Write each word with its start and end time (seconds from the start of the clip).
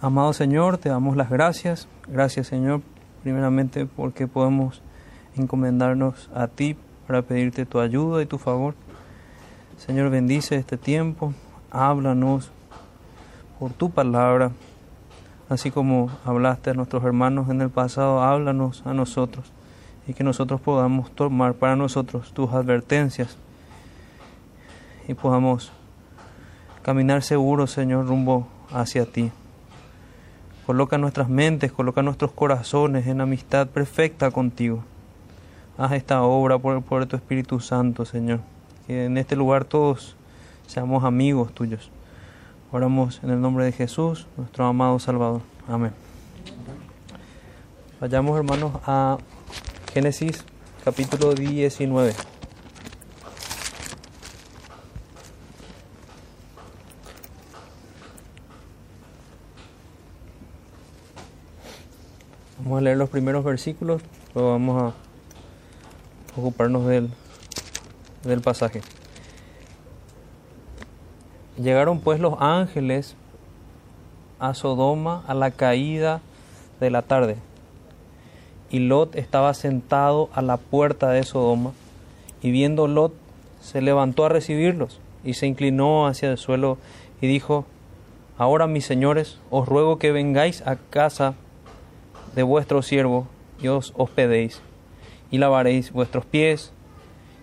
Amado 0.00 0.32
Señor, 0.32 0.78
te 0.78 0.90
damos 0.90 1.16
las 1.16 1.28
gracias. 1.28 1.88
Gracias 2.06 2.46
Señor, 2.46 2.82
primeramente 3.24 3.84
porque 3.84 4.28
podemos 4.28 4.80
encomendarnos 5.34 6.30
a 6.32 6.46
ti 6.46 6.76
para 7.08 7.22
pedirte 7.22 7.66
tu 7.66 7.80
ayuda 7.80 8.22
y 8.22 8.26
tu 8.26 8.38
favor. 8.38 8.76
Señor, 9.76 10.10
bendice 10.10 10.54
este 10.54 10.76
tiempo, 10.76 11.34
háblanos 11.72 12.52
por 13.58 13.72
tu 13.72 13.90
palabra, 13.90 14.52
así 15.48 15.72
como 15.72 16.12
hablaste 16.24 16.70
a 16.70 16.74
nuestros 16.74 17.02
hermanos 17.02 17.48
en 17.50 17.60
el 17.60 17.70
pasado, 17.70 18.22
háblanos 18.22 18.86
a 18.86 18.94
nosotros 18.94 19.50
y 20.06 20.14
que 20.14 20.22
nosotros 20.22 20.60
podamos 20.60 21.10
tomar 21.10 21.54
para 21.54 21.74
nosotros 21.74 22.32
tus 22.32 22.52
advertencias 22.52 23.36
y 25.08 25.14
podamos 25.14 25.72
caminar 26.82 27.24
seguros, 27.24 27.72
Señor, 27.72 28.06
rumbo 28.06 28.46
hacia 28.72 29.04
ti. 29.04 29.32
Coloca 30.68 30.98
nuestras 30.98 31.30
mentes, 31.30 31.72
coloca 31.72 32.02
nuestros 32.02 32.30
corazones 32.32 33.06
en 33.06 33.22
amistad 33.22 33.68
perfecta 33.68 34.30
contigo. 34.30 34.84
Haz 35.78 35.92
esta 35.92 36.22
obra 36.22 36.58
por 36.58 36.76
el 36.76 36.82
poder 36.82 37.06
de 37.06 37.10
tu 37.10 37.16
Espíritu 37.16 37.58
Santo, 37.58 38.04
Señor. 38.04 38.40
Que 38.86 39.06
en 39.06 39.16
este 39.16 39.34
lugar 39.34 39.64
todos 39.64 40.14
seamos 40.66 41.04
amigos 41.04 41.54
tuyos. 41.54 41.90
Oramos 42.70 43.18
en 43.22 43.30
el 43.30 43.40
nombre 43.40 43.64
de 43.64 43.72
Jesús, 43.72 44.26
nuestro 44.36 44.66
amado 44.66 44.98
Salvador. 44.98 45.40
Amén. 45.66 45.92
Vayamos, 47.98 48.36
hermanos, 48.36 48.72
a 48.84 49.16
Génesis 49.94 50.44
capítulo 50.84 51.32
19. 51.32 52.12
Vamos 62.68 62.80
a 62.80 62.84
leer 62.84 62.98
los 62.98 63.08
primeros 63.08 63.44
versículos, 63.44 64.02
luego 64.34 64.50
vamos 64.50 64.82
a 64.82 66.38
ocuparnos 66.38 66.84
del, 66.84 67.08
del 68.24 68.42
pasaje. 68.42 68.82
Llegaron 71.56 72.00
pues 72.00 72.20
los 72.20 72.34
ángeles 72.40 73.16
a 74.38 74.52
Sodoma 74.52 75.24
a 75.26 75.32
la 75.32 75.50
caída 75.50 76.20
de 76.78 76.90
la 76.90 77.00
tarde, 77.00 77.36
y 78.68 78.80
Lot 78.80 79.16
estaba 79.16 79.54
sentado 79.54 80.28
a 80.34 80.42
la 80.42 80.58
puerta 80.58 81.08
de 81.08 81.22
Sodoma, 81.22 81.72
y 82.42 82.50
viendo 82.50 82.86
Lot 82.86 83.14
se 83.62 83.80
levantó 83.80 84.26
a 84.26 84.28
recibirlos, 84.28 85.00
y 85.24 85.32
se 85.32 85.46
inclinó 85.46 86.06
hacia 86.06 86.30
el 86.30 86.36
suelo 86.36 86.76
y 87.22 87.28
dijo, 87.28 87.64
Ahora 88.36 88.66
mis 88.66 88.84
señores, 88.84 89.38
os 89.48 89.66
ruego 89.66 89.98
que 89.98 90.12
vengáis 90.12 90.60
a 90.66 90.76
casa 90.76 91.34
de 92.38 92.44
vuestro 92.44 92.82
siervo 92.82 93.26
y 93.60 93.66
os 93.66 93.92
hospedéis, 93.96 94.60
y 95.32 95.38
lavaréis 95.38 95.90
vuestros 95.90 96.24
pies, 96.24 96.72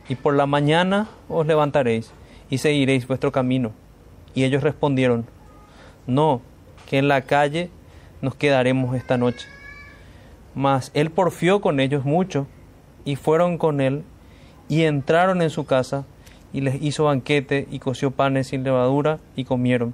y 0.08 0.16
por 0.16 0.36
la 0.36 0.46
mañana 0.46 1.10
os 1.28 1.46
levantaréis, 1.46 2.14
y 2.50 2.60
seguiréis 2.60 3.06
vuestro 3.06 3.34
camino. 3.34 3.74
Y 4.36 4.46
ellos 4.46 4.64
respondieron, 4.64 5.26
No, 6.08 6.40
que 6.90 6.98
en 6.98 7.10
la 7.10 7.24
calle 7.24 7.70
nos 8.22 8.36
quedaremos 8.36 8.96
esta 8.96 9.18
noche. 9.18 9.46
Mas 10.54 10.92
él 10.94 11.12
porfió 11.12 11.60
con 11.60 11.82
ellos 11.82 12.06
mucho, 12.06 12.48
y 13.04 13.18
fueron 13.18 13.58
con 13.58 13.82
él, 13.82 14.04
y 14.70 14.84
entraron 14.84 15.42
en 15.42 15.50
su 15.50 15.66
casa, 15.66 16.06
y 16.54 16.62
les 16.62 16.82
hizo 16.82 17.04
banquete, 17.04 17.68
y 17.70 17.80
coció 17.80 18.12
panes 18.12 18.48
sin 18.48 18.64
levadura, 18.64 19.20
y 19.36 19.44
comieron. 19.44 19.94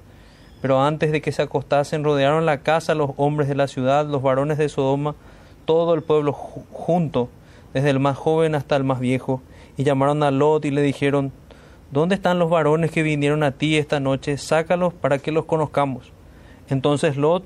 Pero 0.62 0.80
antes 0.80 1.10
de 1.10 1.20
que 1.20 1.32
se 1.32 1.42
acostasen, 1.42 2.04
rodearon 2.04 2.46
la 2.46 2.58
casa 2.58 2.94
los 2.94 3.10
hombres 3.16 3.48
de 3.48 3.56
la 3.56 3.66
ciudad, 3.66 4.06
los 4.06 4.22
varones 4.22 4.58
de 4.58 4.68
Sodoma, 4.68 5.16
todo 5.64 5.92
el 5.92 6.02
pueblo 6.02 6.32
junto, 6.32 7.28
desde 7.74 7.90
el 7.90 7.98
más 7.98 8.16
joven 8.16 8.54
hasta 8.54 8.76
el 8.76 8.84
más 8.84 9.00
viejo, 9.00 9.42
y 9.76 9.82
llamaron 9.82 10.22
a 10.22 10.30
Lot 10.30 10.64
y 10.64 10.70
le 10.70 10.80
dijeron, 10.82 11.32
¿Dónde 11.90 12.14
están 12.14 12.38
los 12.38 12.48
varones 12.48 12.92
que 12.92 13.02
vinieron 13.02 13.42
a 13.42 13.50
ti 13.50 13.76
esta 13.76 13.98
noche? 13.98 14.38
Sácalos 14.38 14.94
para 14.94 15.18
que 15.18 15.32
los 15.32 15.46
conozcamos. 15.46 16.12
Entonces 16.70 17.16
Lot 17.16 17.44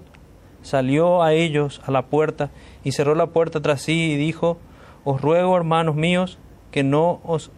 salió 0.63 1.23
a 1.23 1.33
ellos 1.33 1.81
a 1.87 1.91
la 1.91 2.03
puerta 2.03 2.51
y 2.85 2.93
cerró 2.93 3.15
la 3.15 3.29
puerta 3.29 3.63
tras 3.63 3.81
sí 3.81 4.13
y 4.13 4.17
dijo, 4.17 4.59
Os 5.05 5.23
ruego, 5.23 5.57
hermanos 5.57 5.97
míos, 5.97 6.39
que 6.71 6.85
no 6.85 7.21
os 7.25 7.51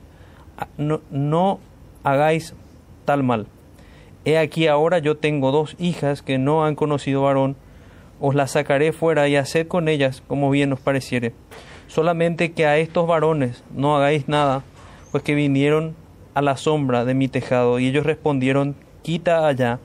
no, 0.76 1.00
no 1.10 1.58
hagáis 2.04 2.54
tal 3.04 3.22
mal 3.22 3.48
He 4.28 4.36
aquí 4.36 4.66
ahora 4.66 4.98
yo 4.98 5.16
tengo 5.16 5.52
dos 5.52 5.74
hijas 5.78 6.20
que 6.20 6.36
no 6.36 6.62
han 6.62 6.74
conocido 6.74 7.22
varón, 7.22 7.56
os 8.20 8.34
las 8.34 8.50
sacaré 8.50 8.92
fuera 8.92 9.26
y 9.26 9.36
haced 9.36 9.68
con 9.68 9.88
ellas 9.88 10.22
como 10.28 10.50
bien 10.50 10.70
os 10.70 10.80
pareciere. 10.80 11.32
Solamente 11.86 12.52
que 12.52 12.66
a 12.66 12.76
estos 12.76 13.06
varones 13.06 13.64
no 13.74 13.96
hagáis 13.96 14.28
nada, 14.28 14.64
pues 15.12 15.22
que 15.22 15.34
vinieron 15.34 15.96
a 16.34 16.42
la 16.42 16.58
sombra 16.58 17.06
de 17.06 17.14
mi 17.14 17.28
tejado. 17.28 17.78
Y 17.78 17.86
ellos 17.86 18.04
respondieron, 18.04 18.76
quita 19.00 19.46
allá. 19.46 19.78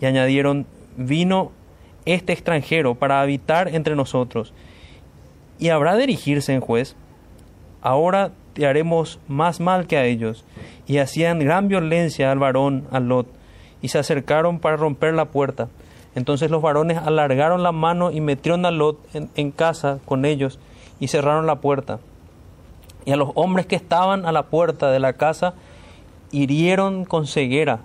Y 0.00 0.06
añadieron, 0.06 0.64
vino 0.96 1.52
este 2.06 2.32
extranjero 2.32 2.94
para 2.94 3.20
habitar 3.20 3.68
entre 3.68 3.96
nosotros. 3.96 4.54
¿Y 5.58 5.68
habrá 5.68 5.94
de 5.94 6.04
erigirse 6.04 6.54
en 6.54 6.62
juez? 6.62 6.96
Ahora 7.82 8.32
te 8.54 8.66
haremos 8.66 9.20
más 9.28 9.60
mal 9.60 9.86
que 9.86 9.98
a 9.98 10.06
ellos. 10.06 10.46
Y 10.86 10.96
hacían 10.96 11.38
gran 11.40 11.68
violencia 11.68 12.32
al 12.32 12.38
varón, 12.38 12.88
al 12.90 13.08
Lot 13.08 13.43
y 13.84 13.88
se 13.88 13.98
acercaron 13.98 14.60
para 14.60 14.78
romper 14.78 15.12
la 15.12 15.26
puerta. 15.26 15.68
Entonces 16.14 16.50
los 16.50 16.62
varones 16.62 16.96
alargaron 16.96 17.62
la 17.62 17.70
mano 17.70 18.10
y 18.10 18.22
metieron 18.22 18.64
a 18.64 18.70
Lot 18.70 18.98
en, 19.12 19.50
casa 19.50 19.98
con 20.06 20.24
ellos 20.24 20.58
y 21.00 21.08
cerraron 21.08 21.46
la 21.46 21.56
puerta. 21.56 21.98
Y 23.04 23.12
a 23.12 23.16
los 23.16 23.32
hombres 23.34 23.66
que 23.66 23.76
estaban 23.76 24.24
a 24.24 24.32
la 24.32 24.44
puerta 24.44 24.90
de 24.90 25.00
la 25.00 25.12
casa 25.12 25.52
hirieron 26.30 27.04
con 27.04 27.26
ceguera, 27.26 27.80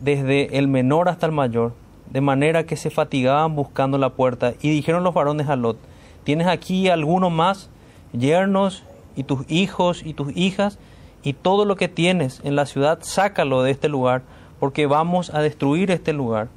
desde 0.00 0.56
el 0.56 0.66
menor 0.66 1.10
hasta 1.10 1.26
el 1.26 1.32
mayor, 1.32 1.74
de 2.10 2.22
manera 2.22 2.64
que 2.64 2.78
se 2.78 2.88
fatigaban 2.88 3.54
buscando 3.54 3.98
la 3.98 4.14
puerta. 4.14 4.54
Y 4.62 4.70
dijeron 4.70 5.04
los 5.04 5.12
varones 5.12 5.50
a 5.50 5.56
Lot, 5.56 5.76
¿tienes 6.24 6.46
aquí 6.46 6.88
alguno 6.88 7.28
más, 7.28 7.68
yernos 8.14 8.82
y 9.14 9.24
tus 9.24 9.44
hijos 9.50 10.00
y 10.06 10.14
tus 10.14 10.34
hijas, 10.34 10.78
y 11.22 11.34
todo 11.34 11.66
lo 11.66 11.76
que 11.76 11.88
tienes 11.88 12.40
en 12.44 12.56
la 12.56 12.64
ciudad, 12.64 13.00
sácalo 13.02 13.62
de 13.62 13.72
este 13.72 13.90
lugar, 13.90 14.22
porque 14.58 14.86
vamos 14.86 15.32
a 15.34 15.40
destruir 15.40 15.90
este 15.90 16.12
lugar. 16.12 16.48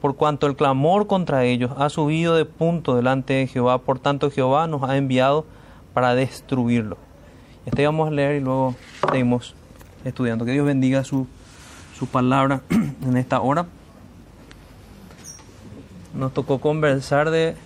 Por 0.00 0.16
cuanto 0.16 0.46
el 0.46 0.56
clamor 0.56 1.06
contra 1.06 1.44
ellos 1.44 1.72
ha 1.78 1.88
subido 1.88 2.36
de 2.36 2.44
punto 2.44 2.94
delante 2.94 3.34
de 3.34 3.46
Jehová, 3.46 3.78
por 3.78 3.98
tanto 3.98 4.30
Jehová 4.30 4.66
nos 4.66 4.82
ha 4.82 4.96
enviado 4.96 5.46
para 5.94 6.14
destruirlo. 6.14 6.98
Este 7.64 7.86
vamos 7.86 8.08
a 8.08 8.10
leer 8.10 8.36
y 8.36 8.40
luego 8.40 8.74
seguimos 9.10 9.54
estudiando. 10.04 10.44
Que 10.44 10.52
Dios 10.52 10.66
bendiga 10.66 11.04
su, 11.04 11.26
su 11.98 12.06
palabra 12.06 12.60
en 12.70 13.16
esta 13.16 13.40
hora. 13.40 13.66
Nos 16.12 16.34
tocó 16.34 16.60
conversar 16.60 17.30
de, 17.30 17.56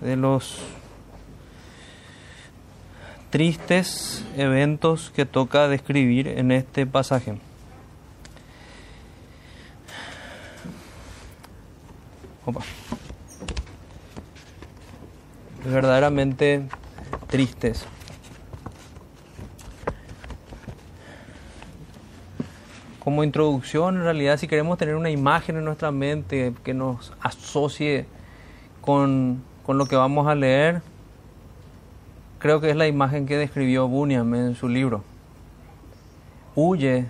de 0.00 0.16
los 0.16 0.60
tristes 3.32 4.22
eventos 4.36 5.10
que 5.10 5.24
toca 5.24 5.66
describir 5.66 6.28
en 6.28 6.52
este 6.52 6.84
pasaje. 6.84 7.38
Verdaderamente 15.64 16.68
tristes. 17.28 17.86
Como 22.98 23.24
introducción, 23.24 23.96
en 23.96 24.02
realidad, 24.02 24.36
si 24.36 24.46
queremos 24.46 24.76
tener 24.76 24.94
una 24.94 25.08
imagen 25.08 25.56
en 25.56 25.64
nuestra 25.64 25.90
mente 25.90 26.52
que 26.62 26.74
nos 26.74 27.14
asocie 27.22 28.04
con, 28.82 29.42
con 29.64 29.78
lo 29.78 29.86
que 29.86 29.96
vamos 29.96 30.26
a 30.26 30.34
leer, 30.34 30.82
creo 32.42 32.60
que 32.60 32.70
es 32.70 32.76
la 32.76 32.88
imagen 32.88 33.24
que 33.24 33.38
describió 33.38 33.86
Bunyan 33.86 34.34
en 34.34 34.56
su 34.56 34.68
libro. 34.68 35.04
Huye 36.56 37.06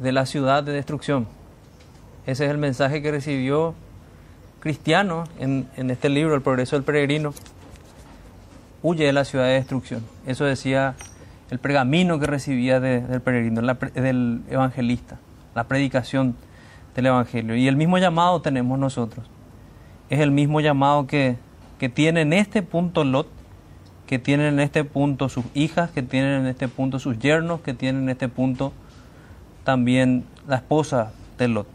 de 0.00 0.12
la 0.12 0.24
ciudad 0.24 0.62
de 0.62 0.70
destrucción. 0.70 1.26
Ese 2.26 2.44
es 2.44 2.50
el 2.52 2.58
mensaje 2.58 3.02
que 3.02 3.10
recibió 3.10 3.74
cristiano 4.60 5.24
en, 5.40 5.66
este 5.90 6.08
libro, 6.08 6.36
El 6.36 6.42
progreso 6.42 6.76
del 6.76 6.84
peregrino. 6.84 7.34
Huye 8.80 9.04
de 9.04 9.12
la 9.12 9.24
ciudad 9.24 9.46
de 9.46 9.54
destrucción. 9.54 10.04
Eso 10.28 10.44
decía 10.44 10.94
el 11.50 11.58
pergamino 11.58 12.20
que 12.20 12.26
recibía 12.26 12.78
del 12.78 13.20
peregrino, 13.20 13.60
del 13.60 14.42
evangelista, 14.48 15.18
la 15.56 15.64
predicación 15.64 16.36
del 16.94 17.06
evangelio. 17.06 17.56
Y 17.56 17.66
el 17.66 17.74
mismo 17.74 17.98
llamado 17.98 18.42
tenemos 18.42 18.78
nosotros. 18.78 19.26
Es 20.08 20.20
el 20.20 20.30
mismo 20.30 20.60
llamado 20.60 21.08
que, 21.08 21.36
que 21.80 21.88
tiene 21.88 22.20
en 22.20 22.32
este 22.32 22.62
punto 22.62 23.02
Lot 23.02 23.37
que 24.08 24.18
tienen 24.18 24.54
en 24.54 24.60
este 24.60 24.84
punto 24.84 25.28
sus 25.28 25.44
hijas, 25.52 25.90
que 25.90 26.02
tienen 26.02 26.40
en 26.40 26.46
este 26.46 26.66
punto 26.66 26.98
sus 26.98 27.18
yernos, 27.18 27.60
que 27.60 27.74
tienen 27.74 28.04
en 28.04 28.08
este 28.08 28.26
punto 28.28 28.72
también 29.64 30.24
la 30.46 30.56
esposa 30.56 31.12
de 31.36 31.46
Lot. 31.46 31.66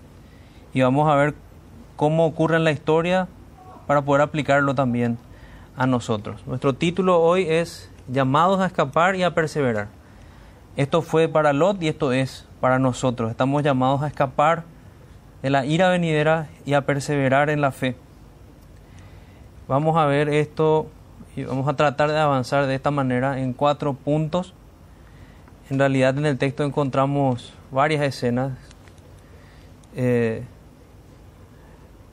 y 0.73 0.81
vamos 0.81 1.07
a 1.07 1.15
ver 1.15 1.35
cómo 1.95 2.25
ocurre 2.25 2.55
en 2.55 2.63
la 2.63 2.71
historia 2.71 3.27
para 3.85 4.01
poder 4.01 4.23
aplicarlo 4.23 4.73
también 4.73 5.19
a 5.77 5.85
nosotros. 5.85 6.41
Nuestro 6.47 6.73
título 6.73 7.21
hoy 7.21 7.45
es 7.47 7.91
llamados 8.07 8.59
a 8.61 8.65
escapar 8.65 9.15
y 9.15 9.21
a 9.21 9.35
perseverar. 9.35 9.89
Esto 10.75 11.03
fue 11.03 11.27
para 11.27 11.53
Lot 11.53 11.83
y 11.83 11.87
esto 11.87 12.13
es 12.13 12.47
para 12.59 12.79
nosotros. 12.79 13.29
Estamos 13.29 13.61
llamados 13.61 14.01
a 14.01 14.07
escapar 14.07 14.63
de 15.43 15.51
la 15.51 15.67
ira 15.67 15.89
venidera 15.89 16.49
y 16.65 16.73
a 16.73 16.81
perseverar 16.87 17.51
en 17.51 17.61
la 17.61 17.71
fe. 17.71 17.95
Vamos 19.67 19.97
a 19.97 20.07
ver 20.07 20.29
esto 20.29 20.87
y 21.35 21.43
vamos 21.43 21.67
a 21.67 21.73
tratar 21.75 22.11
de 22.11 22.19
avanzar 22.19 22.67
de 22.67 22.75
esta 22.75 22.91
manera 22.91 23.39
en 23.39 23.53
cuatro 23.53 23.93
puntos. 23.93 24.53
En 25.69 25.79
realidad 25.79 26.17
en 26.17 26.25
el 26.25 26.37
texto 26.37 26.63
encontramos 26.63 27.53
varias 27.71 28.03
escenas, 28.03 28.51
eh, 29.95 30.43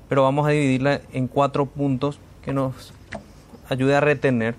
pero 0.09 0.23
vamos 0.23 0.47
a 0.47 0.51
dividirla 0.51 1.01
en 1.13 1.27
cuatro 1.29 1.67
puntos 1.67 2.19
que 2.43 2.53
nos 2.53 2.95
ayude 3.69 3.95
a 3.95 4.01
retener. 4.01 4.55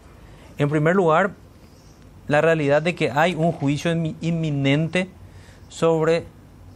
En 0.57 0.69
primer 0.69 0.95
lugar, 0.95 1.31
la 2.27 2.41
realidad 2.41 2.81
de 2.81 2.93
que 2.93 3.11
hay 3.11 3.33
un 3.33 3.51
juicio 3.51 3.91
inminente 4.21 5.09
sobre 5.69 6.25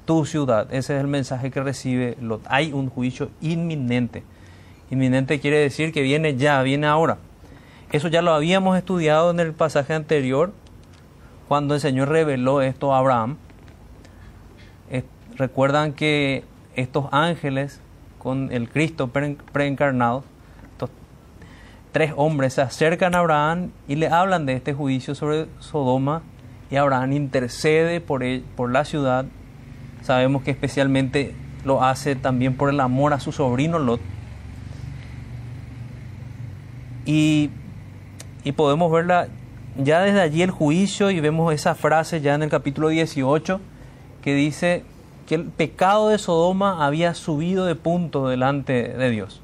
tu 0.06 0.26
ciudad. 0.26 0.74
Ese 0.74 0.96
es 0.96 1.02
el 1.02 1.08
mensaje 1.08 1.52
que 1.52 1.62
recibe 1.62 2.18
Lot. 2.22 2.42
Hay 2.48 2.74
un 2.74 2.90
juicio 2.90 3.30
inminente. 3.42 4.24
Inminente 4.90 5.40
quiere 5.40 5.60
decir 5.60 5.92
que 5.92 6.02
viene 6.02 6.36
ya, 6.36 6.62
viene 6.62 6.88
ahora. 6.88 7.18
Eso 7.96 8.10
ya 8.10 8.22
lo 8.22 8.34
habíamos 8.34 8.78
estudiado 8.78 9.32
en 9.32 9.40
el 9.40 9.54
pasaje 9.54 9.94
anterior, 9.94 10.52
cuando 11.48 11.76
el 11.76 11.80
Señor 11.80 12.10
reveló 12.10 12.62
esto 12.62 12.94
a 12.94 12.98
Abraham. 12.98 13.38
recuerdan 15.38 15.94
que 15.94 16.44
estos 16.76 17.06
ángeles 17.14 17.80
con 18.20 18.52
el 18.52 18.68
Cristo 18.68 19.10
preencarnado, 19.54 20.26
tres 21.94 22.12
hombres 22.18 22.56
se 22.56 22.62
acercan 22.64 23.16
a 23.16 23.20
Abraham 23.20 23.72
y 23.88 23.96
le 23.96 24.10
hablan 24.10 24.46
de 24.46 24.56
este 24.56 24.74
juicio 24.74 25.16
sobre 25.16 25.48
Sodoma 25.60 26.22
y 26.70 26.76
Abraham 26.76 27.14
intercede 27.14 28.02
por, 28.02 28.26
por 28.58 28.74
la 28.74 28.84
ciudad. 28.84 29.24
Sabemos 30.02 30.44
que 30.44 30.52
especialmente 30.52 31.34
lo 31.64 31.82
hace 31.82 32.18
también 32.18 32.58
por 32.58 32.70
el 32.70 32.82
amor 32.82 33.14
a 33.14 33.22
su 33.22 33.32
sobrino 33.32 33.80
Lot. 33.80 34.02
Y, 37.06 37.52
y 38.46 38.54
podemos 38.54 38.90
verla 38.90 39.28
ya 39.76 40.00
desde 40.00 40.22
allí 40.22 40.42
el 40.42 40.52
juicio 40.52 41.12
y 41.12 41.20
vemos 41.20 41.54
esa 41.54 41.76
frase 41.76 42.22
ya 42.22 42.36
en 42.36 42.44
el 42.44 42.50
capítulo 42.50 42.88
18 42.88 43.60
que 44.22 44.34
dice 44.34 44.86
que 45.28 45.36
el 45.36 45.46
pecado 45.46 46.08
de 46.08 46.18
Sodoma 46.18 46.86
había 46.86 47.14
subido 47.16 47.66
de 47.66 47.76
punto 47.76 48.30
delante 48.30 48.88
de 48.94 49.10
Dios 49.10 49.42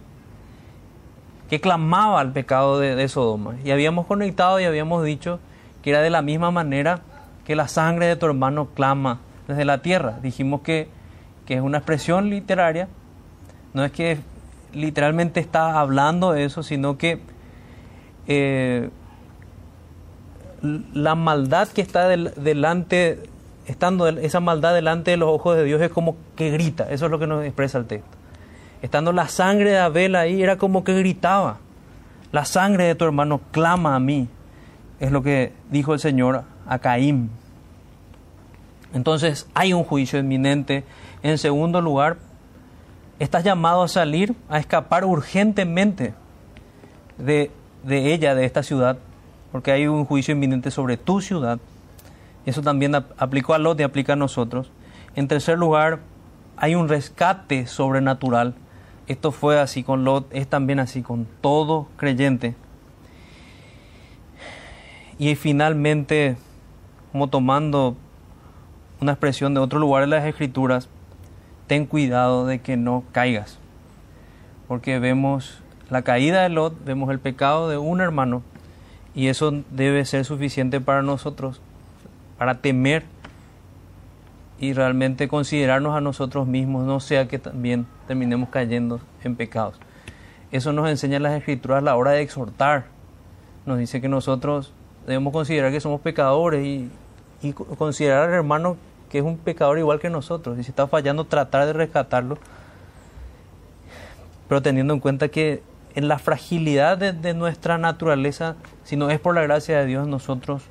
que 1.49 1.59
clamaba 1.59 2.21
al 2.21 2.31
pecado 2.31 2.79
de, 2.79 3.07
Sodoma. 3.09 3.55
Y 3.65 3.71
habíamos 3.71 4.05
conectado 4.05 4.61
y 4.61 4.63
habíamos 4.63 5.03
dicho 5.03 5.41
que 5.81 5.89
era 5.89 5.99
de 5.99 6.09
la 6.09 6.21
misma 6.21 6.49
manera 6.49 7.01
que 7.43 7.57
la 7.57 7.67
sangre 7.67 8.05
de 8.05 8.15
tu 8.15 8.25
hermano 8.25 8.69
clama 8.73 9.19
desde 9.49 9.65
la 9.65 9.81
tierra. 9.81 10.17
Dijimos 10.23 10.61
que, 10.61 10.87
que 11.45 11.55
es 11.55 11.61
una 11.61 11.79
expresión 11.79 12.29
literaria, 12.29 12.87
no 13.73 13.83
es 13.83 13.91
que 13.91 14.19
literalmente 14.71 15.41
está 15.41 15.81
hablando 15.81 16.31
de 16.31 16.45
eso, 16.45 16.63
sino 16.63 16.97
que 16.97 17.19
eh, 18.27 18.89
la 20.61 21.15
maldad 21.15 21.67
que 21.69 21.81
está 21.81 22.07
delante, 22.07 23.23
estando 23.65 24.07
esa 24.07 24.39
maldad 24.39 24.73
delante 24.73 25.11
de 25.11 25.17
los 25.17 25.29
ojos 25.29 25.57
de 25.57 25.63
Dios 25.63 25.81
es 25.81 25.89
como 25.89 26.17
que 26.35 26.51
grita, 26.51 26.89
eso 26.91 27.05
es 27.05 27.11
lo 27.11 27.19
que 27.19 27.27
nos 27.27 27.43
expresa 27.43 27.77
el 27.77 27.85
texto 27.85 28.21
estando 28.81 29.11
la 29.11 29.27
sangre 29.27 29.71
de 29.71 29.79
Abel 29.79 30.15
ahí, 30.15 30.41
era 30.41 30.57
como 30.57 30.83
que 30.83 30.93
gritaba, 30.93 31.57
la 32.31 32.45
sangre 32.45 32.85
de 32.85 32.95
tu 32.95 33.05
hermano 33.05 33.41
clama 33.51 33.95
a 33.95 33.99
mí, 33.99 34.27
es 34.99 35.11
lo 35.11 35.21
que 35.21 35.53
dijo 35.69 35.93
el 35.93 35.99
Señor 35.99 36.43
a 36.67 36.79
Caín. 36.79 37.29
Entonces 38.93 39.47
hay 39.53 39.73
un 39.73 39.83
juicio 39.83 40.19
inminente. 40.19 40.83
En 41.23 41.37
segundo 41.37 41.81
lugar, 41.81 42.17
estás 43.19 43.43
llamado 43.43 43.83
a 43.83 43.87
salir, 43.87 44.35
a 44.49 44.59
escapar 44.59 45.05
urgentemente 45.05 46.13
de, 47.17 47.51
de 47.83 48.13
ella, 48.13 48.35
de 48.35 48.45
esta 48.45 48.63
ciudad, 48.63 48.97
porque 49.51 49.71
hay 49.71 49.87
un 49.87 50.05
juicio 50.05 50.33
inminente 50.33 50.71
sobre 50.71 50.97
tu 50.97 51.21
ciudad. 51.21 51.59
Eso 52.45 52.61
también 52.61 52.95
aplicó 52.95 53.53
a 53.53 53.57
Lot 53.57 53.79
y 53.79 53.83
aplica 53.83 54.13
a 54.13 54.15
nosotros. 54.15 54.71
En 55.15 55.27
tercer 55.27 55.57
lugar, 55.57 55.99
hay 56.57 56.75
un 56.75 56.89
rescate 56.89 57.67
sobrenatural 57.67 58.55
esto 59.11 59.33
fue 59.33 59.59
así 59.59 59.83
con 59.83 60.05
Lot, 60.05 60.27
es 60.31 60.47
también 60.47 60.79
así 60.79 61.01
con 61.01 61.27
todo 61.41 61.87
creyente. 61.97 62.55
Y 65.17 65.35
finalmente, 65.35 66.37
como 67.11 67.27
tomando 67.27 67.97
una 69.01 69.11
expresión 69.11 69.53
de 69.53 69.59
otro 69.59 69.79
lugar 69.79 70.03
de 70.03 70.07
las 70.07 70.25
escrituras, 70.25 70.87
ten 71.67 71.87
cuidado 71.87 72.45
de 72.45 72.61
que 72.61 72.77
no 72.77 73.03
caigas. 73.11 73.59
Porque 74.69 74.97
vemos 74.99 75.60
la 75.91 76.01
caída 76.03 76.41
de 76.41 76.49
Lot, 76.49 76.83
vemos 76.85 77.11
el 77.11 77.19
pecado 77.19 77.69
de 77.69 77.77
un 77.77 77.99
hermano, 77.99 78.43
y 79.13 79.27
eso 79.27 79.53
debe 79.71 80.05
ser 80.05 80.23
suficiente 80.23 80.79
para 80.79 81.01
nosotros, 81.01 81.61
para 82.37 82.61
temer 82.61 83.03
y 84.57 84.71
realmente 84.71 85.27
considerarnos 85.27 85.93
a 85.95 85.99
nosotros 85.99 86.47
mismos, 86.47 86.85
no 86.85 87.01
sea 87.01 87.27
que 87.27 87.39
también 87.39 87.85
terminemos 88.07 88.47
cayendo 88.49 89.01
en 89.23 89.35
pecados. 89.35 89.75
Eso 90.53 90.71
nos 90.71 90.89
enseña 90.89 91.19
las 91.19 91.37
escrituras 91.37 91.79
a 91.79 91.81
la 91.81 91.95
hora 91.97 92.11
de 92.11 92.21
exhortar. 92.21 92.85
Nos 93.65 93.77
dice 93.77 93.99
que 93.99 94.07
nosotros 94.07 94.73
debemos 95.05 95.33
considerar 95.33 95.73
que 95.73 95.81
somos 95.81 95.99
pecadores 95.99 96.65
y, 96.65 96.89
considerar 97.77 98.29
al 98.29 98.35
hermano 98.35 98.77
que 99.09 99.17
es 99.17 99.25
un 99.25 99.37
pecador 99.37 99.77
igual 99.77 99.99
que 99.99 100.09
nosotros. 100.09 100.57
Y 100.57 100.63
si 100.63 100.69
está 100.69 100.87
fallando, 100.87 101.25
tratar 101.25 101.65
de 101.65 101.73
rescatarlo. 101.73 102.37
Pero 104.47 104.61
teniendo 104.61 104.93
en 104.93 105.01
cuenta 105.01 105.27
que 105.27 105.63
en 105.95 106.07
la 106.07 106.19
fragilidad 106.19 106.97
de, 106.97 107.33
nuestra 107.33 107.77
naturaleza, 107.77 108.55
si 108.83 108.95
no 108.95 109.09
es 109.09 109.19
por 109.19 109.35
la 109.35 109.41
gracia 109.41 109.79
de 109.79 109.85
Dios, 109.85 110.07
nosotros 110.07 110.63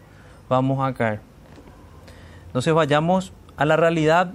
vamos 0.49 0.87
a 0.87 0.95
caer. 0.95 1.21
Entonces 2.47 2.73
vayamos 2.73 3.33
a 3.57 3.65
la 3.65 3.77
realidad 3.77 4.33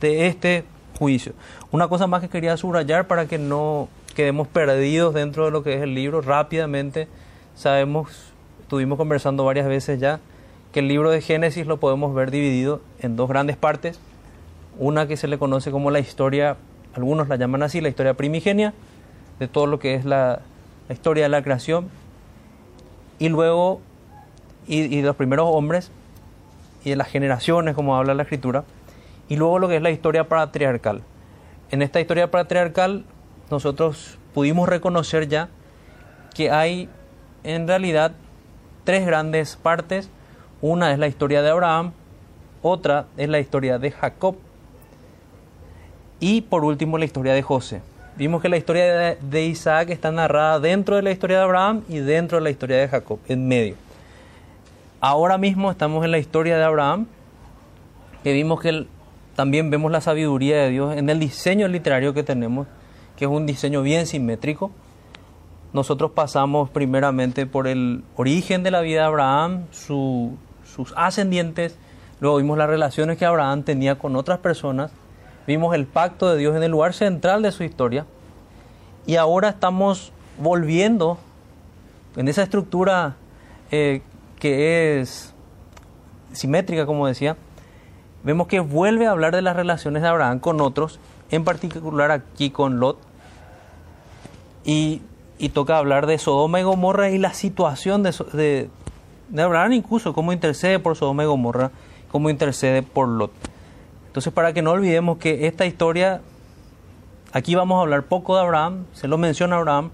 de 0.00 0.26
este 0.26 0.64
juicio. 0.98 1.32
Una 1.70 1.88
cosa 1.88 2.06
más 2.06 2.20
que 2.20 2.28
quería 2.28 2.56
subrayar 2.56 3.06
para 3.06 3.26
que 3.26 3.38
no 3.38 3.88
quedemos 4.14 4.48
perdidos 4.48 5.14
dentro 5.14 5.44
de 5.44 5.50
lo 5.50 5.62
que 5.62 5.74
es 5.74 5.82
el 5.82 5.94
libro 5.94 6.20
rápidamente. 6.20 7.08
Sabemos, 7.54 8.32
estuvimos 8.60 8.98
conversando 8.98 9.44
varias 9.44 9.68
veces 9.68 10.00
ya, 10.00 10.20
que 10.72 10.80
el 10.80 10.88
libro 10.88 11.10
de 11.10 11.20
Génesis 11.20 11.66
lo 11.66 11.78
podemos 11.78 12.14
ver 12.14 12.30
dividido 12.30 12.80
en 12.98 13.16
dos 13.16 13.28
grandes 13.28 13.56
partes. 13.56 14.00
Una 14.78 15.06
que 15.06 15.16
se 15.16 15.28
le 15.28 15.38
conoce 15.38 15.70
como 15.70 15.90
la 15.90 16.00
historia, 16.00 16.56
algunos 16.94 17.28
la 17.28 17.36
llaman 17.36 17.62
así, 17.62 17.80
la 17.80 17.88
historia 17.88 18.14
primigenia, 18.14 18.74
de 19.40 19.48
todo 19.48 19.66
lo 19.66 19.80
que 19.80 19.94
es 19.96 20.04
la, 20.04 20.42
historia 20.88 21.24
de 21.24 21.28
la 21.28 21.42
creación. 21.42 21.88
Y 23.18 23.28
luego, 23.28 23.80
y, 24.68 24.82
y 24.82 25.02
los 25.02 25.16
primeros 25.16 25.48
hombres, 25.50 25.90
y 26.84 26.90
de 26.90 26.96
las 26.96 27.08
generaciones, 27.08 27.74
como 27.74 27.96
habla 27.96 28.14
la 28.14 28.22
escritura, 28.22 28.64
y 29.28 29.36
luego 29.36 29.58
lo 29.58 29.68
que 29.68 29.76
es 29.76 29.82
la 29.82 29.90
historia 29.90 30.28
patriarcal. 30.28 31.02
En 31.70 31.82
esta 31.82 32.00
historia 32.00 32.30
patriarcal 32.30 33.04
nosotros 33.50 34.18
pudimos 34.34 34.68
reconocer 34.68 35.28
ya 35.28 35.48
que 36.34 36.50
hay 36.50 36.88
en 37.44 37.66
realidad 37.66 38.12
tres 38.84 39.06
grandes 39.06 39.56
partes. 39.56 40.10
Una 40.60 40.92
es 40.92 40.98
la 40.98 41.06
historia 41.06 41.42
de 41.42 41.50
Abraham, 41.50 41.92
otra 42.62 43.06
es 43.16 43.28
la 43.28 43.38
historia 43.38 43.78
de 43.78 43.90
Jacob 43.90 44.36
y 46.18 46.42
por 46.42 46.64
último 46.64 46.98
la 46.98 47.04
historia 47.04 47.32
de 47.32 47.42
José. 47.42 47.82
Vimos 48.20 48.42
que 48.42 48.50
la 48.50 48.58
historia 48.58 49.16
de 49.18 49.46
Isaac 49.46 49.88
está 49.88 50.12
narrada 50.12 50.60
dentro 50.60 50.96
de 50.96 51.00
la 51.00 51.10
historia 51.10 51.38
de 51.38 51.44
Abraham 51.44 51.80
y 51.88 52.00
dentro 52.00 52.36
de 52.36 52.44
la 52.44 52.50
historia 52.50 52.76
de 52.76 52.86
Jacob, 52.86 53.18
en 53.28 53.48
medio. 53.48 53.76
Ahora 55.00 55.38
mismo 55.38 55.70
estamos 55.70 56.04
en 56.04 56.10
la 56.10 56.18
historia 56.18 56.58
de 56.58 56.62
Abraham, 56.62 57.06
que 58.22 58.34
vimos 58.34 58.60
que 58.60 58.86
también 59.34 59.70
vemos 59.70 59.90
la 59.90 60.02
sabiduría 60.02 60.58
de 60.58 60.68
Dios 60.68 60.98
en 60.98 61.08
el 61.08 61.18
diseño 61.18 61.66
literario 61.66 62.12
que 62.12 62.22
tenemos, 62.22 62.66
que 63.16 63.24
es 63.24 63.30
un 63.30 63.46
diseño 63.46 63.80
bien 63.80 64.06
simétrico. 64.06 64.70
Nosotros 65.72 66.10
pasamos 66.10 66.68
primeramente 66.68 67.46
por 67.46 67.66
el 67.68 68.04
origen 68.16 68.62
de 68.62 68.70
la 68.70 68.82
vida 68.82 69.00
de 69.00 69.06
Abraham, 69.06 69.64
sus 69.70 70.36
ascendientes, 70.94 71.78
luego 72.20 72.36
vimos 72.36 72.58
las 72.58 72.68
relaciones 72.68 73.16
que 73.16 73.24
Abraham 73.24 73.62
tenía 73.62 73.98
con 73.98 74.14
otras 74.14 74.40
personas, 74.40 74.92
vimos 75.46 75.74
el 75.74 75.86
pacto 75.86 76.30
de 76.30 76.38
Dios 76.38 76.56
en 76.56 76.62
el 76.62 76.70
lugar 76.70 76.94
central 76.94 77.42
de 77.42 77.52
su 77.52 77.64
historia, 77.64 78.06
y 79.06 79.16
ahora 79.16 79.50
estamos 79.50 80.12
volviendo 80.38 81.18
en 82.16 82.28
esa 82.28 82.42
estructura 82.42 83.16
eh, 83.70 84.02
que 84.38 85.00
es 85.00 85.34
simétrica, 86.32 86.86
como 86.86 87.06
decía, 87.06 87.36
vemos 88.22 88.46
que 88.46 88.60
vuelve 88.60 89.06
a 89.06 89.10
hablar 89.10 89.34
de 89.34 89.42
las 89.42 89.56
relaciones 89.56 90.02
de 90.02 90.08
Abraham 90.08 90.40
con 90.40 90.60
otros, 90.60 90.98
en 91.30 91.44
particular 91.44 92.10
aquí 92.10 92.50
con 92.50 92.80
Lot, 92.80 92.98
y, 94.64 95.02
toca 95.54 95.78
hablar 95.78 96.06
de 96.06 96.18
Sodoma 96.18 96.60
y 96.60 96.62
Gomorra 96.62 97.10
y 97.10 97.18
la 97.18 97.32
situación 97.32 98.02
de, 98.02 98.14
de, 98.32 98.68
de 99.30 99.42
Abraham, 99.42 99.72
incluso 99.72 100.12
cómo 100.12 100.32
intercede 100.32 100.78
por 100.78 100.96
Sodoma 100.96 101.22
y 101.22 101.26
Gomorra, 101.26 101.70
cómo 102.10 102.28
intercede 102.28 102.82
por 102.82 103.08
Lot. 103.08 103.32
Entonces, 104.10 104.32
para 104.32 104.52
que 104.52 104.60
no 104.60 104.72
olvidemos 104.72 105.18
que 105.18 105.46
esta 105.46 105.66
historia, 105.66 106.20
aquí 107.32 107.54
vamos 107.54 107.78
a 107.78 107.82
hablar 107.82 108.02
poco 108.02 108.34
de 108.34 108.42
Abraham, 108.42 108.86
se 108.92 109.06
lo 109.06 109.18
menciona 109.18 109.54
Abraham, 109.54 109.92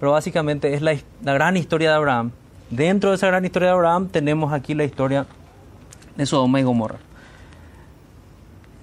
pero 0.00 0.10
básicamente 0.10 0.74
es 0.74 0.82
la, 0.82 0.96
gran 1.22 1.56
historia 1.56 1.90
de 1.90 1.94
Abraham. 1.94 2.32
Dentro 2.70 3.10
de 3.10 3.16
esa 3.16 3.28
gran 3.28 3.44
historia 3.44 3.68
de 3.68 3.74
Abraham 3.74 4.08
tenemos 4.08 4.52
aquí 4.52 4.74
la 4.74 4.82
historia 4.82 5.26
de 6.16 6.26
Sodoma 6.26 6.58
y 6.58 6.64
Gomorra. 6.64 6.98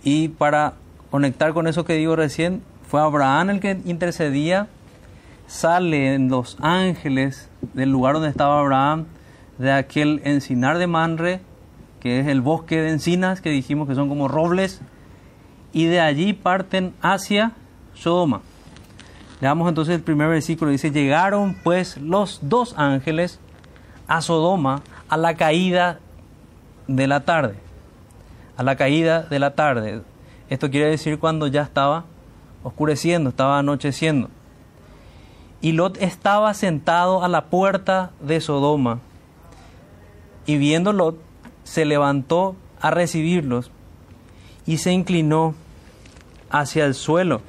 Y 0.06 0.30
para 0.30 0.76
conectar 1.10 1.52
con 1.52 1.68
eso 1.68 1.84
que 1.84 1.96
digo 1.96 2.16
recién, 2.16 2.62
fue 2.88 3.02
Abraham 3.02 3.50
el 3.50 3.60
que 3.60 3.82
intercedía, 3.84 4.70
salen 5.48 6.30
los 6.30 6.56
ángeles 6.62 7.50
del 7.74 7.90
lugar 7.92 8.14
donde 8.14 8.30
estaba 8.30 8.62
Abraham, 8.62 9.08
de 9.58 9.74
aquel 9.74 10.22
encinar 10.24 10.78
de 10.78 10.88
Manre, 10.88 11.42
que 12.02 12.20
es 12.20 12.28
el 12.28 12.42
bosque 12.42 12.82
de 12.82 12.90
encinas, 12.90 13.40
que 13.40 13.50
dijimos 13.50 13.88
que 13.88 13.96
son 13.96 14.10
como 14.10 14.28
robles, 14.28 14.82
y 15.72 15.86
de 15.86 16.02
allí 16.02 16.34
parten 16.34 16.94
hacia 17.02 17.54
Sodoma. 17.94 18.42
Leamos 19.40 19.70
entonces 19.70 19.96
el 19.96 20.02
primer 20.02 20.28
versículo, 20.28 20.72
dice, 20.72 20.92
llegaron 20.92 21.56
pues 21.64 21.98
los 21.98 22.40
dos 22.42 22.74
ángeles 22.78 23.40
a 24.08 24.22
Sodoma 24.22 24.82
a 25.08 25.18
la 25.18 25.36
caída 25.36 26.00
de 26.88 27.08
la 27.08 27.22
tarde 27.22 27.56
a 28.62 28.64
la 28.64 28.76
caída 28.76 29.24
de 29.24 29.40
la 29.40 29.56
tarde. 29.56 30.04
Esto 30.48 30.70
quiere 30.70 30.86
decir 30.88 31.18
cuando 31.18 31.48
ya 31.48 31.64
estaba 31.64 32.06
oscureciendo, 32.62 33.32
estaba 33.32 33.58
anocheciendo. 33.58 34.30
Y 35.62 35.72
Lot 35.72 35.98
estaba 36.00 36.54
sentado 36.54 37.24
a 37.24 37.28
la 37.28 37.46
puerta 37.46 38.12
de 38.20 38.40
Sodoma. 38.40 39.00
Y 40.46 40.58
viendo 40.58 40.94
Lot, 40.94 41.18
se 41.72 41.86
levantó 41.86 42.58
a 42.82 42.92
recibirlos 42.92 43.72
y 44.66 44.80
se 44.80 44.92
inclinó 44.92 45.56
hacia 46.50 46.84
el 46.84 46.96
suelo. 46.96 47.40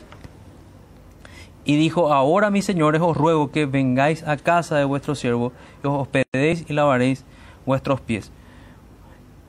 Y 1.65 1.75
dijo, 1.75 2.13
ahora 2.13 2.49
mis 2.49 2.65
señores 2.65 3.03
os 3.03 3.17
ruego 3.17 3.51
que 3.51 3.67
vengáis 3.67 4.23
a 4.23 4.37
casa 4.37 4.77
de 4.77 4.85
vuestro 4.85 5.17
siervo 5.17 5.51
y 5.83 5.89
os 5.89 6.03
hospedéis 6.03 6.65
y 6.71 6.73
lavaréis 6.73 7.25
vuestros 7.67 8.01
pies. 8.01 8.31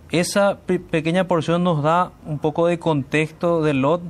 Esa 0.09 0.57
pequeña 0.89 1.27
porción 1.27 1.63
nos 1.63 1.83
da 1.83 2.11
un 2.25 2.39
poco 2.39 2.65
de 2.65 2.79
contexto 2.79 3.61
de 3.61 3.75
Lot. 3.75 4.01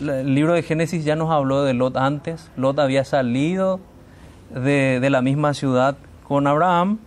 El 0.00 0.34
libro 0.34 0.54
de 0.54 0.64
Génesis 0.64 1.04
ya 1.04 1.14
nos 1.14 1.30
habló 1.30 1.62
de 1.62 1.72
Lot 1.72 1.96
antes. 1.96 2.50
Lot 2.56 2.80
había 2.80 3.04
salido 3.04 3.78
de, 4.52 4.98
de 4.98 5.10
la 5.10 5.22
misma 5.22 5.54
ciudad 5.54 5.96
con 6.26 6.48
Abraham. 6.48 6.98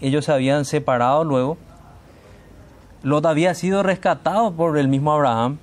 Ellos 0.00 0.24
se 0.24 0.32
habían 0.32 0.64
separado 0.64 1.24
luego. 1.24 1.58
Lot 3.02 3.24
había 3.26 3.54
sido 3.54 3.82
rescatado 3.82 4.52
por 4.52 4.78
el 4.78 4.88
mismo 4.88 5.12
Abraham. 5.12 5.58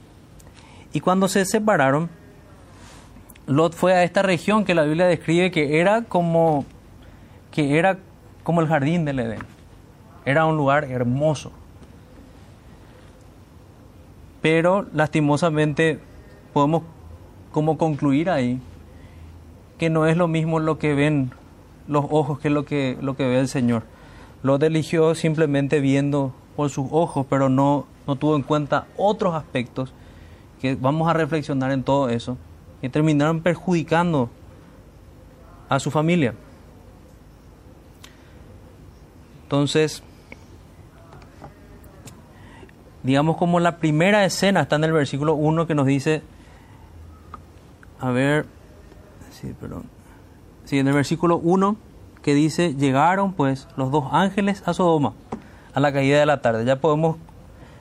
Y 0.93 0.99
cuando 0.99 1.27
se 1.27 1.45
separaron, 1.45 2.09
Lot 3.45 3.73
fue 3.73 3.93
a 3.93 4.03
esta 4.03 4.21
región 4.21 4.65
que 4.65 4.75
la 4.75 4.83
Biblia 4.83 5.05
describe 5.05 5.51
que 5.51 5.79
era 5.79 6.03
como, 6.03 6.65
que 7.51 7.77
era 7.77 7.97
como 8.43 8.61
el 8.61 8.67
jardín 8.67 9.05
del 9.05 9.19
Edén 9.19 9.57
era 10.27 10.45
un 10.45 10.57
lugar 10.57 10.83
hermoso. 10.83 11.53
Pero 14.41 14.85
lastimosamente 14.91 15.99
podemos 16.51 16.83
como 17.53 17.77
concluir 17.77 18.29
ahí 18.29 18.59
que 19.77 19.89
no 19.89 20.05
es 20.05 20.17
lo 20.17 20.27
mismo 20.27 20.59
lo 20.59 20.77
que 20.79 20.93
ven 20.95 21.31
los 21.87 22.03
ojos 22.09 22.39
que 22.39 22.49
lo 22.49 22.65
que, 22.65 22.97
lo 22.99 23.15
que 23.15 23.25
ve 23.25 23.39
el 23.39 23.47
Señor. 23.47 23.83
Lo 24.43 24.55
eligió 24.55 25.15
simplemente 25.15 25.79
viendo 25.79 26.33
por 26.55 26.69
sus 26.69 26.87
ojos, 26.91 27.25
pero 27.29 27.49
no, 27.49 27.85
no 28.05 28.15
tuvo 28.15 28.35
en 28.35 28.43
cuenta 28.43 28.87
otros 28.97 29.35
aspectos 29.35 29.93
que 30.61 30.75
vamos 30.75 31.09
a 31.09 31.13
reflexionar 31.13 31.71
en 31.71 31.83
todo 31.83 32.09
eso, 32.09 32.37
y 32.81 32.89
terminaron 32.89 33.41
perjudicando 33.41 34.29
a 35.69 35.79
su 35.79 35.91
familia. 35.91 36.33
Entonces, 39.43 40.03
digamos 43.03 43.37
como 43.37 43.59
la 43.59 43.77
primera 43.77 44.25
escena 44.25 44.61
está 44.61 44.75
en 44.75 44.83
el 44.83 44.91
versículo 44.91 45.35
1 45.35 45.67
que 45.67 45.75
nos 45.75 45.85
dice, 45.85 46.21
a 47.99 48.11
ver, 48.11 48.45
sí, 49.31 49.53
perdón, 49.59 49.83
sí, 50.65 50.79
en 50.79 50.87
el 50.87 50.93
versículo 50.93 51.37
1 51.37 51.77
que 52.27 52.33
dice, 52.33 52.75
llegaron 52.75 53.31
pues 53.31 53.69
los 53.77 53.89
dos 53.89 54.09
ángeles 54.11 54.61
a 54.65 54.73
Sodoma 54.73 55.13
a 55.73 55.79
la 55.79 55.93
caída 55.93 56.19
de 56.19 56.25
la 56.25 56.41
tarde. 56.41 56.65
Ya 56.65 56.75
podemos 56.75 57.15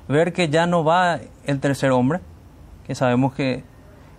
ver 0.06 0.32
que 0.32 0.48
ya 0.48 0.68
no 0.68 0.84
va 0.84 1.18
el 1.46 1.58
tercer 1.58 1.90
hombre, 1.90 2.20
que 2.86 2.94
sabemos 2.94 3.34
que 3.34 3.64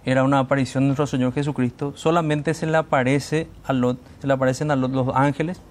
era 0.04 0.26
una 0.26 0.40
aparición 0.40 0.84
de 0.84 0.88
nuestro 0.88 1.08
Señor 1.08 1.32
Jesucristo, 1.32 1.94
solamente 1.96 2.54
se 2.54 2.68
le 2.68 2.76
aparece 2.76 3.48
a 3.64 3.72
Lot, 3.72 4.00
se 4.20 4.28
le 4.28 4.34
aparecen 4.34 4.70
a 4.70 4.76
Lot 4.76 4.92
los 4.92 5.16
ángeles, 5.16 5.62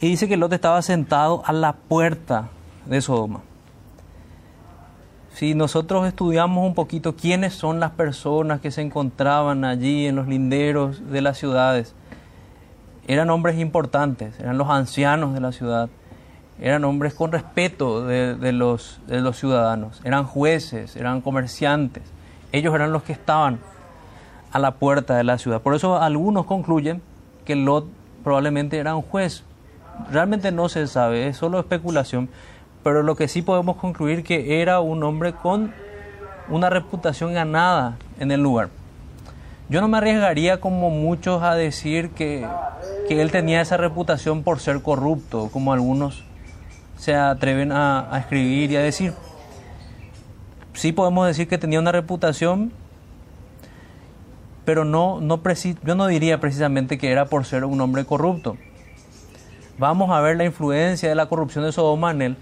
y 0.00 0.08
dice 0.08 0.26
que 0.26 0.38
Lot 0.38 0.54
estaba 0.54 0.80
sentado 0.80 1.42
a 1.44 1.52
la 1.52 1.74
puerta 1.74 2.48
de 2.86 3.02
Sodoma. 3.02 3.42
Si 5.34 5.54
nosotros 5.54 6.06
estudiamos 6.06 6.66
un 6.66 6.74
poquito 6.74 7.14
quiénes 7.14 7.52
son 7.52 7.78
las 7.78 7.90
personas 7.90 8.62
que 8.62 8.70
se 8.70 8.80
encontraban 8.80 9.66
allí 9.66 10.06
en 10.06 10.16
los 10.16 10.28
linderos 10.28 11.10
de 11.10 11.20
las 11.20 11.36
ciudades, 11.36 11.94
eran 13.06 13.30
hombres 13.30 13.58
importantes, 13.58 14.38
eran 14.40 14.58
los 14.58 14.68
ancianos 14.70 15.34
de 15.34 15.40
la 15.40 15.52
ciudad, 15.52 15.88
eran 16.60 16.84
hombres 16.84 17.14
con 17.14 17.32
respeto 17.32 18.06
de, 18.06 18.52
los, 18.52 19.00
de 19.06 19.20
los 19.20 19.38
ciudadanos, 19.38 20.00
eran 20.04 20.24
jueces, 20.24 20.96
eran 20.96 21.20
comerciantes, 21.20 22.02
ellos 22.52 22.74
eran 22.74 22.92
los 22.92 23.02
que 23.02 23.12
estaban 23.12 23.58
a 24.52 24.58
la 24.58 24.72
puerta 24.72 25.16
de 25.16 25.24
la 25.24 25.38
ciudad. 25.38 25.60
Por 25.60 25.74
eso 25.74 26.00
algunos 26.00 26.46
concluyen 26.46 27.02
que 27.44 27.56
Lot 27.56 27.86
probablemente 28.22 28.78
era 28.78 28.94
un 28.94 29.02
juez. 29.02 29.42
Realmente 30.10 30.52
no 30.52 30.68
se 30.68 30.86
sabe, 30.86 31.26
es 31.26 31.36
solo 31.36 31.58
especulación, 31.58 32.28
pero 32.82 33.02
lo 33.02 33.16
que 33.16 33.28
sí 33.28 33.42
podemos 33.42 33.76
concluir 33.76 34.22
que 34.22 34.60
era 34.62 34.80
un 34.80 35.02
hombre 35.02 35.32
con 35.32 35.72
una 36.48 36.70
reputación 36.70 37.34
ganada 37.34 37.96
en 38.20 38.30
el 38.30 38.40
lugar. 38.40 38.68
Yo 39.68 39.80
no 39.80 39.88
me 39.88 39.98
arriesgaría 39.98 40.60
como 40.60 40.90
muchos 40.90 41.42
a 41.42 41.54
decir 41.54 42.10
que, 42.10 42.46
que 43.08 43.22
él 43.22 43.30
tenía 43.30 43.60
esa 43.60 43.76
reputación 43.76 44.42
por 44.42 44.60
ser 44.60 44.82
corrupto, 44.82 45.48
como 45.52 45.72
algunos 45.72 46.24
se 46.96 47.14
atreven 47.14 47.72
a, 47.72 48.08
escribir 48.18 48.70
y 48.70 48.76
a 48.76 48.80
decir. 48.80 49.14
Sí 50.74 50.92
podemos 50.92 51.26
decir 51.26 51.48
que 51.48 51.58
tenía 51.58 51.78
una 51.78 51.92
reputación, 51.92 52.72
pero 54.64 54.84
no, 54.84 55.20
no 55.20 55.40
yo 55.84 55.94
no 55.94 56.06
diría 56.06 56.40
precisamente 56.40 56.98
que 56.98 57.10
era 57.10 57.26
por 57.26 57.44
ser 57.44 57.64
un 57.64 57.80
hombre 57.80 58.04
corrupto. 58.04 58.56
Vamos 59.78 60.10
a 60.10 60.20
ver 60.20 60.36
la 60.36 60.44
influencia 60.44 61.08
de 61.08 61.14
la 61.14 61.26
corrupción 61.26 61.64
de 61.64 61.72
Sodoma 61.72 62.10
en 62.10 62.22
él 62.22 62.36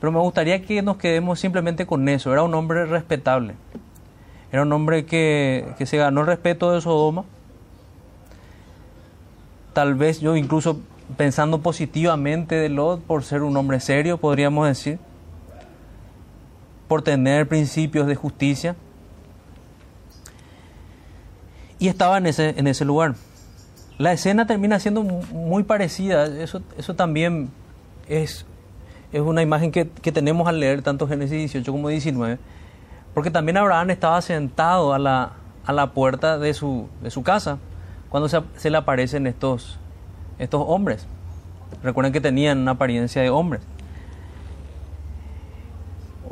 pero 0.00 0.12
me 0.12 0.20
gustaría 0.20 0.62
que 0.62 0.80
nos 0.82 0.96
quedemos 0.96 1.40
simplemente 1.40 1.86
con 1.86 2.08
eso. 2.08 2.32
Era 2.32 2.42
un 2.42 2.54
hombre 2.54 2.86
respetable. 2.86 3.54
Era 4.52 4.62
un 4.62 4.72
hombre 4.72 5.04
que, 5.04 5.74
se 5.84 5.96
ganó 5.96 6.22
el 6.22 6.26
respeto 6.26 6.72
de 6.72 6.80
Sodoma. 6.80 7.24
Tal 9.72 9.94
vez 9.94 10.20
yo 10.20 10.36
incluso 10.36 10.80
pensando 11.16 11.60
positivamente 11.60 12.54
de 12.54 12.68
Lot 12.68 13.02
por 13.02 13.24
ser 13.24 13.42
un 13.42 13.56
hombre 13.56 13.80
serio, 13.80 14.18
podríamos 14.18 14.66
decir. 14.66 14.98
Por 16.88 17.02
tener 17.02 17.46
principios 17.46 18.06
de 18.06 18.14
justicia. 18.14 18.76
Y 21.78 21.88
estaba 21.88 22.18
en 22.18 22.26
ese, 22.26 22.54
en 22.58 22.66
ese 22.66 22.84
lugar. 22.84 23.14
La 23.98 24.12
escena 24.12 24.46
termina 24.46 24.80
siendo 24.80 25.02
muy 25.02 25.62
parecida. 25.62 26.26
Eso, 26.26 26.62
eso 26.76 26.94
también 26.94 27.50
es 28.08 28.46
es 29.12 29.20
una 29.20 29.42
imagen 29.42 29.72
que, 29.72 29.84
tenemos 29.84 30.48
al 30.48 30.60
leer 30.60 30.82
tanto 30.82 31.08
Génesis 31.08 31.38
18 31.38 31.72
como 31.72 31.88
19, 31.88 32.38
porque 33.18 33.32
también 33.32 33.56
Abraham 33.56 33.90
estaba 33.90 34.22
sentado 34.22 34.94
a 34.94 34.98
la, 35.00 35.32
a 35.66 35.72
la 35.72 35.90
puerta 35.90 36.38
de 36.38 36.54
su, 36.54 36.88
de 37.02 37.10
su 37.10 37.24
casa 37.24 37.58
cuando 38.10 38.28
se, 38.28 38.70
le 38.70 38.76
aparecen 38.76 39.26
estos, 39.26 39.80
estos 40.38 40.62
hombres. 40.64 41.04
Recuerden 41.82 42.12
que 42.12 42.20
tenían 42.20 42.58
una 42.58 42.70
apariencia 42.70 43.20
de 43.20 43.28
hombres. 43.28 43.60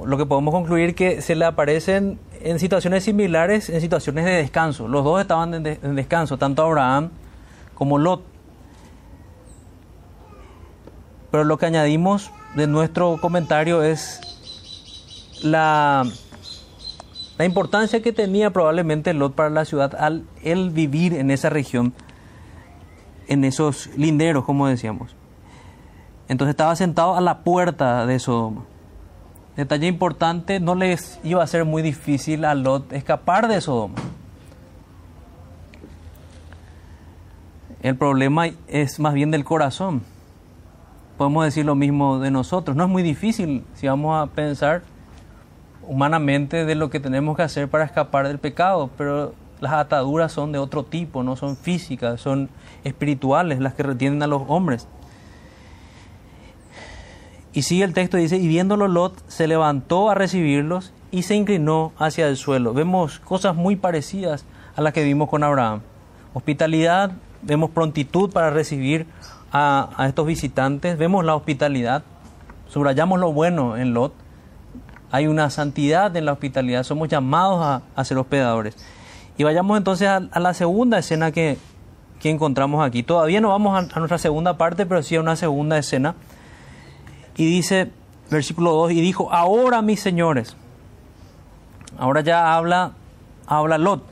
Lo 0.05 0.17
que 0.17 0.27
podemos 0.27 0.55
concluir 0.55 0.95
que 0.95 1.23
se 1.23 1.35
le 1.35 1.45
aparecen 1.45 2.21
en 2.41 2.61
situaciones 2.61 3.03
similares, 3.03 3.69
en 3.69 3.81
situaciones 3.81 4.25
de 4.25 4.35
descanso. 4.35 4.87
Los 4.87 5.03
dos 5.03 5.21
estaban 5.21 5.55
en 5.55 5.97
descanso, 5.97 6.39
tanto 6.39 6.63
Abraham 6.63 7.11
como 7.75 7.99
Lot. 7.99 8.23
Pero 11.33 11.43
lo 11.43 11.59
que 11.59 11.67
añadimos 11.67 12.31
de 12.55 12.69
nuestro 12.69 13.19
comentario 13.21 13.83
es 13.83 14.21
la, 15.43 16.05
la 17.39 17.45
importancia 17.45 18.03
que 18.03 18.13
tenía 18.13 18.51
probablemente 18.51 19.13
Lot 19.13 19.35
para 19.35 19.51
la 19.51 19.65
ciudad 19.65 19.95
al 19.95 20.25
vivir 20.71 21.15
en 21.15 21.31
esa 21.31 21.51
región, 21.51 21.93
en 23.29 23.45
esos 23.45 23.91
linderos, 23.97 24.45
como 24.45 24.67
decíamos. 24.67 25.15
Entonces 26.29 26.53
estaba 26.53 26.75
sentado 26.77 27.15
a 27.15 27.21
la 27.21 27.41
puerta 27.45 28.07
de 28.07 28.19
Sodoma. 28.19 28.65
Detalle 29.57 29.87
importante, 29.87 30.61
no 30.61 30.75
les 30.75 31.19
iba 31.25 31.43
a 31.43 31.47
ser 31.47 31.65
muy 31.65 31.83
difícil 31.83 32.45
a 32.45 32.55
Lot 32.55 32.93
escapar 32.93 33.49
de 33.49 33.61
Sodoma. 33.61 33.95
El 37.83 37.97
problema 37.97 38.47
es 38.67 38.99
más 38.99 39.15
bien 39.15 39.31
del 39.31 39.45
corazón. 39.45 40.03
Podemos 41.17 41.45
decir 41.45 41.65
lo 41.65 41.75
mismo 41.75 42.19
de 42.19 42.31
nosotros. 42.31 42.77
No 42.77 42.85
es 42.85 42.91
muy 42.91 43.03
difícil 43.03 43.65
si 43.75 43.87
vamos 43.87 44.21
a 44.21 44.33
pensar 44.35 44.83
humanamente 45.87 46.65
de 46.65 46.75
lo 46.75 46.91
que 46.91 47.01
tenemos 47.01 47.37
que 47.37 47.43
hacer 47.43 47.69
para 47.69 47.85
escapar 47.85 48.29
del 48.29 48.39
pecado, 48.39 48.91
pero 48.97 49.35
las 49.61 49.73
ataduras 49.73 50.33
son 50.33 50.53
de 50.53 50.59
otro 50.59 50.85
tipo, 50.85 51.23
no 51.23 51.37
son 51.37 51.57
físicas, 51.57 52.21
son 52.21 52.51
espirituales 52.85 53.61
las 53.61 53.75
que 53.75 53.83
retienen 53.83 54.23
a 54.23 54.27
los 54.27 54.43
hombres. 54.49 54.87
Y 57.53 57.63
sigue 57.63 57.85
el 57.85 57.95
texto, 57.95 58.19
dice, 58.19 58.37
y 58.37 58.49
viéndolo 58.49 58.87
Lot 58.87 59.15
se 59.29 59.47
levantó 59.49 60.11
a 60.11 60.15
recibirlos 60.15 60.93
y 61.11 61.23
se 61.23 61.35
inclinó 61.35 61.93
hacia 61.99 62.29
el 62.29 62.37
suelo. 62.37 62.75
Vemos 62.75 63.19
cosas 63.21 63.57
muy 63.57 63.77
parecidas 63.77 64.45
a 64.77 64.83
las 64.83 64.93
que 64.93 65.03
vimos 65.03 65.31
con 65.31 65.43
Abraham. 65.43 65.81
Hospitalidad, 66.35 67.13
vemos 67.41 67.71
prontitud 67.71 68.31
para 68.31 68.51
recibir 68.51 69.07
a, 69.53 69.89
estos 70.07 70.27
visitantes, 70.27 70.99
vemos 70.99 71.25
la 71.25 71.35
hospitalidad, 71.35 72.03
subrayamos 72.69 73.19
lo 73.19 73.33
bueno 73.33 73.79
en 73.79 73.95
Lot, 73.95 74.13
hay 75.11 75.27
una 75.27 75.51
santidad 75.51 76.15
en 76.17 76.25
la 76.25 76.33
hospitalidad, 76.33 76.83
somos 76.83 77.09
llamados 77.09 77.83
a, 77.95 78.05
ser 78.05 78.19
hospedadores. 78.19 78.77
Y 79.39 79.45
vayamos 79.45 79.77
entonces 79.77 80.09
a, 80.09 80.41
la 80.41 80.55
segunda 80.55 80.99
escena 80.99 81.31
que, 81.31 81.59
que, 82.21 82.31
encontramos 82.31 82.85
aquí. 82.85 83.03
Todavía 83.03 83.41
no 83.41 83.51
vamos 83.51 83.79
a, 83.79 83.99
nuestra 83.99 84.19
segunda 84.19 84.57
parte, 84.57 84.87
pero 84.87 85.03
sí 85.03 85.17
a 85.17 85.21
una 85.21 85.37
segunda 85.37 85.79
escena 85.79 86.15
y 87.37 87.45
dice, 87.45 87.91
versículo 88.31 88.73
2, 88.73 88.93
y 88.93 89.01
dijo, 89.01 89.33
ahora 89.33 89.83
mis 89.83 90.01
señores, 90.01 90.57
ahora 91.99 92.23
ya 92.23 92.57
habla, 92.57 92.93
habla 93.47 93.77
Lot, 93.77 94.03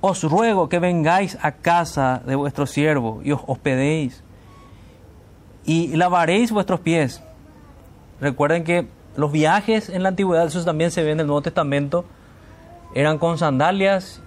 os 0.00 0.22
ruego 0.22 0.68
que 0.68 0.78
vengáis 0.78 1.36
a 1.42 1.52
casa 1.52 2.22
de 2.24 2.34
vuestro 2.34 2.66
siervo 2.66 3.20
y 3.24 3.32
os 3.32 3.40
hospedéis 3.46 4.22
y 5.64 5.88
lavaréis 5.96 6.50
vuestros 6.50 6.80
pies. 6.80 7.22
Recuerden 8.20 8.64
que 8.64 8.88
los 9.18 9.30
viajes 9.30 9.90
en 9.90 10.02
la 10.02 10.08
antigüedad, 10.08 10.46
eso 10.46 10.64
también 10.64 10.90
se 10.90 11.02
ve 11.02 11.10
en 11.10 11.20
el 11.20 11.26
Nuevo 11.26 11.42
Testamento, 11.42 12.06
eran 12.94 13.18
con 13.18 13.36
sandalias 13.36 14.22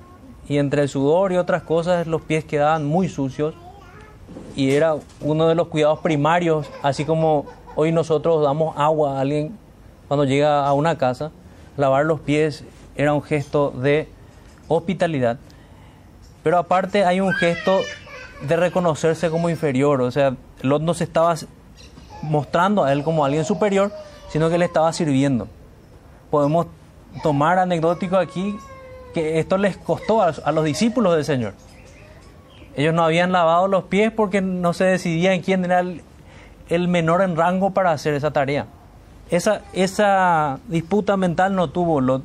y 0.48 0.60
entre 0.60 0.84
el 0.84 0.90
sudor 0.90 1.32
y 1.32 1.38
otras 1.38 1.64
cosas 1.64 2.06
los 2.06 2.22
pies 2.22 2.46
quedaban 2.46 2.86
muy 2.86 3.10
sucios 3.10 3.56
y 4.56 4.72
era 4.72 4.96
uno 5.22 5.48
de 5.48 5.56
los 5.56 5.68
cuidados 5.70 6.00
primarios, 6.00 6.70
así 6.84 7.06
como 7.06 7.48
Hoy 7.74 7.94
nosotros 7.94 8.44
damos 8.44 8.76
agua 8.78 9.18
a 9.18 9.22
alguien 9.22 9.58
cuando 10.10 10.26
llega 10.26 10.68
a 10.68 10.74
una 10.74 10.98
casa. 10.98 11.32
Lavar 11.78 12.06
los 12.06 12.20
pies 12.20 12.66
era 12.98 13.14
un 13.14 13.24
gesto 13.24 13.72
de 13.72 14.10
hospitalidad. 14.68 15.38
Pero 16.44 16.58
aparte 16.58 17.06
hay 17.06 17.22
un 17.22 17.34
gesto 17.34 17.80
de 18.42 18.58
reconocerse 18.58 19.30
como 19.30 19.50
inferior. 19.50 20.02
O 20.02 20.12
sea, 20.12 20.36
Lot 20.64 20.82
no 20.82 20.94
se 20.94 21.06
estaba 21.06 21.34
mostrando 22.24 22.84
a 22.84 22.92
él 22.92 23.04
como 23.04 23.24
alguien 23.24 23.46
superior, 23.46 23.94
sino 24.32 24.50
que 24.50 24.58
le 24.58 24.66
estaba 24.66 24.92
sirviendo. 24.94 25.48
Podemos 26.30 26.68
tomar 27.22 27.60
anecdótico 27.60 28.18
aquí 28.18 28.58
que 29.14 29.40
esto 29.40 29.58
les 29.58 29.75
costó 29.77 30.22
a, 30.22 30.51
los 30.51 30.64
discípulos 30.64 31.16
del 31.16 31.25
Señor. 31.25 31.53
Ellos 32.75 32.94
no 32.94 33.03
habían 33.03 33.34
lavado 33.34 33.68
los 33.68 33.84
pies 33.86 34.12
porque 34.12 34.42
no 34.42 34.74
se 34.74 34.86
decidían 34.86 35.42
quién 35.42 35.66
era 35.66 35.82
el, 35.82 36.01
el 36.70 36.88
menor 36.88 37.22
en 37.22 37.36
rango 37.36 37.72
para 37.72 37.92
hacer 37.92 38.14
esa 38.14 38.32
tarea. 38.32 38.68
Esa, 39.29 39.62
esa 39.74 40.60
disputa 40.68 41.18
mental 41.18 41.55
no 41.55 41.70
tuvo 41.70 42.00
Lot, 42.00 42.24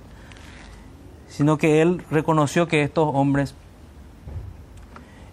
sino 1.29 1.59
que 1.59 1.83
él 1.83 2.03
reconoció 2.11 2.69
que 2.69 2.83
estos 2.83 3.11
hombres 3.13 3.55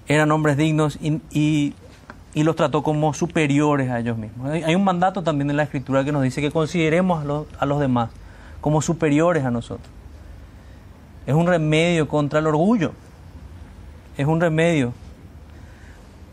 eran 0.08 0.32
hombres 0.32 0.58
dignos 0.58 0.98
y, 1.02 1.74
los 2.42 2.56
trató 2.56 2.82
como 2.82 3.14
superiores 3.14 3.92
a 3.92 4.00
ellos 4.00 4.18
mismos. 4.18 4.50
Hay, 4.50 4.74
un 4.74 4.84
mandato 4.84 5.22
también 5.22 5.52
en 5.52 5.58
la 5.58 5.64
escritura 5.64 6.04
que 6.04 6.12
nos 6.12 6.24
dice 6.24 6.42
que 6.42 6.50
consideremos 6.50 7.22
a 7.22 7.26
los, 7.26 7.48
a 7.60 7.68
los 7.68 7.80
demás 7.80 8.10
como 8.60 8.82
superiores 8.82 9.46
a 9.46 9.52
nosotros. 9.52 9.88
Es 11.28 11.36
un 11.36 11.46
remedio 11.46 12.08
contra 12.08 12.40
el 12.40 12.48
orgullo. 12.48 12.94
Es 14.18 14.26
un 14.26 14.42
remedio 14.42 14.94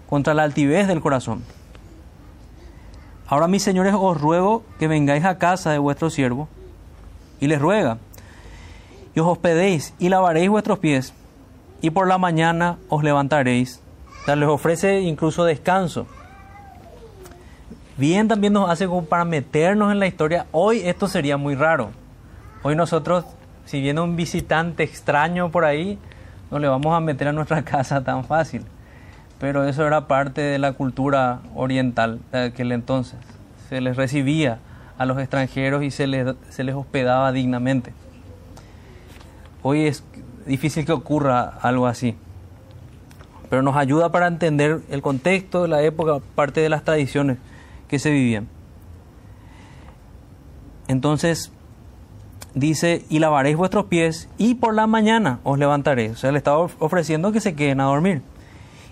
contra 0.09 0.33
la 0.33 0.45
altivez 0.45 0.89
del 0.89 1.01
corazón. 1.01 1.43
Ahora 3.27 3.47
mis 3.47 3.63
señores 3.63 3.95
os 3.97 4.19
ruego 4.19 4.65
que 4.79 4.89
vengáis 4.89 5.25
a 5.25 5.39
casa 5.39 5.71
de 5.71 5.79
vuestro 5.79 6.09
siervo 6.09 6.49
y 7.41 7.47
les 7.47 7.61
ruega 7.61 7.99
y 9.15 9.21
os 9.21 9.27
hospedéis 9.27 9.95
y 9.99 10.09
lavaréis 10.09 10.51
vuestros 10.51 10.79
pies 10.79 11.15
y 11.81 11.91
por 11.91 12.09
la 12.09 12.19
mañana 12.19 12.79
os 12.89 13.03
levantaréis. 13.03 13.81
Les 14.37 14.49
ofrece 14.49 15.01
incluso 15.01 15.45
descanso. 15.45 16.07
Bien 17.97 18.29
también 18.29 18.53
nos 18.53 18.71
hace 18.71 18.87
como 18.87 19.05
para 19.05 19.25
meternos 19.25 19.93
en 19.93 19.99
la 19.99 20.07
historia. 20.07 20.47
Hoy 20.53 20.81
esto 20.85 21.09
sería 21.09 21.37
muy 21.37 21.55
raro. 21.55 21.91
Hoy 22.63 22.75
nosotros, 22.75 23.25
si 23.65 23.81
viene 23.81 24.01
un 24.01 24.17
visitante 24.17 24.83
extraño 24.83 25.51
por 25.51 25.65
ahí, 25.65 25.99
no 26.51 26.59
le 26.59 26.69
vamos 26.69 26.95
a 26.95 27.01
meter 27.01 27.29
a 27.29 27.33
nuestra 27.33 27.63
casa 27.65 28.03
tan 28.03 28.25
fácil 28.25 28.65
pero 29.41 29.65
eso 29.65 29.87
era 29.87 30.07
parte 30.07 30.43
de 30.43 30.59
la 30.59 30.75
cultura 30.75 31.41
oriental 31.55 32.21
de 32.31 32.45
aquel 32.45 32.73
entonces. 32.73 33.19
Se 33.71 33.81
les 33.81 33.97
recibía 33.97 34.59
a 34.99 35.07
los 35.07 35.19
extranjeros 35.19 35.83
y 35.83 35.91
se 35.91 36.07
les, 36.07 36.35
se 36.51 36.63
les 36.63 36.75
hospedaba 36.75 37.33
dignamente. 37.33 37.95
Hoy 39.63 39.87
es 39.87 40.05
difícil 40.45 40.85
que 40.85 40.93
ocurra 40.93 41.55
algo 41.63 41.87
así, 41.87 42.17
pero 43.51 43.63
nos 43.63 43.77
ayuda 43.77 44.11
para 44.11 44.29
entender 44.29 44.81
el 44.91 45.03
contexto 45.03 45.63
de 45.63 45.69
la 45.69 45.83
época, 45.83 46.21
parte 46.37 46.61
de 46.61 46.69
las 46.69 46.85
tradiciones 46.85 47.37
que 47.89 47.99
se 47.99 48.11
vivían. 48.11 48.47
Entonces, 50.87 51.53
dice, 52.55 53.05
y 53.11 53.19
lavaréis 53.19 53.57
vuestros 53.57 53.87
pies 53.87 54.29
y 54.39 54.55
por 54.55 54.75
la 54.75 54.87
mañana 54.87 55.41
os 55.43 55.59
levantaréis. 55.59 56.13
O 56.13 56.17
sea, 56.17 56.33
le 56.33 56.39
estaba 56.39 56.59
ofreciendo 56.79 57.33
que 57.33 57.41
se 57.41 57.55
queden 57.55 57.81
a 57.81 57.85
dormir 57.85 58.23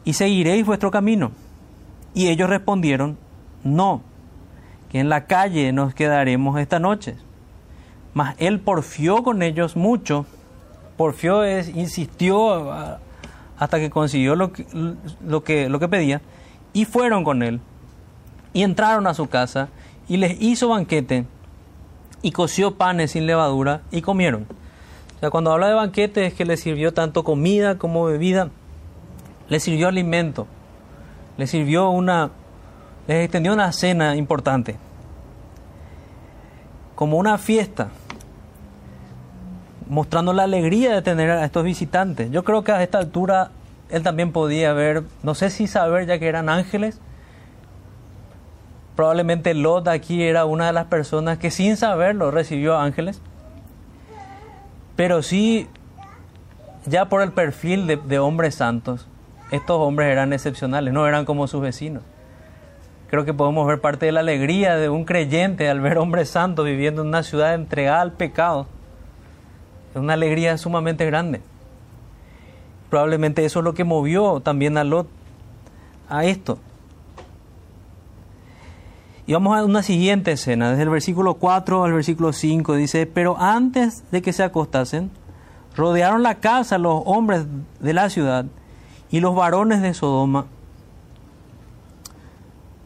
y 0.05 0.15
seguiréis 0.15 0.67
vuestro 0.67 0.91
camino. 0.91 1.31
Y 2.13 2.29
ellos 2.29 2.51
respondieron, 2.51 3.17
no, 3.63 4.03
que 4.91 4.99
en 4.99 5.09
la 5.09 5.27
calle 5.27 5.73
nos 5.73 5.95
quedaremos 5.95 6.59
esta 6.59 6.81
noche. 6.81 7.15
Mas 8.13 8.35
él 8.39 8.59
porfió 8.59 9.23
con 9.23 9.43
ellos 9.43 9.77
mucho, 9.77 10.27
porfió 10.97 11.45
es, 11.45 11.69
insistió 11.69 12.99
hasta 13.59 13.79
que 13.79 13.91
consiguió 13.91 14.37
lo 14.37 14.53
que, 14.53 14.67
lo, 15.25 15.43
que, 15.43 15.69
lo 15.69 15.79
que 15.79 15.89
pedía, 15.89 16.21
y 16.73 16.85
fueron 16.85 17.25
con 17.25 17.43
él, 17.43 17.61
y 18.53 18.63
entraron 18.63 19.07
a 19.07 19.15
su 19.15 19.29
casa, 19.29 19.69
y 20.09 20.17
les 20.17 20.41
hizo 20.41 20.69
banquete, 20.69 21.25
y 22.23 22.33
coció 22.33 22.77
panes 22.77 23.13
sin 23.13 23.27
levadura, 23.27 23.83
y 23.91 24.03
comieron. 24.03 24.47
O 25.17 25.21
sea, 25.21 25.31
cuando 25.31 25.53
habla 25.53 25.69
de 25.69 25.75
banquete 25.75 26.27
es 26.27 26.35
que 26.35 26.45
les 26.45 26.61
sirvió 26.61 26.95
tanto 26.95 27.25
comida 27.25 27.79
como 27.79 28.05
bebida, 28.05 28.51
le 29.49 29.61
sirvió 29.61 29.89
alimento, 29.89 30.47
le 31.37 31.47
sirvió 31.47 31.91
una, 31.91 32.31
les 33.09 33.25
extendió 33.25 33.53
una 33.53 33.73
cena 33.73 34.15
importante, 34.15 34.77
como 36.95 37.17
una 37.17 37.39
fiesta, 37.39 37.89
mostrando 39.89 40.33
la 40.33 40.45
alegría 40.45 40.95
de 40.95 41.03
tener 41.03 41.31
a 41.31 41.45
estos 41.45 41.65
visitantes. 41.65 42.31
Yo 42.31 42.45
creo 42.45 42.65
que 42.65 42.73
a 42.73 42.83
esta 42.83 42.99
altura 42.99 43.51
él 43.91 44.03
también 44.03 44.33
podía 44.33 44.73
ver, 44.73 45.03
no 45.23 45.35
sé 45.35 45.51
si 45.51 45.67
saber 45.67 46.07
ya 46.07 46.19
que 46.19 46.29
eran 46.29 46.49
ángeles, 46.49 47.01
probablemente 48.97 49.55
Lot 49.55 49.89
aquí 49.89 50.23
era 50.23 50.45
una 50.45 50.67
de 50.67 50.73
las 50.73 50.87
personas 50.87 51.39
que 51.39 51.51
sin 51.51 51.77
saberlo 51.77 52.31
recibió 52.31 52.79
ángeles, 52.79 53.21
pero 54.97 55.23
sí, 55.23 55.69
ya 56.87 57.09
por 57.09 57.23
el 57.23 57.33
perfil 57.33 57.87
de, 57.87 57.97
de 57.97 58.19
hombres 58.19 58.57
santos, 58.57 59.07
estos 59.51 59.79
hombres 59.79 60.11
eran 60.11 60.33
excepcionales, 60.33 60.93
no 60.93 61.07
eran 61.07 61.25
como 61.25 61.47
sus 61.47 61.63
vecinos. 61.63 62.03
Creo 63.09 63.25
que 63.25 63.33
podemos 63.33 63.67
ver 63.67 63.81
parte 63.81 64.05
de 64.05 64.13
la 64.13 64.21
alegría 64.21 64.77
de 64.77 64.91
un 64.91 65.07
creyente 65.07 65.71
al 65.71 65.81
ver 65.81 65.97
hombres 65.97 66.29
santos 66.29 66.67
viviendo 66.67 67.01
en 67.01 67.09
una 67.09 67.23
ciudad 67.23 67.55
entregada 67.55 68.03
al 68.03 68.13
pecado. 68.13 68.67
Es 69.91 69.97
una 69.97 70.15
alegría 70.15 70.57
sumamente 70.59 71.05
grande. 71.07 71.41
Probablemente 72.91 73.45
eso 73.45 73.61
es 73.61 73.65
lo 73.65 73.75
que 73.75 73.85
movió 73.85 74.41
también 74.41 74.79
a 74.79 74.85
Lot 74.85 75.09
a 76.09 76.25
esto. 76.25 76.59
Y 79.27 79.35
vamos 79.35 79.59
a 79.59 79.63
una 79.63 79.83
siguiente 79.83 80.33
escena, 80.33 80.71
desde 80.71 80.85
el 80.85 80.89
versículo 80.89 81.35
4 81.35 81.85
al 81.85 81.93
versículo 81.93 82.33
5, 82.33 82.75
dice, 82.77 83.07
pero 83.07 83.39
antes 83.39 84.11
de 84.11 84.23
que 84.23 84.33
se 84.33 84.43
acostasen, 84.43 85.11
rodearon 85.77 86.23
la 86.23 86.37
casa 86.37 86.79
los 86.79 87.03
hombres 87.05 87.45
de 87.79 87.93
la 87.93 88.09
ciudad 88.09 88.47
y 89.11 89.21
los 89.21 89.35
varones 89.35 89.83
de 89.83 89.93
Sodoma, 89.93 90.47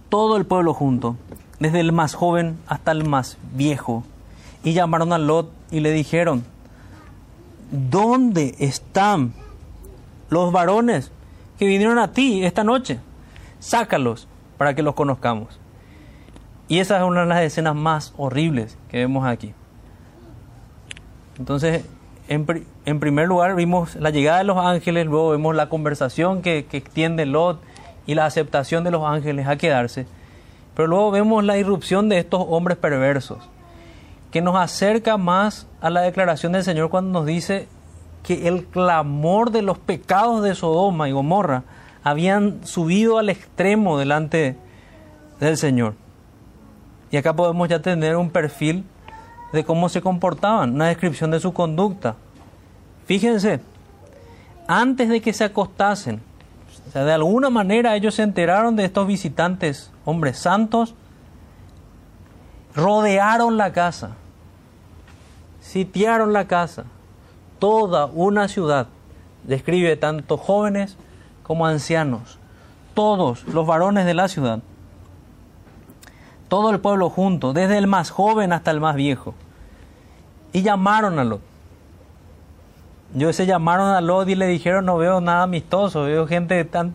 todo 0.08 0.36
el 0.36 0.44
pueblo 0.44 0.74
junto, 0.74 1.16
desde 1.60 1.78
el 1.78 1.92
más 1.92 2.14
joven 2.14 2.58
hasta 2.66 2.90
el 2.90 3.04
más 3.04 3.38
viejo, 3.54 4.02
y 4.64 4.72
llamaron 4.72 5.12
a 5.12 5.18
Lot 5.18 5.48
y 5.70 5.78
le 5.78 5.92
dijeron, 5.92 6.44
¿dónde 7.72 8.54
están 8.60 9.32
los 10.30 10.52
varones 10.52 11.10
que 11.58 11.66
vinieron 11.66 11.98
a 11.98 12.12
ti 12.12 12.44
esta 12.44 12.62
noche? 12.62 13.00
Sácalos 13.58 14.28
para 14.58 14.74
que 14.74 14.82
los 14.82 14.94
conozcamos. 14.94 15.58
Y 16.68 16.78
esa 16.78 16.98
es 16.98 17.02
una 17.02 17.22
de 17.22 17.26
las 17.26 17.42
escenas 17.42 17.74
más 17.74 18.14
horribles 18.16 18.78
que 18.90 18.98
vemos 18.98 19.26
aquí. 19.26 19.52
Entonces, 21.38 21.84
en, 22.28 22.46
primer 23.00 23.26
lugar 23.26 23.56
vimos 23.56 23.96
la 23.96 24.10
llegada 24.10 24.38
de 24.38 24.44
los 24.44 24.58
ángeles, 24.58 25.06
luego 25.06 25.30
vemos 25.30 25.56
la 25.56 25.68
conversación 25.68 26.40
que, 26.40 26.66
que 26.66 26.76
extiende 26.76 27.26
Lot 27.26 27.60
y 28.06 28.14
la 28.14 28.26
aceptación 28.26 28.84
de 28.84 28.90
los 28.90 29.04
ángeles 29.04 29.46
a 29.48 29.56
quedarse. 29.56 30.06
Pero 30.74 30.88
luego 30.88 31.10
vemos 31.10 31.44
la 31.44 31.58
irrupción 31.58 32.08
de 32.08 32.18
estos 32.18 32.44
hombres 32.48 32.78
perversos, 32.78 33.38
que 34.32 34.40
nos 34.40 34.56
acerca 34.56 35.18
más 35.18 35.68
a 35.80 35.90
la 35.90 36.00
declaración 36.00 36.52
del 36.52 36.64
Señor 36.64 36.88
cuando 36.88 37.20
nos 37.20 37.26
dice 37.26 37.68
que 38.22 38.48
el 38.48 38.64
clamor 38.64 39.50
de 39.50 39.62
los 39.62 39.78
pecados 39.78 40.42
de 40.42 40.54
Sodoma 40.54 41.08
y 41.08 41.12
Gomorra 41.12 41.64
habían 42.02 42.66
subido 42.66 43.18
al 43.18 43.28
extremo 43.28 43.98
delante 43.98 44.56
del 45.38 45.56
Señor. 45.58 45.94
Y 47.10 47.18
acá 47.18 47.36
podemos 47.36 47.68
ya 47.68 47.82
tener 47.82 48.16
un 48.16 48.30
perfil 48.30 48.84
de 49.52 49.64
cómo 49.64 49.90
se 49.90 50.00
comportaban, 50.00 50.74
una 50.74 50.86
descripción 50.86 51.30
de 51.30 51.38
su 51.38 51.52
conducta. 51.52 52.16
Fíjense, 53.04 53.60
antes 54.66 55.10
de 55.10 55.20
que 55.20 55.34
se 55.34 55.44
acostasen, 55.44 56.22
o 56.88 56.90
sea, 56.90 57.04
de 57.04 57.12
alguna 57.12 57.50
manera 57.50 57.94
ellos 57.96 58.14
se 58.14 58.22
enteraron 58.22 58.76
de 58.76 58.86
estos 58.86 59.06
visitantes, 59.06 59.90
hombres 60.06 60.38
santos, 60.38 60.94
rodearon 62.74 63.58
la 63.58 63.72
casa, 63.72 64.16
sitiaron 65.72 66.32
la 66.32 66.46
casa, 66.46 66.84
toda 67.58 68.06
una 68.06 68.48
ciudad, 68.48 68.88
describe 69.44 69.96
tanto 69.96 70.36
jóvenes 70.36 70.96
como 71.42 71.66
ancianos, 71.66 72.38
todos 72.94 73.44
los 73.44 73.66
varones 73.66 74.06
de 74.06 74.14
la 74.14 74.28
ciudad 74.28 74.60
todo 76.52 76.68
el 76.68 76.80
pueblo 76.80 77.08
junto, 77.08 77.54
desde 77.54 77.78
el 77.78 77.86
más 77.86 78.10
joven 78.10 78.52
hasta 78.52 78.70
el 78.72 78.78
más 78.78 78.94
viejo. 78.94 79.32
Y 80.52 80.60
llamaron 80.60 81.18
a 81.18 81.24
Lot. 81.24 81.40
Yo 83.14 83.32
se 83.32 83.46
llamaron 83.46 83.88
a 83.88 84.02
Lot 84.02 84.28
y 84.28 84.34
le 84.34 84.46
dijeron, 84.48 84.84
no 84.84 84.98
veo 84.98 85.22
nada 85.22 85.44
amistoso, 85.44 86.02
veo 86.02 86.26
gente 86.26 86.62
tan, 86.66 86.94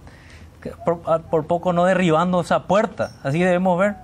por, 0.85 1.47
poco 1.47 1.73
no 1.73 1.85
derribando 1.85 2.39
esa 2.39 2.67
puerta. 2.67 3.13
Así 3.23 3.39
debemos 3.39 3.79
ver. 3.79 3.95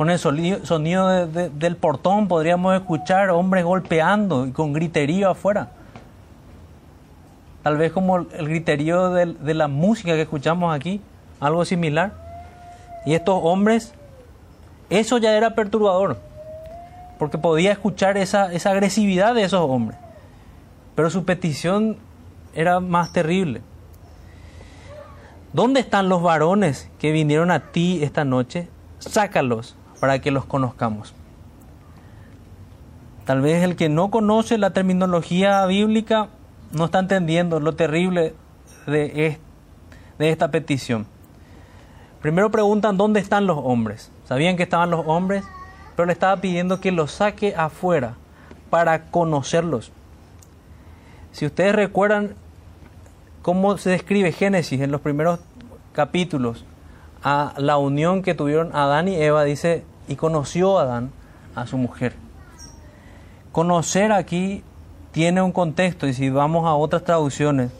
Con 0.00 0.08
el 0.08 0.18
sonido, 0.18 1.26
del 1.28 1.76
portón 1.76 2.26
podríamos 2.26 2.74
escuchar 2.74 3.28
hombres 3.28 3.66
golpeando 3.66 4.46
y 4.46 4.50
con 4.50 4.72
griterío 4.72 5.28
afuera. 5.28 5.72
Tal 7.62 7.76
vez 7.76 7.92
como 7.92 8.16
el 8.16 8.48
griterío 8.48 9.10
de 9.10 9.52
la 9.54 9.68
música 9.68 10.14
que 10.14 10.22
escuchamos 10.22 10.74
aquí, 10.74 11.02
algo 11.38 11.66
similar. 11.66 12.14
Y 13.04 13.12
estos 13.12 13.40
hombres 13.42 13.92
eso 14.88 15.18
ya 15.18 15.36
era 15.36 15.54
perturbador, 15.54 16.16
porque 17.18 17.36
podía 17.36 17.70
escuchar 17.70 18.16
esa, 18.16 18.50
esa 18.54 18.70
agresividad 18.70 19.34
de 19.34 19.42
esos 19.42 19.60
hombres. 19.60 19.98
Pero 20.94 21.10
su 21.10 21.26
petición 21.26 21.98
era 22.54 22.80
más 22.80 23.12
terrible. 23.12 23.60
¿Dónde 25.52 25.80
están 25.80 26.08
los 26.08 26.22
varones 26.22 26.88
que 26.98 27.12
vinieron 27.12 27.50
a 27.50 27.70
ti 27.70 28.02
esta 28.02 28.24
noche? 28.24 28.66
Sácalos 28.98 29.76
para 30.00 30.18
que 30.20 30.30
los 30.30 30.46
conozcamos. 30.46 31.14
Tal 33.26 33.42
vez 33.42 33.62
el 33.62 33.76
que 33.76 33.88
no 33.88 34.10
conoce 34.10 34.58
la 34.58 34.70
terminología 34.70 35.64
bíblica 35.66 36.28
no 36.72 36.86
está 36.86 36.98
entendiendo 36.98 37.60
lo 37.60 37.74
terrible 37.74 38.34
de, 38.86 39.38
de 40.18 40.30
esta 40.30 40.50
petición. 40.50 41.06
Primero 42.22 42.50
preguntan 42.50 42.96
dónde 42.96 43.20
están 43.20 43.46
los 43.46 43.58
hombres. 43.62 44.10
Sabían 44.24 44.56
que 44.56 44.64
estaban 44.64 44.90
los 44.90 45.06
hombres, 45.06 45.44
pero 45.94 46.06
le 46.06 46.12
estaba 46.12 46.40
pidiendo 46.40 46.80
que 46.80 46.92
los 46.92 47.12
saque 47.12 47.54
afuera 47.54 48.14
para 48.70 49.10
conocerlos. 49.10 49.92
Si 51.32 51.46
ustedes 51.46 51.74
recuerdan 51.74 52.34
cómo 53.42 53.78
se 53.78 53.90
describe 53.90 54.32
Génesis 54.32 54.80
en 54.80 54.90
los 54.90 55.00
primeros 55.00 55.40
capítulos, 55.92 56.64
a 57.22 57.52
la 57.58 57.76
unión 57.76 58.22
que 58.22 58.34
tuvieron 58.34 58.74
Adán 58.74 59.08
y 59.08 59.16
Eva, 59.16 59.44
dice, 59.44 59.84
y 60.10 60.16
conoció 60.16 60.78
Adán 60.78 61.10
a 61.54 61.66
su 61.66 61.78
mujer. 61.78 62.12
Conocer 63.52 64.12
aquí 64.12 64.62
tiene 65.12 65.40
un 65.40 65.52
contexto 65.52 66.06
y 66.06 66.12
si 66.12 66.28
vamos 66.28 66.66
a 66.66 66.74
otras 66.74 67.04
traducciones, 67.04 67.72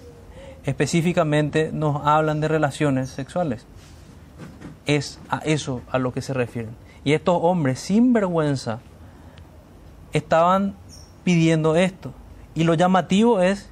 específicamente 0.64 1.70
nos 1.74 2.06
hablan 2.06 2.40
de 2.40 2.48
relaciones 2.48 3.10
sexuales 3.10 3.66
es 4.96 5.18
a 5.28 5.38
eso 5.38 5.82
a 5.90 5.98
lo 5.98 6.12
que 6.12 6.22
se 6.22 6.34
refieren. 6.34 6.74
Y 7.04 7.12
estos 7.12 7.38
hombres 7.40 7.78
sin 7.78 8.12
vergüenza 8.12 8.80
estaban 10.12 10.74
pidiendo 11.24 11.76
esto. 11.76 12.12
Y 12.54 12.64
lo 12.64 12.74
llamativo 12.74 13.40
es 13.40 13.70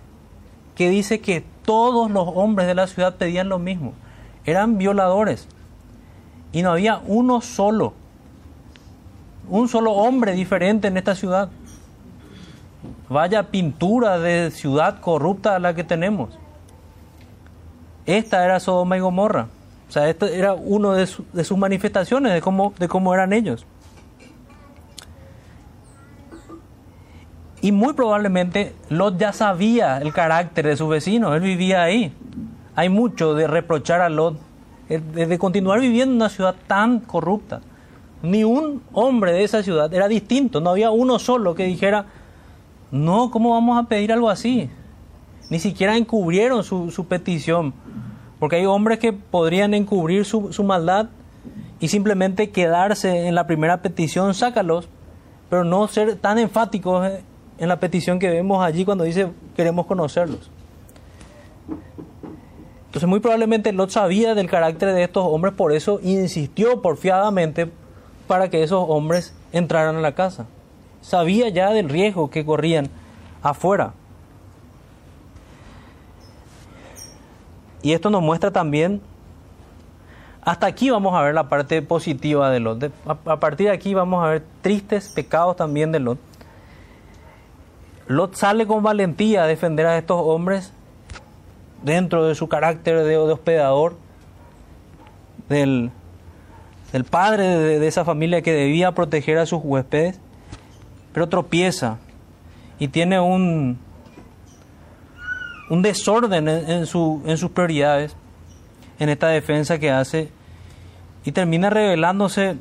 que 0.74 0.88
dice 0.88 1.20
que 1.20 1.44
todos 1.64 2.10
los 2.10 2.28
hombres 2.34 2.66
de 2.68 2.74
la 2.74 2.86
ciudad 2.86 3.16
pedían 3.16 3.48
lo 3.48 3.58
mismo. 3.58 3.94
Eran 4.44 4.78
violadores. 4.78 5.48
Y 6.52 6.62
no 6.62 6.72
había 6.72 7.02
uno 7.06 7.40
solo, 7.40 7.92
un 9.48 9.68
solo 9.68 9.92
hombre 9.92 10.32
diferente 10.32 10.88
en 10.88 10.96
esta 10.96 11.14
ciudad. 11.14 11.50
Vaya 13.08 13.44
pintura 13.44 14.18
de 14.18 14.50
ciudad 14.50 15.00
corrupta 15.00 15.58
la 15.58 15.74
que 15.74 15.84
tenemos. 15.84 16.38
Esta 18.06 18.44
era 18.44 18.60
Sodoma 18.60 18.96
y 18.96 19.00
Gomorra. 19.00 19.48
O 19.88 19.92
sea, 19.92 20.08
esto 20.08 20.26
era 20.26 20.52
uno 20.54 20.92
de, 20.92 21.06
sus 21.06 21.56
manifestaciones 21.56 22.32
de 22.34 22.40
cómo, 22.42 22.74
de 22.78 22.88
eran 23.14 23.32
ellos. 23.32 23.64
Y 27.60 27.72
muy 27.72 27.94
probablemente 27.94 28.74
Lot 28.90 29.18
ya 29.18 29.32
sabía 29.32 29.98
el 29.98 30.12
carácter 30.12 30.66
de 30.66 30.76
sus 30.76 30.88
vecinos, 30.88 31.34
él 31.34 31.40
vivía 31.40 31.82
ahí. 31.82 32.12
Hay 32.76 32.88
mucho 32.88 33.34
de 33.34 33.46
reprochar 33.46 34.00
a 34.00 34.08
Lot, 34.08 34.38
eh, 34.88 35.00
de 35.00 35.38
continuar 35.38 35.80
viviendo 35.80 36.12
en 36.12 36.16
una 36.16 36.28
ciudad 36.28 36.54
tan 36.66 37.00
corrupta. 37.00 37.60
Ni 38.22 38.44
un 38.44 38.82
hombre 38.92 39.32
de 39.32 39.44
esa 39.44 39.62
ciudad 39.62 39.92
era 39.92 40.08
distinto, 40.08 40.60
no 40.60 40.70
había 40.70 40.90
uno 40.90 41.18
solo 41.18 41.54
que 41.54 41.64
dijera, 41.64 42.06
no, 42.90 43.30
¿cómo 43.30 43.50
vamos 43.50 43.78
a 43.78 43.88
pedir 43.88 44.12
algo 44.12 44.28
así? 44.28 44.68
Ni 45.50 45.58
siquiera 45.58 45.96
encubrieron 45.96 46.64
su, 46.64 46.90
su 46.90 47.06
petición 47.06 47.72
porque 48.38 48.56
hay 48.56 48.66
hombres 48.66 48.98
que 48.98 49.12
podrían 49.12 49.74
encubrir 49.74 50.24
su, 50.24 50.52
su 50.52 50.62
maldad 50.64 51.08
y 51.80 51.88
simplemente 51.88 52.50
quedarse 52.50 53.26
en 53.26 53.34
la 53.34 53.46
primera 53.46 53.82
petición, 53.82 54.34
sácalos, 54.34 54.88
pero 55.50 55.64
no 55.64 55.86
ser 55.88 56.16
tan 56.16 56.38
enfáticos 56.38 57.08
en 57.58 57.68
la 57.68 57.80
petición 57.80 58.18
que 58.18 58.30
vemos 58.30 58.64
allí 58.64 58.84
cuando 58.84 59.04
dice 59.04 59.28
queremos 59.56 59.86
conocerlos. 59.86 60.50
Entonces 62.86 63.08
muy 63.08 63.20
probablemente 63.20 63.72
Lot 63.72 63.90
sabía 63.90 64.34
del 64.34 64.48
carácter 64.48 64.94
de 64.94 65.04
estos 65.04 65.24
hombres, 65.26 65.54
por 65.54 65.72
eso 65.72 66.00
insistió 66.02 66.80
porfiadamente 66.80 67.70
para 68.28 68.48
que 68.48 68.62
esos 68.62 68.84
hombres 68.86 69.34
entraran 69.52 69.96
a 69.96 70.00
la 70.00 70.12
casa. 70.12 70.46
Sabía 71.00 71.48
ya 71.48 71.70
del 71.70 71.88
riesgo 71.88 72.30
que 72.30 72.44
corrían 72.44 72.88
afuera. 73.42 73.92
Y 77.82 77.92
esto 77.92 78.10
nos 78.10 78.22
muestra 78.22 78.52
también, 78.52 79.00
hasta 80.42 80.66
aquí 80.66 80.90
vamos 80.90 81.14
a 81.14 81.22
ver 81.22 81.34
la 81.34 81.48
parte 81.48 81.82
positiva 81.82 82.50
de 82.50 82.60
Lot. 82.60 82.90
a, 83.06 83.40
partir 83.40 83.66
de 83.68 83.72
aquí 83.72 83.94
vamos 83.94 84.24
a 84.24 84.28
ver 84.28 84.44
tristes 84.62 85.08
pecados 85.08 85.56
también 85.56 85.92
de 85.92 86.00
Lot. 86.00 86.18
Lot 88.06 88.34
sale 88.34 88.66
con 88.66 88.82
valentía 88.82 89.44
a 89.44 89.46
defender 89.46 89.86
a 89.86 89.98
estos 89.98 90.20
hombres 90.20 90.72
dentro 91.82 92.26
de 92.26 92.34
su 92.34 92.48
carácter 92.48 93.04
de, 93.04 93.16
hospedador, 93.18 93.96
del, 95.48 95.90
padre 97.04 97.44
de, 97.78 97.86
esa 97.86 98.04
familia 98.04 98.42
que 98.42 98.52
debía 98.52 98.92
proteger 98.92 99.38
a 99.38 99.46
sus 99.46 99.60
huéspedes, 99.62 100.20
pero 101.12 101.28
tropieza 101.28 101.98
y 102.78 102.88
tiene 102.88 103.20
un, 103.20 103.78
un 105.68 105.82
desorden 105.82 106.48
en, 106.48 106.86
su, 106.86 107.22
en 107.26 107.36
sus 107.36 107.50
prioridades, 107.50 108.16
en 108.98 109.08
esta 109.08 109.28
defensa 109.28 109.78
que 109.78 109.90
hace, 109.90 110.30
y 111.24 111.32
termina 111.32 111.68
revelándose 111.70 112.56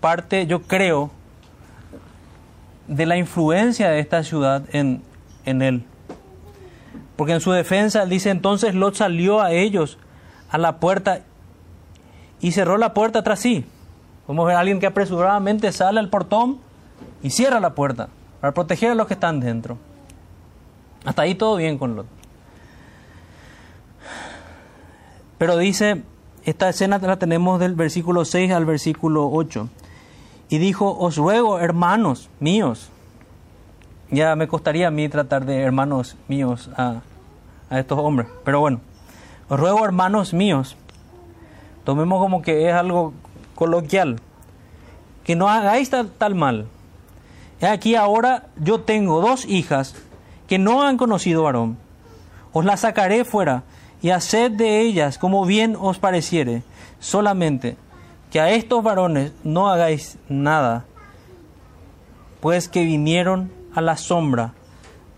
parte, 0.00 0.46
yo 0.46 0.62
creo, 0.62 1.10
de 2.88 3.06
la 3.06 3.16
influencia 3.16 3.90
de 3.90 4.00
esta 4.00 4.22
ciudad 4.22 4.64
en, 4.72 5.02
en 5.44 5.62
él. 5.62 5.84
Porque 7.16 7.34
en 7.34 7.40
su 7.40 7.52
defensa 7.52 8.06
dice, 8.06 8.30
entonces 8.30 8.74
Lot 8.74 8.94
salió 8.94 9.40
a 9.40 9.52
ellos 9.52 9.98
a 10.50 10.58
la 10.58 10.78
puerta 10.78 11.22
y 12.42 12.52
cerró 12.52 12.76
la 12.76 12.92
puerta 12.92 13.22
tras 13.22 13.40
sí. 13.40 13.64
A 14.28 14.44
ver 14.44 14.56
a 14.56 14.60
alguien 14.60 14.80
que 14.80 14.86
apresuradamente 14.86 15.72
sale 15.72 16.00
al 16.00 16.10
portón 16.10 16.58
y 17.22 17.30
cierra 17.30 17.60
la 17.60 17.74
puerta 17.74 18.08
para 18.40 18.52
proteger 18.52 18.90
a 18.90 18.94
los 18.94 19.06
que 19.06 19.14
están 19.14 19.40
dentro. 19.40 19.78
Hasta 21.04 21.22
ahí 21.22 21.34
todo 21.34 21.56
bien 21.56 21.78
con 21.78 21.96
Lot. 21.96 22.06
Pero 25.38 25.56
dice, 25.56 26.02
esta 26.44 26.68
escena 26.68 26.98
la 26.98 27.18
tenemos 27.18 27.60
del 27.60 27.74
versículo 27.74 28.24
6 28.24 28.52
al 28.52 28.64
versículo 28.64 29.30
8. 29.30 29.68
Y 30.48 30.58
dijo, 30.58 30.96
os 30.98 31.16
ruego, 31.16 31.58
hermanos 31.60 32.28
míos, 32.40 32.90
ya 34.10 34.36
me 34.36 34.48
costaría 34.48 34.88
a 34.88 34.90
mí 34.90 35.08
tratar 35.08 35.46
de 35.46 35.60
hermanos 35.60 36.16
míos 36.28 36.70
a, 36.76 37.00
a 37.70 37.78
estos 37.78 37.98
hombres, 37.98 38.28
pero 38.44 38.60
bueno, 38.60 38.80
os 39.48 39.58
ruego, 39.58 39.84
hermanos 39.84 40.34
míos, 40.34 40.76
tomemos 41.84 42.20
como 42.20 42.42
que 42.42 42.68
es 42.68 42.74
algo 42.74 43.12
coloquial, 43.54 44.20
que 45.24 45.36
no 45.36 45.48
hagáis 45.48 45.90
tal, 45.90 46.10
tal 46.10 46.34
mal. 46.34 46.66
Aquí 47.60 47.94
ahora 47.94 48.46
yo 48.56 48.80
tengo 48.80 49.20
dos 49.20 49.44
hijas 49.46 49.94
que 50.48 50.58
no 50.58 50.82
han 50.82 50.96
conocido 50.96 51.44
varón. 51.44 51.78
Os 52.52 52.64
las 52.64 52.80
sacaré 52.80 53.24
fuera 53.24 53.62
y 54.02 54.10
haced 54.10 54.50
de 54.50 54.80
ellas 54.80 55.16
como 55.16 55.46
bien 55.46 55.76
os 55.80 55.98
pareciere. 55.98 56.62
Solamente 56.98 57.76
que 58.30 58.40
a 58.40 58.50
estos 58.50 58.82
varones 58.82 59.32
no 59.44 59.68
hagáis 59.68 60.18
nada, 60.28 60.84
pues 62.40 62.68
que 62.68 62.84
vinieron 62.84 63.52
a 63.74 63.80
la 63.80 63.96
sombra 63.96 64.54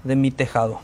de 0.02 0.16
mi 0.16 0.30
tejado. 0.30 0.80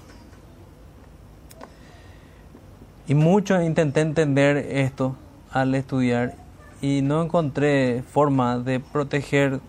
Y 3.07 3.15
mucho 3.15 3.61
intenté 3.61 4.01
entender 4.01 4.57
esto 4.57 5.17
al 5.53 5.75
estudiar 5.75 6.35
y 6.81 7.03
no 7.03 7.23
encontré 7.23 8.03
forma 8.03 8.59
de 8.59 8.81
proteger 8.81 9.61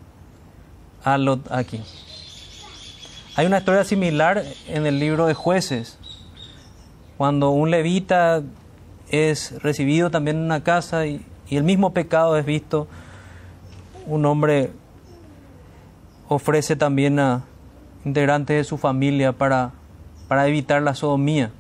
a 1.04 1.18
Lot 1.18 1.52
aquí. 1.52 1.82
Hay 3.36 3.46
una 3.46 3.60
historia 3.60 3.84
similar 3.84 4.44
en 4.68 4.86
el 4.86 5.00
libro 5.00 5.26
de 5.26 5.34
jueces, 5.34 5.98
cuando 7.18 7.52
un 7.52 7.72
levita 7.72 8.42
es 9.10 9.62
recibido 9.62 10.10
también 10.10 10.38
en 10.38 10.44
una 10.44 10.64
casa 10.64 11.06
y, 11.06 11.26
el 11.50 11.64
mismo 11.64 11.94
pecado 11.94 12.38
es 12.38 12.46
visto, 12.46 12.88
un 14.08 14.26
hombre 14.26 14.72
ofrece 16.30 16.78
también 16.78 17.20
a 17.20 17.44
integrantes 18.06 18.56
de 18.56 18.64
su 18.64 18.78
familia 18.78 19.34
para, 19.34 19.74
para 20.30 20.48
evitar 20.48 20.82
la 20.82 20.96
sodomía. 20.96 21.52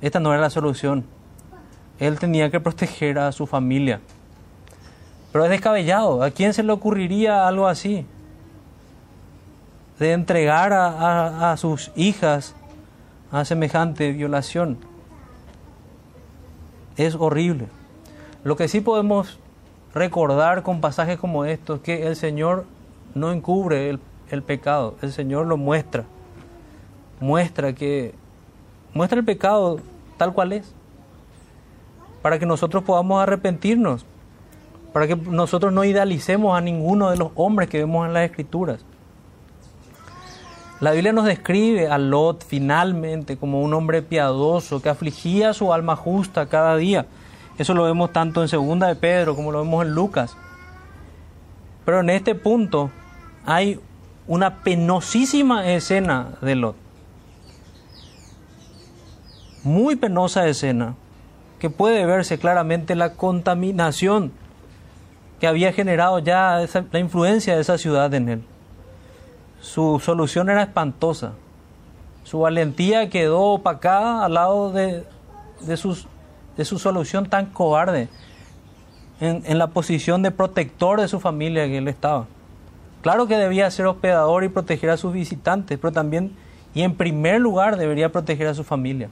Esta 0.00 0.20
no 0.20 0.32
era 0.32 0.40
la 0.40 0.50
solución. 0.50 1.04
Él 2.00 2.18
tenía 2.18 2.50
que 2.50 2.58
proteger 2.60 3.18
a 3.18 3.30
su 3.30 3.46
familia. 3.46 4.00
Pero 5.32 5.44
es 5.44 5.50
descabellado. 5.50 6.22
¿A 6.22 6.30
quién 6.30 6.54
se 6.54 6.62
le 6.62 6.72
ocurriría 6.72 7.46
algo 7.46 7.68
así? 7.68 8.06
De 9.98 10.12
entregar 10.12 10.72
a, 10.72 11.54
sus 11.58 11.92
hijas 11.94 12.54
a 13.30 13.44
semejante 13.44 14.12
violación. 14.12 14.78
Es 16.96 17.14
horrible. 17.14 17.68
Lo 18.44 18.56
que 18.56 18.66
sí 18.66 18.80
podemos 18.80 19.38
recordar 19.94 20.62
con 20.62 20.80
pasajes 20.80 21.18
como 21.18 21.44
estos 21.44 21.80
es 21.80 21.84
que 21.84 22.06
el 22.06 22.16
Señor 22.16 22.64
no 23.14 23.30
encubre 23.30 23.90
el, 23.90 24.00
el 24.30 24.42
pecado, 24.42 24.96
el 25.02 25.12
Señor 25.12 25.46
lo 25.46 25.58
muestra. 25.58 26.04
Muestra 27.20 27.74
que 27.74 28.14
muestra 28.94 29.18
el 29.18 29.24
pecado 29.26 29.80
tal 30.16 30.32
cual 30.32 30.54
es. 30.54 30.74
Para 32.22 32.38
que 32.38 32.46
nosotros 32.46 32.82
podamos 32.84 33.22
arrepentirnos 33.22 34.04
para 34.92 35.06
que 35.06 35.16
nosotros 35.16 35.72
no 35.72 35.84
idealicemos 35.84 36.56
a 36.56 36.60
ninguno 36.60 37.10
de 37.10 37.16
los 37.16 37.30
hombres 37.34 37.68
que 37.68 37.78
vemos 37.78 38.06
en 38.06 38.14
las 38.14 38.24
escrituras. 38.24 38.84
La 40.80 40.92
Biblia 40.92 41.12
nos 41.12 41.26
describe 41.26 41.88
a 41.88 41.98
Lot 41.98 42.44
finalmente 42.44 43.36
como 43.36 43.60
un 43.60 43.74
hombre 43.74 44.02
piadoso 44.02 44.80
que 44.80 44.88
afligía 44.88 45.52
su 45.52 45.72
alma 45.72 45.94
justa 45.94 46.46
cada 46.46 46.76
día. 46.76 47.06
Eso 47.58 47.74
lo 47.74 47.84
vemos 47.84 48.12
tanto 48.12 48.40
en 48.40 48.48
segunda 48.48 48.86
de 48.88 48.96
Pedro 48.96 49.36
como 49.36 49.52
lo 49.52 49.62
vemos 49.62 49.84
en 49.84 49.94
Lucas. 49.94 50.36
Pero 51.84 52.00
en 52.00 52.10
este 52.10 52.34
punto 52.34 52.90
hay 53.44 53.78
una 54.26 54.62
penosísima 54.62 55.66
escena 55.70 56.30
de 56.40 56.56
Lot. 56.56 56.76
Muy 59.62 59.96
penosa 59.96 60.48
escena 60.48 60.94
que 61.60 61.70
puede 61.70 62.04
verse 62.06 62.38
claramente 62.38 62.96
la 62.96 63.12
contaminación 63.12 64.32
que 65.38 65.46
había 65.46 65.72
generado 65.72 66.18
ya 66.18 66.66
la 66.90 66.98
influencia 66.98 67.54
de 67.54 67.60
esa 67.60 67.78
ciudad 67.78 68.12
en 68.14 68.28
él. 68.28 68.42
Su 69.60 70.00
solución 70.04 70.50
era 70.50 70.62
espantosa. 70.62 71.34
Su 72.24 72.40
valentía 72.40 73.08
quedó 73.08 73.40
opacada 73.40 74.24
al 74.24 74.34
lado 74.34 74.72
de 74.72 75.76
su 75.76 76.78
solución 76.78 77.28
tan 77.28 77.46
cobarde 77.46 78.08
en, 79.20 79.42
en 79.46 79.58
la 79.58 79.68
posición 79.68 80.22
de 80.22 80.30
protector 80.30 81.00
de 81.00 81.08
su 81.08 81.20
familia 81.20 81.66
que 81.66 81.78
él 81.78 81.88
estaba. 81.88 82.26
Claro 83.02 83.26
que 83.26 83.36
debía 83.36 83.70
ser 83.70 83.86
hospedador 83.86 84.44
y 84.44 84.48
proteger 84.48 84.90
a 84.90 84.96
sus 84.96 85.12
visitantes, 85.12 85.78
pero 85.78 85.92
también 85.92 86.32
y 86.74 86.82
en 86.82 86.94
primer 86.94 87.40
lugar 87.40 87.76
debería 87.76 88.12
proteger 88.12 88.46
a 88.46 88.54
su 88.54 88.64
familia. 88.64 89.10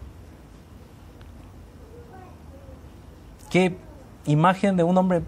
Qué 3.50 3.76
imagen 4.26 4.76
de 4.76 4.82
un 4.82 4.96
hombre 4.98 5.22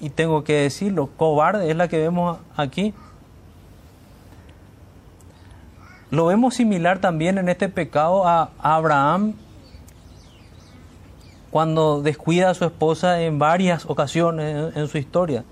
y 0.00 0.10
tengo 0.10 0.44
que 0.44 0.54
decirlo, 0.54 1.08
cobarde 1.16 1.70
es 1.70 1.76
la 1.76 1.88
que 1.88 1.98
vemos 1.98 2.38
aquí. 2.56 2.94
Lo 6.10 6.26
vemos 6.26 6.54
similar 6.54 7.00
también 7.00 7.38
en 7.38 7.48
este 7.48 7.68
pecado 7.68 8.26
a 8.26 8.50
Abraham 8.58 9.34
cuando 11.50 12.02
descuida 12.02 12.50
a 12.50 12.54
su 12.54 12.64
esposa 12.64 13.22
en 13.22 13.38
varias 13.38 13.86
ocasiones 13.86 14.76
en, 14.76 14.88
su 14.88 14.98
historia, 14.98 15.44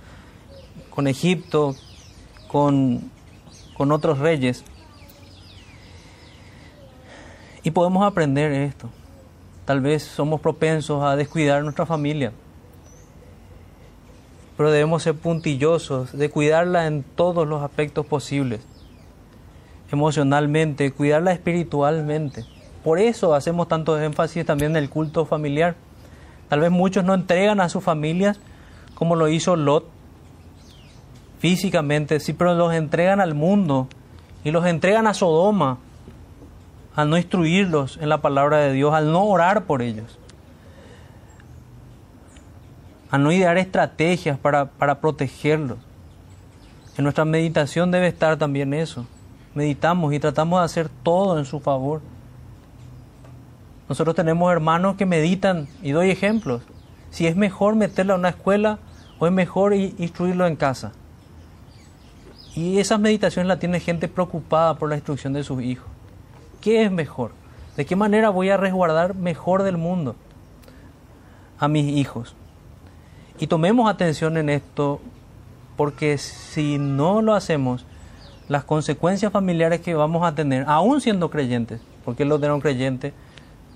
con 0.91 1.07
Egipto, 1.07 1.75
con, 2.47 3.11
con 3.75 3.91
otros 3.91 4.19
reyes. 4.19 4.65
Y 7.63 7.71
podemos 7.71 8.05
aprender 8.05 8.53
esto. 8.53 8.91
Tal 9.65 9.81
vez 9.81 10.03
somos 10.03 10.41
propensos 10.41 11.03
a 11.03 11.17
descuidar 11.17 11.63
nuestra 11.63 11.87
familia 11.87 12.33
pero 14.57 14.71
debemos 14.71 15.03
ser 15.03 15.15
puntillosos, 15.15 16.17
de 16.17 16.31
cuidarla 16.31 16.87
en 16.87 17.03
todos 17.03 17.47
los 17.47 17.63
aspectos 17.63 18.07
posibles, 18.07 18.61
emocionalmente, 19.91 20.93
cuidarla 20.93 21.33
espiritualmente. 21.33 22.45
Por 22.85 22.99
eso 22.99 23.35
hacemos 23.35 23.67
tanto 23.67 24.01
énfasis 24.01 24.47
también 24.47 24.73
en 24.73 24.83
el 24.83 24.91
culto 24.91 25.25
familiar. 25.25 25.75
Tal 26.49 26.61
vez 26.61 26.71
muchos 26.71 27.05
no 27.05 27.15
entregan 27.15 27.61
a 27.61 27.69
sus 27.69 27.83
familias 27.83 28.39
como 28.95 29.17
lo 29.17 29.29
hizo 29.29 29.57
Lot 29.57 29.87
físicamente, 31.41 32.21
sí, 32.21 32.33
pero 32.33 32.55
los 32.55 32.73
entregan 32.75 33.21
al 33.21 33.35
mundo 33.35 33.89
y 34.45 34.51
los 34.51 34.65
entregan 34.67 35.07
a 35.07 35.15
Sodoma 35.15 35.79
al 36.95 37.11
no 37.11 37.17
instruirlos 37.17 37.99
en 38.01 38.09
la 38.09 38.23
palabra 38.23 38.59
de 38.59 38.73
Dios, 38.73 38.95
al 38.95 39.11
no 39.13 39.25
orar 39.25 39.65
por 39.65 39.83
ellos 39.83 40.19
a 43.15 43.19
no 43.19 43.31
idear 43.31 43.57
estrategias 43.59 44.37
para, 44.41 44.67
para 44.67 45.01
protegerlos. 45.01 45.79
En 46.99 47.05
nuestra 47.05 47.25
meditación 47.25 47.93
debe 47.93 48.09
estar 48.09 48.37
también 48.39 48.75
eso. 48.75 49.07
Meditamos 49.55 50.13
y 50.13 50.19
tratamos 50.19 50.59
de 50.59 50.65
hacer 50.65 50.89
todo 51.05 51.39
en 51.39 51.45
su 51.45 51.61
favor. 51.61 52.03
Nosotros 53.89 54.17
tenemos 54.17 54.51
hermanos 54.51 54.97
que 54.97 55.07
meditan 55.07 55.69
y 55.81 55.93
doy 55.93 56.11
ejemplos. 56.11 56.63
Si 57.11 57.29
es 57.29 57.37
mejor 57.37 57.77
meterlo 57.77 58.15
a 58.15 58.17
una 58.17 58.31
escuela 58.31 58.81
o 59.21 59.29
es 59.29 59.33
mejor 59.33 59.75
instruirlo 59.75 60.49
en 60.49 60.57
casa. 60.57 60.91
Y 62.57 62.81
esas 62.81 62.99
meditaciones 62.99 63.47
las 63.47 63.61
tiene 63.61 63.79
gente 63.79 64.09
preocupada 64.09 64.75
por 64.75 64.89
la 64.89 64.97
instrucción 64.97 65.33
de 65.35 65.45
sus 65.45 65.63
hijos. 65.63 65.94
¿Qué 66.65 66.83
es 66.83 66.91
mejor? 66.91 67.33
¿De 67.77 67.85
qué 67.85 67.95
manera 67.95 68.31
voy 68.31 68.49
a 68.49 68.57
resguardar 68.57 69.15
mejor 69.15 69.65
del 69.65 69.77
mundo 69.77 70.17
a 71.59 71.69
mis 71.69 71.95
hijos? 71.95 72.35
Y 73.39 73.49
tomemos 73.49 73.91
atención 73.91 74.39
en 74.39 74.49
esto, 74.49 75.03
porque 75.77 76.17
si 76.17 76.79
no 76.79 77.21
lo 77.21 77.35
hacemos, 77.35 77.85
las 78.49 78.65
consecuencias 78.65 79.31
familiares 79.31 79.83
que 79.83 79.93
vamos 79.93 80.27
a 80.27 80.35
tener, 80.35 80.65
aún 80.67 81.03
siendo 81.03 81.29
creyentes, 81.29 81.83
porque 82.03 82.25
Lot 82.25 82.43
era 82.43 82.55
un 82.55 82.63
creyente, 82.63 83.13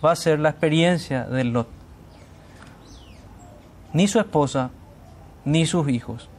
va 0.03 0.13
a 0.13 0.17
ser 0.17 0.41
la 0.41 0.49
experiencia 0.49 1.25
del 1.25 1.53
Lot. 1.53 1.69
Ni 3.93 4.09
su 4.09 4.19
esposa, 4.19 4.71
ni 5.45 5.67
sus 5.67 5.91
hijos 5.91 6.31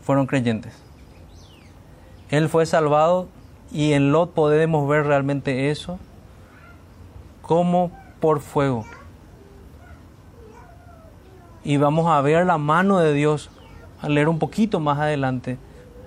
fueron 0.00 0.26
creyentes. 0.26 0.72
Él 2.30 2.48
fue 2.48 2.64
salvado 2.64 3.35
y 3.76 3.92
en 3.92 4.10
Lot 4.10 4.32
podemos 4.32 4.88
ver 4.88 5.04
realmente 5.04 5.70
eso 5.70 5.98
como 7.42 7.90
por 8.20 8.40
fuego. 8.40 8.86
Y 11.62 11.76
vamos 11.76 12.06
a 12.06 12.18
ver 12.22 12.46
la 12.46 12.56
mano 12.56 13.00
de 13.00 13.12
Dios 13.12 13.50
a 14.00 14.08
leer 14.08 14.30
un 14.30 14.38
poquito 14.38 14.80
más 14.80 14.98
adelante, 14.98 15.58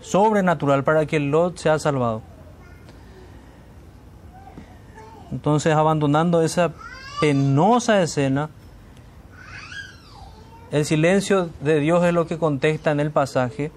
sobrenatural 0.01 0.83
para 0.83 1.05
que 1.05 1.19
Lot 1.19 1.57
sea 1.57 1.77
salvado. 1.77 2.23
Entonces, 5.31 5.75
abandonando 5.75 6.41
esa 6.41 6.71
penosa 7.21 8.01
escena, 8.01 8.49
el 10.71 10.85
silencio 10.85 11.51
de 11.61 11.79
Dios 11.79 12.03
es 12.03 12.13
lo 12.15 12.25
que 12.25 12.39
contesta 12.39 12.89
en 12.89 12.99
el 12.99 13.11
pasaje. 13.11 13.71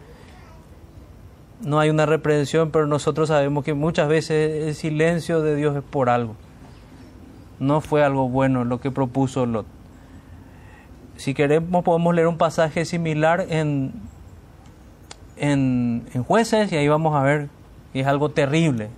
No 1.63 1.79
hay 1.79 1.91
una 1.91 2.07
reprensión, 2.07 2.71
pero 2.71 2.87
nosotros 2.87 3.29
sabemos 3.29 3.65
que 3.65 3.75
muchas 3.75 4.09
veces 4.09 4.67
el 4.69 4.75
silencio 4.75 5.43
de 5.43 5.55
Dios 5.55 5.77
es 5.77 5.83
por 5.83 6.11
algo. 6.11 6.35
No 7.61 7.81
fue 7.81 8.03
algo 8.03 8.29
bueno 8.29 8.65
lo 8.65 8.81
que 8.81 8.91
propuso 8.91 9.47
Lot. 9.47 9.67
Si 11.17 11.35
queremos 11.35 11.85
podemos 11.85 12.15
leer 12.15 12.27
un 12.27 12.39
pasaje 12.39 12.85
similar 12.85 13.47
en, 13.49 13.93
en, 15.37 16.05
en 16.13 16.25
jueces 16.25 16.73
y 16.73 16.77
ahí 16.77 16.89
vamos 16.89 17.15
a 17.15 17.23
ver 17.23 17.49
que 17.93 18.01
es 18.01 18.07
algo 18.09 18.31
terrible. 18.31 18.89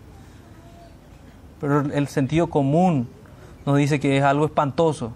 Pero 1.61 1.81
el 1.81 2.09
sentido 2.09 2.46
común 2.46 3.09
nos 3.66 3.77
dice 3.77 4.00
que 4.00 4.16
es 4.16 4.24
algo 4.24 4.46
espantoso 4.46 5.12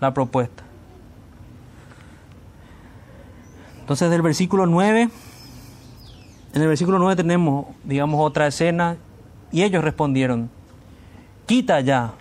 la 0.00 0.14
propuesta. 0.14 0.62
Entonces 3.80 4.10
del 4.10 4.22
versículo 4.22 4.66
9, 4.66 5.10
en 6.54 6.62
el 6.62 6.68
versículo 6.68 6.98
9 6.98 7.16
tenemos, 7.16 7.66
digamos, 7.82 8.20
otra 8.24 8.46
escena 8.46 8.96
y 9.52 9.62
ellos 9.62 9.84
respondieron, 9.84 10.50
quita 11.46 11.80
ya. 11.80 12.12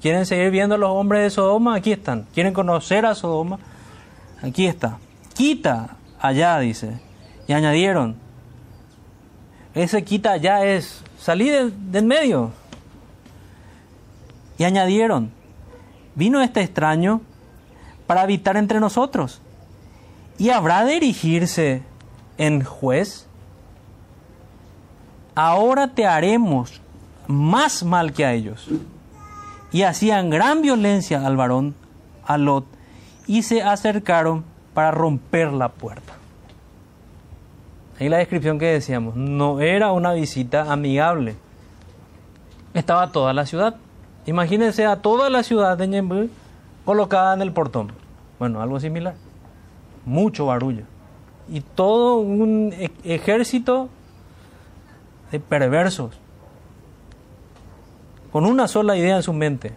¿Quieren 0.00 0.26
seguir 0.26 0.50
viendo 0.50 0.74
a 0.74 0.78
los 0.78 0.90
hombres 0.90 1.22
de 1.22 1.30
Sodoma? 1.30 1.74
Aquí 1.74 1.90
están. 1.90 2.26
¿Quieren 2.34 2.52
conocer 2.52 3.06
a 3.06 3.14
Sodoma? 3.14 3.58
Aquí 4.42 4.66
está. 4.66 4.98
Quita 5.32 5.96
allá, 6.20 6.58
dice. 6.58 7.00
Y 7.48 7.54
añadieron, 7.54 8.16
ese 9.74 10.04
quita 10.04 10.32
allá 10.32 10.64
es 10.66 11.02
salir 11.18 11.72
del 11.72 12.04
medio. 12.04 12.52
Y 14.58 14.64
añadieron, 14.64 15.30
vino 16.14 16.42
este 16.42 16.60
extraño 16.60 17.22
para 18.06 18.20
habitar 18.20 18.58
entre 18.58 18.78
nosotros 18.78 19.40
y 20.38 20.50
habrá 20.50 20.84
de 20.84 20.96
erigirse 20.96 21.82
en 22.38 22.62
juez. 22.62 23.26
Ahora 25.34 25.88
te 25.88 26.06
haremos 26.06 26.80
más 27.26 27.82
mal 27.82 28.12
que 28.12 28.24
a 28.24 28.32
ellos. 28.32 28.68
Y 29.72 29.82
hacían 29.82 30.30
gran 30.30 30.62
violencia 30.62 31.26
al 31.26 31.36
varón, 31.36 31.74
a 32.24 32.38
Lot, 32.38 32.64
y 33.26 33.42
se 33.42 33.62
acercaron 33.62 34.44
para 34.72 34.92
romper 34.92 35.52
la 35.52 35.68
puerta. 35.68 36.12
Ahí 37.98 38.08
la 38.08 38.18
descripción 38.18 38.58
que 38.58 38.66
decíamos, 38.66 39.16
no 39.16 39.60
era 39.60 39.92
una 39.92 40.12
visita 40.12 40.72
amigable. 40.72 41.36
Estaba 42.72 43.10
toda 43.12 43.32
la 43.32 43.46
ciudad. 43.46 43.76
Imagínense 44.26 44.84
a 44.86 44.96
toda 44.96 45.30
la 45.30 45.42
ciudad 45.42 45.76
de 45.76 45.86
Ñembu 45.86 46.28
colocada 46.84 47.34
en 47.34 47.42
el 47.42 47.52
portón. 47.52 47.92
Bueno, 48.38 48.60
algo 48.60 48.80
similar. 48.80 49.14
Mucho 50.04 50.46
barullo. 50.46 50.84
Y 51.48 51.60
todo 51.60 52.16
un 52.16 52.72
e-, 52.72 52.90
ejército 53.04 53.88
perversos. 55.40 56.18
Con 58.32 58.46
una 58.46 58.68
sola 58.68 58.96
idea 58.96 59.16
en 59.16 59.22
su 59.22 59.32
mente. 59.32 59.72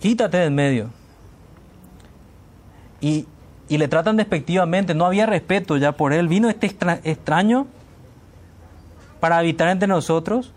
Quítate 0.00 0.38
de 0.38 0.44
en 0.46 0.54
medio. 0.54 0.90
Y, 3.00 3.26
y, 3.68 3.78
le 3.78 3.88
tratan 3.88 4.16
despectivamente, 4.16 4.94
no 4.94 5.06
había 5.06 5.26
respeto 5.26 5.76
ya 5.76 5.92
por 5.92 6.12
él. 6.12 6.28
Vino 6.28 6.48
este 6.48 6.66
extraño 7.04 7.66
para 9.20 9.38
habitar 9.38 9.68
entre 9.68 9.86
nosotros 9.86 10.52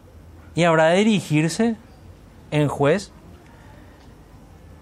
y 0.55 0.63
habrá 0.63 0.87
de 0.87 0.99
dirigirse 0.99 1.75
en 2.51 2.67
juez. 2.67 3.11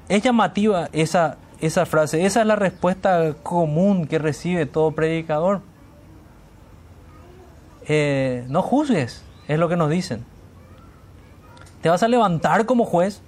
Es 0.09 0.21
llamativa 0.21 0.89
esa, 0.91 1.37
esa 1.61 1.85
frase, 1.85 2.25
esa 2.25 2.41
es 2.41 2.47
la 2.47 2.55
respuesta 2.55 3.35
común 3.43 4.07
que 4.07 4.19
recibe 4.19 4.65
todo 4.65 4.91
predicador. 4.91 5.61
Eh, 7.87 8.45
no 8.49 8.61
juzgues, 8.61 9.23
es 9.47 9.59
lo 9.59 9.69
que 9.69 9.75
nos 9.75 9.89
dicen. 9.89 10.25
Te 11.81 11.89
vas 11.89 12.03
a 12.03 12.07
levantar 12.07 12.65
como 12.65 12.85
juez. 12.85 13.21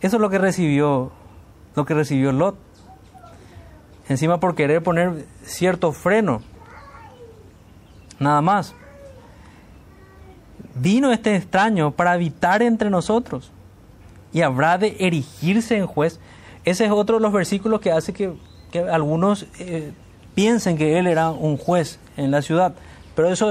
Eso 0.00 0.16
es 0.16 0.20
lo 0.20 0.30
que 0.30 0.38
recibió, 0.38 1.10
lo 1.74 1.84
que 1.84 1.94
recibió 1.94 2.32
Lot. 2.32 2.56
Encima 4.08 4.40
por 4.40 4.54
querer 4.54 4.82
poner 4.82 5.26
cierto 5.42 5.92
freno. 5.92 6.42
Nada 8.18 8.40
más. 8.40 8.74
Vino 10.74 11.12
este 11.12 11.34
extraño 11.34 11.90
para 11.90 12.12
habitar 12.12 12.62
entre 12.62 12.88
nosotros 12.88 13.50
y 14.32 14.42
habrá 14.42 14.78
de 14.78 14.96
erigirse 15.00 15.76
en 15.76 15.86
juez. 15.86 16.20
Ese 16.68 16.84
es 16.84 16.90
otro 16.90 17.16
de 17.16 17.22
los 17.22 17.32
versículos 17.32 17.80
que 17.80 17.90
hace 17.90 18.12
que, 18.12 18.30
algunos 18.92 19.46
eh, 19.58 19.92
piensen 20.34 20.76
que 20.76 20.98
él 20.98 21.06
era 21.06 21.30
un 21.30 21.56
juez 21.56 21.98
en 22.18 22.30
la 22.30 22.42
ciudad, 22.42 22.74
pero 23.14 23.30
eso 23.30 23.50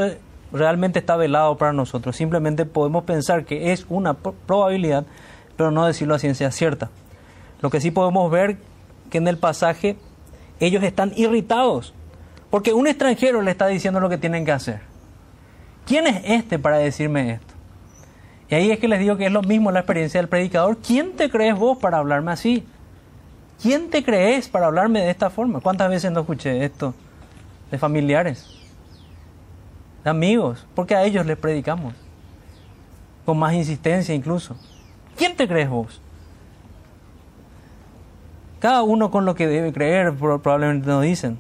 realmente 0.52 1.00
está 1.00 1.16
velado 1.16 1.58
para 1.58 1.74
nosotros. 1.74 2.16
Simplemente 2.16 2.66
podemos 2.66 3.06
pensar 3.06 3.44
que 3.46 3.72
es 3.72 3.88
una 3.90 4.14
probabilidad, 4.14 5.08
pero 5.56 5.72
no 5.72 5.88
decirlo 5.88 6.14
a 6.14 6.20
ciencia 6.20 6.52
cierta. 6.52 6.92
Lo 7.60 7.72
que 7.72 7.82
sí 7.82 7.90
podemos 7.90 8.30
ver 8.30 8.58
que 9.10 9.18
en 9.18 9.28
el 9.28 9.40
pasaje 9.40 9.98
ellos 10.60 10.84
están 10.84 11.12
irritados, 11.16 11.96
porque 12.52 12.74
un 12.74 12.86
extranjero 12.86 13.42
le 13.42 13.50
está 13.50 13.66
diciendo 13.66 14.00
lo 14.00 14.10
que 14.10 14.20
tienen 14.20 14.46
que 14.46 14.52
hacer. 14.52 14.82
¿Quién 15.88 16.06
es 16.06 16.22
este 16.24 16.60
para 16.60 16.78
decirme 16.78 17.32
esto? 17.32 17.56
Y 18.50 18.54
ahí 18.54 18.70
es 18.70 18.78
que 18.78 18.88
les 18.88 19.00
digo 19.00 19.18
que 19.18 19.26
es 19.26 19.32
lo 19.32 19.42
mismo 19.42 19.72
la 19.72 19.80
experiencia 19.80 20.22
del 20.22 20.30
predicador. 20.30 20.78
¿Quién 20.78 21.14
te 21.14 21.32
crees 21.32 21.58
vos 21.58 21.80
para 21.80 21.98
hablarme 21.98 22.32
así? 22.32 22.64
¿Quién 23.62 23.90
te 23.90 24.04
crees 24.04 24.48
para 24.48 24.68
hablarme 24.68 25.02
de 25.02 25.10
esta 25.10 25.30
forma? 25.30 25.60
¿Cuántas 25.62 25.90
veces 25.90 26.12
no 26.12 26.22
escuché 26.22 26.64
esto 26.64 26.94
de 27.72 27.78
familiares, 27.78 28.48
de 30.04 30.10
amigos? 30.10 30.66
Porque 30.76 30.96
a 30.96 31.04
ellos 31.04 31.26
les 31.26 31.38
predicamos, 31.38 31.94
con 33.26 33.40
más 33.40 33.54
insistencia 33.54 34.14
incluso. 34.14 34.56
¿Quién 35.16 35.36
te 35.36 35.48
crees 35.48 35.70
vos? 35.70 36.02
Cada 38.60 38.84
uno 38.84 39.12
con 39.12 39.26
lo 39.26 39.36
que 39.36 39.48
debe 39.48 39.74
creer 39.74 40.14
probablemente 40.14 40.88
nos 40.88 41.04
dicen 41.04 41.38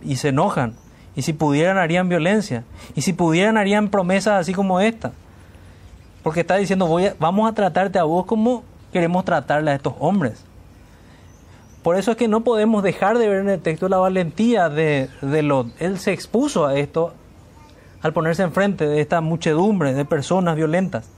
y 0.00 0.16
se 0.16 0.28
enojan. 0.28 0.74
Y 1.14 1.22
si 1.22 1.32
pudieran 1.32 1.78
harían 1.78 2.08
violencia. 2.08 2.64
Y 2.94 3.02
si 3.02 3.12
pudieran 3.12 3.56
harían 3.56 3.88
promesas 3.88 4.40
así 4.40 4.52
como 4.52 4.80
esta. 4.80 5.12
Porque 6.22 6.40
está 6.40 6.56
diciendo, 6.56 6.86
voy 6.86 7.10
vamos 7.18 7.50
a 7.50 7.54
tratarte 7.54 7.98
a 7.98 8.04
vos 8.04 8.26
como 8.26 8.64
queremos 8.92 9.24
tratarle 9.24 9.70
a 9.70 9.74
estos 9.74 9.94
hombres. 9.98 10.45
Por 11.86 11.96
eso 11.96 12.10
es 12.10 12.16
que 12.16 12.26
no 12.26 12.40
podemos 12.40 12.82
dejar 12.82 13.16
de 13.16 13.28
ver 13.28 13.38
en 13.42 13.48
el 13.48 13.60
texto 13.60 13.88
la 13.88 13.98
valentía 13.98 14.68
de, 14.68 15.08
de 15.22 15.42
Lot. 15.42 15.68
Él 15.78 16.00
se 16.00 16.12
expuso 16.12 16.66
a 16.66 16.74
esto 16.76 17.14
al 18.02 18.12
ponerse 18.12 18.42
enfrente 18.42 18.88
de 18.88 19.00
esta 19.00 19.20
muchedumbre 19.20 19.94
de 19.94 20.04
personas 20.04 20.56
violentas. 20.56 21.08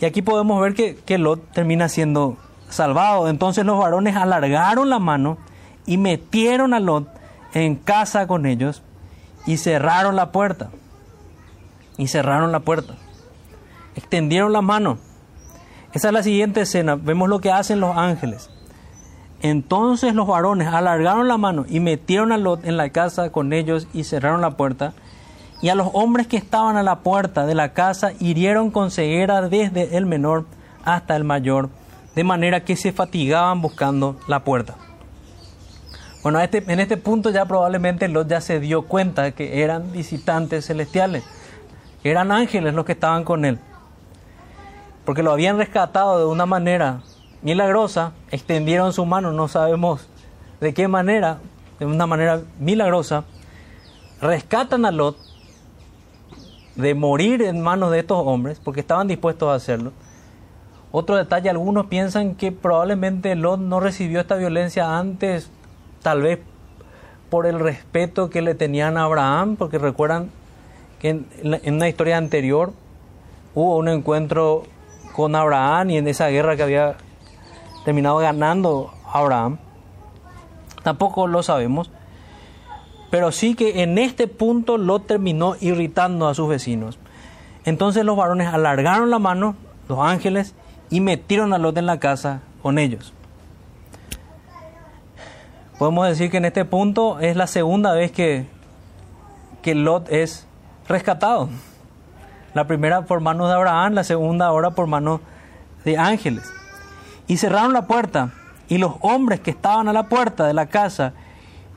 Y 0.00 0.04
aquí 0.04 0.20
podemos 0.20 0.60
ver 0.60 0.74
que, 0.74 0.96
que 0.96 1.16
Lot 1.16 1.50
termina 1.52 1.88
siendo 1.88 2.36
salvado. 2.68 3.30
Entonces 3.30 3.64
los 3.64 3.78
varones 3.78 4.16
alargaron 4.16 4.90
la 4.90 4.98
mano 4.98 5.38
y 5.86 5.96
metieron 5.96 6.74
a 6.74 6.78
Lot 6.78 7.08
en 7.54 7.76
casa 7.76 8.26
con 8.26 8.44
ellos 8.44 8.82
y 9.46 9.56
cerraron 9.56 10.14
la 10.14 10.30
puerta. 10.30 10.68
Y 11.96 12.08
cerraron 12.08 12.52
la 12.52 12.60
puerta. 12.60 12.96
Extendieron 13.96 14.52
la 14.52 14.60
mano. 14.60 14.98
Esa 15.94 16.08
es 16.08 16.12
la 16.12 16.22
siguiente 16.22 16.60
escena. 16.60 16.96
Vemos 16.96 17.30
lo 17.30 17.40
que 17.40 17.50
hacen 17.50 17.80
los 17.80 17.96
ángeles. 17.96 18.50
Entonces 19.42 20.14
los 20.14 20.26
varones 20.26 20.68
alargaron 20.68 21.26
la 21.26 21.38
mano 21.38 21.64
y 21.68 21.80
metieron 21.80 22.32
a 22.32 22.38
Lot 22.38 22.64
en 22.64 22.76
la 22.76 22.90
casa 22.90 23.32
con 23.32 23.52
ellos 23.52 23.88
y 23.94 24.04
cerraron 24.04 24.42
la 24.42 24.52
puerta. 24.52 24.92
Y 25.62 25.68
a 25.70 25.74
los 25.74 25.88
hombres 25.92 26.26
que 26.26 26.36
estaban 26.36 26.76
a 26.76 26.82
la 26.82 27.00
puerta 27.00 27.46
de 27.46 27.54
la 27.54 27.72
casa 27.72 28.12
hirieron 28.18 28.70
con 28.70 28.90
ceguera 28.90 29.42
desde 29.48 29.96
el 29.96 30.06
menor 30.06 30.44
hasta 30.84 31.16
el 31.16 31.24
mayor, 31.24 31.70
de 32.14 32.24
manera 32.24 32.64
que 32.64 32.76
se 32.76 32.92
fatigaban 32.92 33.60
buscando 33.62 34.18
la 34.26 34.44
puerta. 34.44 34.76
Bueno, 36.22 36.40
este, 36.40 36.62
en 36.66 36.80
este 36.80 36.98
punto 36.98 37.30
ya 37.30 37.46
probablemente 37.46 38.08
Lot 38.08 38.28
ya 38.28 38.42
se 38.42 38.60
dio 38.60 38.82
cuenta 38.82 39.22
de 39.22 39.32
que 39.32 39.62
eran 39.62 39.90
visitantes 39.92 40.66
celestiales, 40.66 41.24
eran 42.04 42.30
ángeles 42.30 42.74
los 42.74 42.84
que 42.84 42.92
estaban 42.92 43.24
con 43.24 43.44
él. 43.44 43.58
porque 45.04 45.22
lo 45.22 45.32
habían 45.32 45.56
rescatado 45.56 46.18
de 46.18 46.26
una 46.26 46.46
manera 46.46 47.00
milagrosa, 47.42 48.12
extendieron 48.30 48.92
su 48.92 49.04
mano, 49.06 49.32
no 49.32 49.48
sabemos 49.48 50.08
de 50.60 50.74
qué 50.74 50.88
manera, 50.88 51.38
de 51.78 51.86
una 51.86 52.06
manera 52.06 52.42
milagrosa, 52.58 53.24
rescatan 54.20 54.84
a 54.84 54.90
Lot 54.90 55.16
de 56.76 56.94
morir 56.94 57.42
en 57.42 57.60
manos 57.60 57.90
de 57.90 58.00
estos 58.00 58.18
hombres, 58.26 58.60
porque 58.62 58.80
estaban 58.80 59.08
dispuestos 59.08 59.48
a 59.48 59.54
hacerlo. 59.54 59.92
Otro 60.92 61.16
detalle, 61.16 61.48
algunos 61.50 61.86
piensan 61.86 62.34
que 62.34 62.52
probablemente 62.52 63.34
Lot 63.36 63.60
no 63.60 63.80
recibió 63.80 64.20
esta 64.20 64.36
violencia 64.36 64.98
antes, 64.98 65.50
tal 66.02 66.22
vez 66.22 66.40
por 67.30 67.46
el 67.46 67.60
respeto 67.60 68.28
que 68.28 68.42
le 68.42 68.54
tenían 68.54 68.96
a 68.96 69.04
Abraham, 69.04 69.56
porque 69.56 69.78
recuerdan 69.78 70.30
que 70.98 71.10
en, 71.10 71.26
en 71.42 71.74
una 71.74 71.88
historia 71.88 72.18
anterior 72.18 72.72
hubo 73.54 73.76
un 73.76 73.88
encuentro 73.88 74.64
con 75.14 75.34
Abraham 75.34 75.90
y 75.90 75.98
en 75.98 76.08
esa 76.08 76.28
guerra 76.28 76.56
que 76.56 76.62
había 76.62 76.96
terminado 77.84 78.18
ganando 78.18 78.92
Abraham. 79.12 79.58
Tampoco 80.82 81.26
lo 81.26 81.42
sabemos. 81.42 81.90
Pero 83.10 83.32
sí 83.32 83.54
que 83.54 83.82
en 83.82 83.98
este 83.98 84.28
punto 84.28 84.78
lo 84.78 85.00
terminó 85.00 85.56
irritando 85.60 86.28
a 86.28 86.34
sus 86.34 86.48
vecinos. 86.48 86.98
Entonces 87.64 88.04
los 88.04 88.16
varones 88.16 88.48
alargaron 88.52 89.10
la 89.10 89.18
mano, 89.18 89.56
los 89.88 89.98
ángeles, 89.98 90.54
y 90.90 91.00
metieron 91.00 91.52
a 91.52 91.58
Lot 91.58 91.76
en 91.76 91.86
la 91.86 91.98
casa 91.98 92.40
con 92.62 92.78
ellos. 92.78 93.12
Podemos 95.78 96.06
decir 96.06 96.30
que 96.30 96.36
en 96.36 96.44
este 96.44 96.64
punto 96.64 97.20
es 97.20 97.36
la 97.36 97.46
segunda 97.46 97.92
vez 97.92 98.12
que, 98.12 98.46
que 99.62 99.74
Lot 99.74 100.10
es 100.10 100.46
rescatado. 100.88 101.48
La 102.54 102.66
primera 102.66 103.02
por 103.02 103.20
manos 103.20 103.48
de 103.48 103.54
Abraham, 103.54 103.94
la 103.94 104.04
segunda 104.04 104.46
ahora 104.46 104.72
por 104.72 104.86
manos 104.86 105.20
de 105.84 105.96
ángeles. 105.96 106.44
Y 107.30 107.36
cerraron 107.36 107.72
la 107.72 107.86
puerta, 107.86 108.32
y 108.68 108.78
los 108.78 108.94
hombres 109.02 109.38
que 109.38 109.52
estaban 109.52 109.86
a 109.86 109.92
la 109.92 110.08
puerta 110.08 110.48
de 110.48 110.52
la 110.52 110.66
casa 110.66 111.12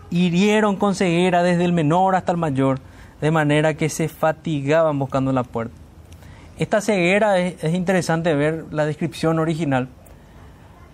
hirieron 0.10 0.78
con 0.78 0.96
ceguera 0.96 1.44
desde 1.44 1.64
el 1.64 1.74
menor 1.74 2.16
hasta 2.16 2.32
el 2.32 2.40
mayor, 2.40 2.80
de 3.22 3.30
manera 3.30 3.76
que 3.76 3.88
se 3.88 4.10
fatigaban 4.10 4.98
buscando 4.98 5.32
la 5.32 5.44
puerta. 5.44 5.76
Esta 6.58 6.82
ceguera 6.82 7.38
es, 7.38 7.72
interesante 7.72 8.34
ver 8.34 8.66
la 8.72 8.88
descripción 8.88 9.38
original. 9.38 9.90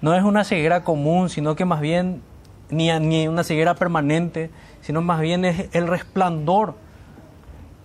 No 0.01 0.14
es 0.14 0.26
una 0.26 0.43
ceguera 0.43 0.84
común, 0.84 1.30
sino 1.30 1.55
que 1.55 1.64
más 1.64 1.80
bien 1.80 2.22
ni, 2.70 2.91
ni 2.99 3.30
una 3.30 3.45
ceguera 3.45 3.76
permanente, 3.76 4.49
sino 4.82 5.01
más 5.01 5.22
bien 5.22 5.45
es 5.45 5.70
el 5.72 5.88
resplandor 5.88 6.76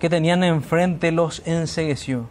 que 0.00 0.10
tenían 0.10 0.42
enfrente 0.42 1.12
los 1.12 1.40
ensegueció. 1.46 2.28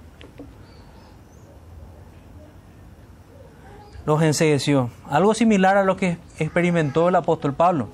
Los 4.05 4.21
ensegueció. 4.21 4.89
Algo 5.09 5.33
similar 5.33 5.77
a 5.77 5.83
lo 5.83 5.95
que 5.95 6.17
experimentó 6.39 7.09
el 7.09 7.15
apóstol 7.15 7.53
Pablo. 7.53 7.87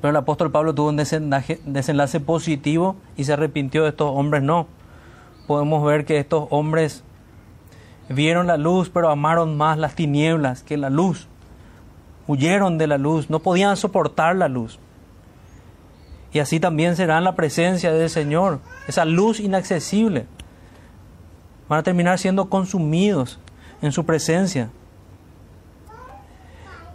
Pero 0.00 0.10
el 0.10 0.16
apóstol 0.16 0.50
Pablo 0.50 0.74
tuvo 0.74 0.88
un 0.88 0.96
desenlace, 0.96 2.20
positivo 2.20 2.96
y 3.16 3.24
se 3.24 3.32
arrepintió 3.32 3.84
de 3.84 3.90
estos 3.90 4.10
hombres 4.12 4.42
no. 4.42 4.66
Podemos 5.46 5.84
ver 5.84 6.04
que 6.04 6.18
estos 6.18 6.46
hombres 6.50 7.04
vieron 8.08 8.46
la 8.48 8.56
luz, 8.56 8.90
pero 8.90 9.08
amaron 9.08 9.56
más 9.56 9.78
las 9.78 9.94
tinieblas 9.94 10.62
que 10.62 10.76
la 10.76 10.90
luz. 10.90 11.28
Huyeron 12.26 12.76
de 12.76 12.86
la 12.86 12.98
luz, 12.98 13.30
no 13.30 13.38
podían 13.38 13.76
soportar 13.76 14.36
la 14.36 14.48
luz. 14.48 14.78
Y 16.32 16.40
así 16.40 16.58
también 16.58 16.96
será 16.96 17.18
en 17.18 17.24
la 17.24 17.36
presencia 17.36 17.92
del 17.92 18.10
Señor, 18.10 18.60
esa 18.88 19.04
luz 19.04 19.38
inaccesible. 19.38 20.26
Van 21.68 21.78
a 21.78 21.82
terminar 21.82 22.18
siendo 22.18 22.50
consumidos 22.50 23.38
en 23.84 23.92
su 23.92 24.04
presencia. 24.04 24.70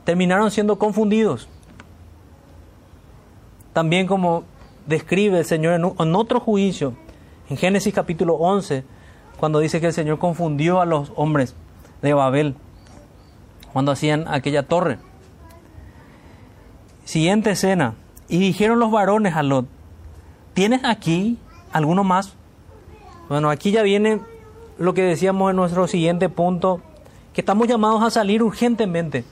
Terminaron 0.06 0.52
siendo 0.52 0.78
confundidos 0.78 1.48
también 3.74 4.08
como 4.08 4.44
describe 4.88 5.40
el 5.40 5.46
Señor 5.46 5.74
en, 5.76 6.16
otro 6.16 6.40
juicio, 6.40 6.96
en 7.50 7.58
Génesis 7.58 7.94
capítulo 7.94 8.34
11, 8.34 8.84
cuando 9.40 9.60
dice 9.60 9.80
que 9.80 9.88
el 9.88 9.94
Señor 9.94 10.20
confundió 10.20 10.82
a 10.82 10.86
los 10.86 11.14
hombres 11.16 11.56
de 12.02 12.14
Babel 12.14 12.56
cuando 13.72 13.92
hacían 13.92 14.26
aquella 14.28 14.64
torre. 14.64 15.00
Siguiente 17.06 17.52
escena. 17.52 17.96
Y 18.28 18.40
dijeron 18.40 18.80
los 18.80 18.92
varones 18.92 19.36
a 19.36 19.44
Lot, 19.44 19.66
¿tienes 20.54 20.82
aquí 20.84 21.38
alguno 21.72 22.04
más? 22.04 22.34
Bueno, 23.30 23.50
aquí 23.50 23.72
ya 23.72 23.82
viene 23.82 24.20
lo 24.80 24.94
que 24.94 25.04
decíamos 25.04 25.50
en 25.50 25.58
nuestro 25.58 25.88
siguiente 25.88 26.30
punto, 26.30 26.82
que 27.34 27.42
estamos 27.42 27.68
llamados 27.68 28.02
a 28.02 28.10
salir 28.10 28.42
urgentemente, 28.42 29.26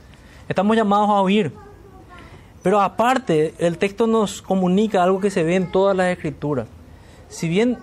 estamos 0.50 0.76
llamados 0.76 1.10
a 1.10 1.22
huir. 1.22 1.54
Pero 2.62 2.82
aparte, 2.82 3.54
el 3.58 3.78
texto 3.78 4.08
nos 4.08 4.42
comunica 4.42 5.02
algo 5.02 5.22
que 5.22 5.32
se 5.32 5.44
ve 5.44 5.56
en 5.56 5.72
todas 5.72 5.96
las 5.96 6.08
escrituras. 6.08 6.68
Si 7.30 7.48
bien 7.48 7.78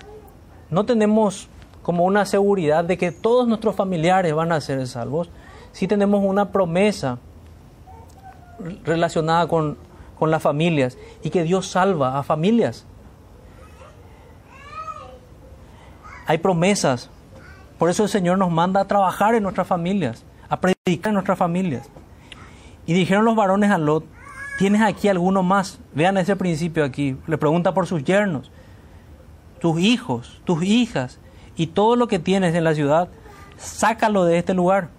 no 0.69 0.85
tenemos 0.85 1.49
como 1.83 2.05
una 2.05 2.27
seguridad 2.27 2.85
de 2.85 2.99
que 2.99 3.13
todos 3.13 3.49
nuestros 3.49 3.75
familiares 3.75 4.35
van 4.35 4.53
a 4.53 4.61
ser 4.61 4.87
salvos, 4.87 5.31
sí 5.73 5.89
tenemos 5.89 6.23
una 6.23 6.51
promesa 6.53 7.19
relacionada 8.85 9.47
con, 9.49 9.79
con 10.19 10.31
las 10.31 10.43
familias 10.43 10.99
y 11.23 11.31
que 11.31 11.45
Dios 11.45 11.67
salva 11.67 12.19
a 12.19 12.23
familias. 12.23 12.85
Hay 16.27 16.39
promesas. 16.39 17.11
Por 17.79 17.91
eso 17.91 18.05
el 18.05 18.09
Señor 18.09 18.39
nos 18.39 18.51
manda 18.51 18.81
a 18.81 18.87
trabajar 18.87 19.35
en 19.35 19.43
nuestras 19.43 19.67
familias, 19.67 20.25
a 20.49 20.61
predicar 20.61 21.11
en 21.11 21.15
nuestras 21.15 21.39
familias. 21.39 21.89
Y 22.87 22.95
dijeron 22.95 23.25
los 23.25 23.35
varones 23.35 23.71
a 23.71 23.79
Lot, 23.79 24.05
¿Tienes 24.57 24.83
aquí 24.83 25.09
alguno 25.09 25.43
más? 25.43 25.81
Vean 25.95 26.17
ese 26.17 26.37
principio 26.37 26.85
aquí. 26.85 27.17
Le 27.27 27.39
pregunta 27.39 27.75
por 27.75 27.87
sus 27.87 28.05
yernos, 28.05 28.53
tus 29.61 29.81
hijos, 29.81 30.41
tus 30.45 30.63
hijas 30.63 31.19
y 31.57 31.69
todo 31.69 31.97
lo 31.97 32.07
que 32.07 32.21
tienes 32.21 32.55
en 32.55 32.63
la 32.63 32.75
ciudad, 32.75 33.09
sácalo 33.57 34.25
de 34.25 34.39
este 34.39 34.55
lugar. 34.55 34.91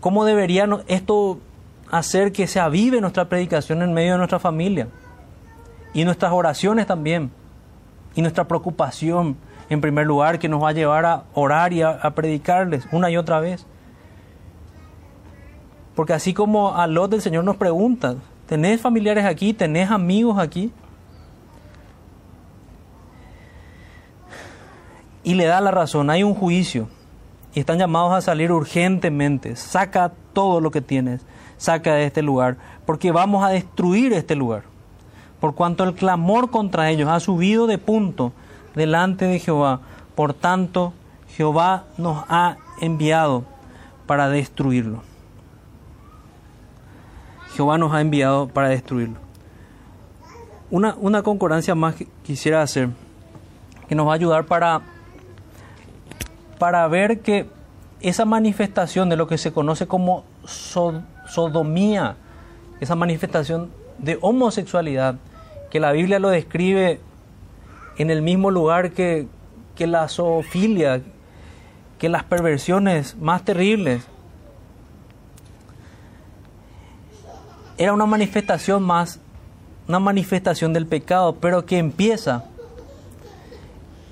¿Cómo 0.00 0.24
debería 0.24 0.66
esto 0.86 1.38
hacer 1.90 2.32
que 2.32 2.46
se 2.46 2.60
avive 2.60 3.00
nuestra 3.00 3.28
predicación 3.28 3.82
en 3.82 3.92
medio 3.92 4.12
de 4.12 4.18
nuestra 4.18 4.38
familia? 4.38 4.88
Y 5.92 6.04
nuestras 6.04 6.32
oraciones 6.32 6.86
también. 6.86 7.30
Y 8.14 8.22
nuestra 8.22 8.48
preocupación, 8.48 9.36
en 9.68 9.80
primer 9.80 10.06
lugar, 10.06 10.38
que 10.38 10.48
nos 10.48 10.62
va 10.62 10.70
a 10.70 10.72
llevar 10.72 11.04
a 11.06 11.24
orar 11.34 11.72
y 11.72 11.82
a, 11.82 11.98
predicarles 12.14 12.86
una 12.92 13.10
y 13.10 13.16
otra 13.16 13.40
vez. 13.40 13.66
Porque 15.94 16.12
así 16.12 16.34
como 16.34 16.76
a 16.76 16.86
Lot 16.86 17.14
el 17.14 17.22
Señor 17.22 17.44
nos 17.44 17.56
pregunta, 17.56 18.16
¿tenés 18.46 18.80
familiares 18.80 19.24
aquí? 19.24 19.52
¿Tenés 19.52 19.90
amigos 19.90 20.38
aquí? 20.38 20.72
Y 25.24 25.34
le 25.34 25.46
da 25.46 25.60
la 25.60 25.72
razón, 25.72 26.10
hay 26.10 26.22
un 26.22 26.34
juicio 26.34 26.88
y 27.52 27.60
están 27.60 27.78
llamados 27.78 28.12
a 28.12 28.20
salir 28.20 28.52
urgentemente. 28.52 29.56
Saca 29.56 30.12
todo 30.32 30.60
lo 30.60 30.70
que 30.70 30.82
tienes, 30.82 31.22
saca 31.56 31.94
de 31.94 32.04
este 32.04 32.22
lugar, 32.22 32.58
porque 32.84 33.10
vamos 33.10 33.44
a 33.44 33.48
destruir 33.48 34.12
este 34.12 34.36
lugar. 34.36 34.62
Por 35.40 35.54
cuanto 35.54 35.82
el 35.82 35.94
clamor 35.94 36.50
contra 36.50 36.90
ellos 36.90 37.08
ha 37.08 37.18
subido 37.18 37.66
de 37.66 37.78
punto 37.78 38.32
delante 38.76 39.24
de 39.24 39.40
Jehová, 39.40 39.80
por 40.14 40.34
tanto 40.34 40.92
Jehová 41.36 41.84
nos 41.98 42.24
ha 42.28 42.58
enviado 42.80 43.44
para 44.06 44.28
destruirlo. 44.28 45.02
Jehová 47.54 47.78
nos 47.78 47.92
ha 47.92 48.00
enviado 48.00 48.48
para 48.48 48.68
destruirlo. 48.68 49.16
Una, 50.70 50.94
una 50.96 51.22
concordancia 51.22 51.74
más 51.74 51.94
que 51.94 52.06
quisiera 52.22 52.62
hacer, 52.62 52.90
que 53.88 53.94
nos 53.94 54.06
va 54.06 54.12
a 54.12 54.14
ayudar 54.14 54.44
para, 54.44 54.82
para 56.58 56.86
ver 56.86 57.20
que 57.20 57.48
esa 58.00 58.24
manifestación 58.24 59.08
de 59.08 59.16
lo 59.16 59.26
que 59.26 59.38
se 59.38 59.52
conoce 59.52 59.86
como 59.86 60.24
sodomía, 60.44 62.16
esa 62.80 62.94
manifestación 62.94 63.70
de 63.98 64.18
homosexualidad, 64.20 65.16
que 65.70 65.80
la 65.80 65.92
Biblia 65.92 66.18
lo 66.18 66.28
describe 66.28 67.00
en 67.98 68.10
el 68.10 68.22
mismo 68.22 68.50
lugar 68.50 68.92
que, 68.92 69.28
que 69.74 69.86
la 69.86 70.08
zoofilia, 70.08 71.02
que 71.98 72.08
las 72.08 72.24
perversiones 72.24 73.16
más 73.16 73.44
terribles, 73.44 74.06
era 77.78 77.92
una 77.92 78.06
manifestación 78.06 78.82
más, 78.82 79.20
una 79.88 79.98
manifestación 79.98 80.72
del 80.72 80.86
pecado, 80.86 81.36
pero 81.36 81.66
que 81.66 81.78
empieza 81.78 82.44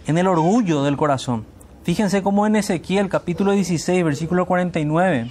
en 0.06 0.18
el 0.18 0.26
orgullo 0.26 0.82
del 0.82 0.96
corazón. 0.96 1.46
Fíjense 1.82 2.22
cómo 2.22 2.46
en 2.46 2.56
Ezequiel 2.56 3.08
capítulo 3.08 3.52
16, 3.52 4.04
versículo 4.04 4.46
49, 4.46 5.30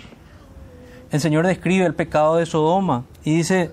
el 1.11 1.19
Señor 1.19 1.47
describe 1.47 1.85
el 1.85 1.95
pecado 1.95 2.37
de 2.37 2.45
Sodoma 2.45 3.05
y 3.23 3.35
dice, 3.37 3.71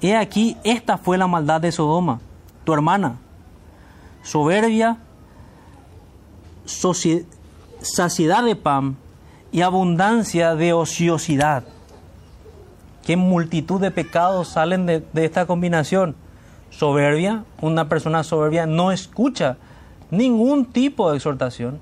he 0.00 0.16
aquí, 0.16 0.56
esta 0.64 0.98
fue 0.98 1.18
la 1.18 1.26
maldad 1.26 1.60
de 1.60 1.72
Sodoma, 1.72 2.20
tu 2.64 2.72
hermana, 2.72 3.18
soberbia, 4.26 4.98
saciedad 7.80 8.44
de 8.44 8.56
pan 8.56 8.96
y 9.52 9.62
abundancia 9.62 10.56
de 10.56 10.72
ociosidad. 10.72 11.62
¿Qué 13.04 13.16
multitud 13.16 13.80
de 13.80 13.92
pecados 13.92 14.48
salen 14.48 14.86
de, 14.86 15.04
esta 15.14 15.46
combinación? 15.46 16.16
Soberbia, 16.70 17.44
una 17.62 17.88
persona 17.88 18.24
soberbia 18.24 18.66
no 18.66 18.90
escucha 18.90 19.58
ningún 20.10 20.66
tipo 20.66 21.08
de 21.08 21.18
exhortación. 21.18 21.78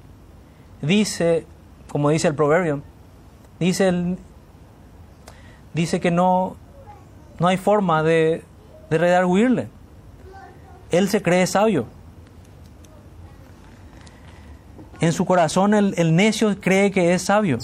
Dice, 0.82 1.46
como 1.88 2.10
dice 2.10 2.28
el 2.28 2.34
proverbio, 2.34 2.82
dice, 3.58 3.88
el, 3.88 4.18
dice 5.72 5.98
que 5.98 6.10
no, 6.10 6.56
no 7.38 7.48
hay 7.48 7.56
forma 7.56 8.02
de, 8.02 8.44
de 8.90 8.98
redarguirle. 8.98 9.68
Él 10.90 11.08
se 11.08 11.22
cree 11.22 11.46
sabio. 11.46 11.86
En 15.00 15.12
su 15.12 15.24
corazón 15.24 15.74
el, 15.74 16.16
necio 16.16 16.60
cree 16.60 16.90
que 16.90 17.14
es 17.14 17.22
sabio. 17.22 17.58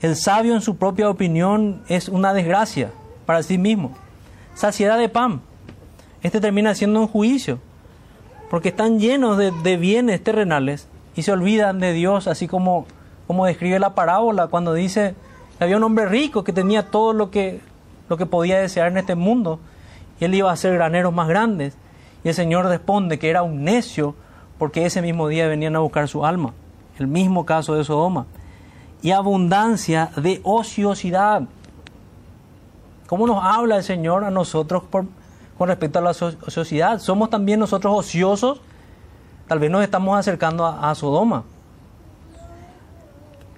El 0.00 0.16
sabio 0.16 0.54
en 0.54 0.60
su 0.60 0.76
propia 0.76 1.08
opinión 1.08 1.82
es 1.88 2.08
una 2.08 2.32
desgracia 2.32 2.90
para 3.26 3.42
sí 3.42 3.58
mismo. 3.58 3.92
Saciedad 4.54 4.98
de 4.98 5.08
pan. 5.08 5.40
Este 6.22 6.40
termina 6.40 6.74
siendo 6.74 7.00
un 7.00 7.08
juicio, 7.08 7.58
porque 8.48 8.70
están 8.70 8.98
llenos 8.98 9.36
de, 9.36 9.50
de 9.50 9.76
bienes 9.76 10.22
terrenales 10.22 10.88
y 11.16 11.22
se 11.22 11.32
olvidan 11.32 11.80
de 11.80 11.92
Dios, 11.92 12.26
así 12.26 12.48
como, 12.48 12.86
como 13.26 13.46
describe 13.46 13.78
la 13.78 13.94
parábola 13.94 14.46
cuando 14.46 14.72
dice 14.72 15.14
que 15.58 15.64
había 15.64 15.76
un 15.76 15.84
hombre 15.84 16.06
rico 16.06 16.44
que 16.44 16.52
tenía 16.52 16.90
todo 16.90 17.12
lo 17.12 17.30
que, 17.30 17.60
lo 18.08 18.16
que 18.16 18.26
podía 18.26 18.58
desear 18.58 18.88
en 18.88 18.98
este 18.98 19.14
mundo 19.14 19.60
y 20.20 20.24
él 20.24 20.34
iba 20.34 20.50
a 20.50 20.54
hacer 20.54 20.74
graneros 20.74 21.12
más 21.12 21.28
grandes. 21.28 21.76
Y 22.22 22.28
el 22.28 22.34
Señor 22.34 22.66
responde 22.66 23.18
que 23.18 23.30
era 23.30 23.42
un 23.42 23.64
necio 23.64 24.14
porque 24.58 24.86
ese 24.86 25.02
mismo 25.02 25.28
día 25.28 25.48
venían 25.48 25.76
a 25.76 25.80
buscar 25.80 26.08
su 26.08 26.24
alma. 26.24 26.52
El 26.98 27.06
mismo 27.06 27.44
caso 27.44 27.74
de 27.74 27.84
Sodoma. 27.84 28.26
Y 29.02 29.10
abundancia 29.10 30.10
de 30.16 30.40
ociosidad. 30.44 31.42
¿Cómo 33.06 33.26
nos 33.26 33.44
habla 33.44 33.76
el 33.76 33.82
Señor 33.82 34.24
a 34.24 34.30
nosotros 34.30 34.84
con 34.90 35.08
respecto 35.68 35.98
a 35.98 36.02
la 36.02 36.10
ociosidad? 36.10 36.98
¿Somos 37.00 37.30
también 37.30 37.60
nosotros 37.60 37.94
ociosos? 37.96 38.60
Tal 39.46 39.58
vez 39.58 39.70
nos 39.70 39.82
estamos 39.82 40.18
acercando 40.18 40.66
a 40.66 40.94
Sodoma. 40.94 41.44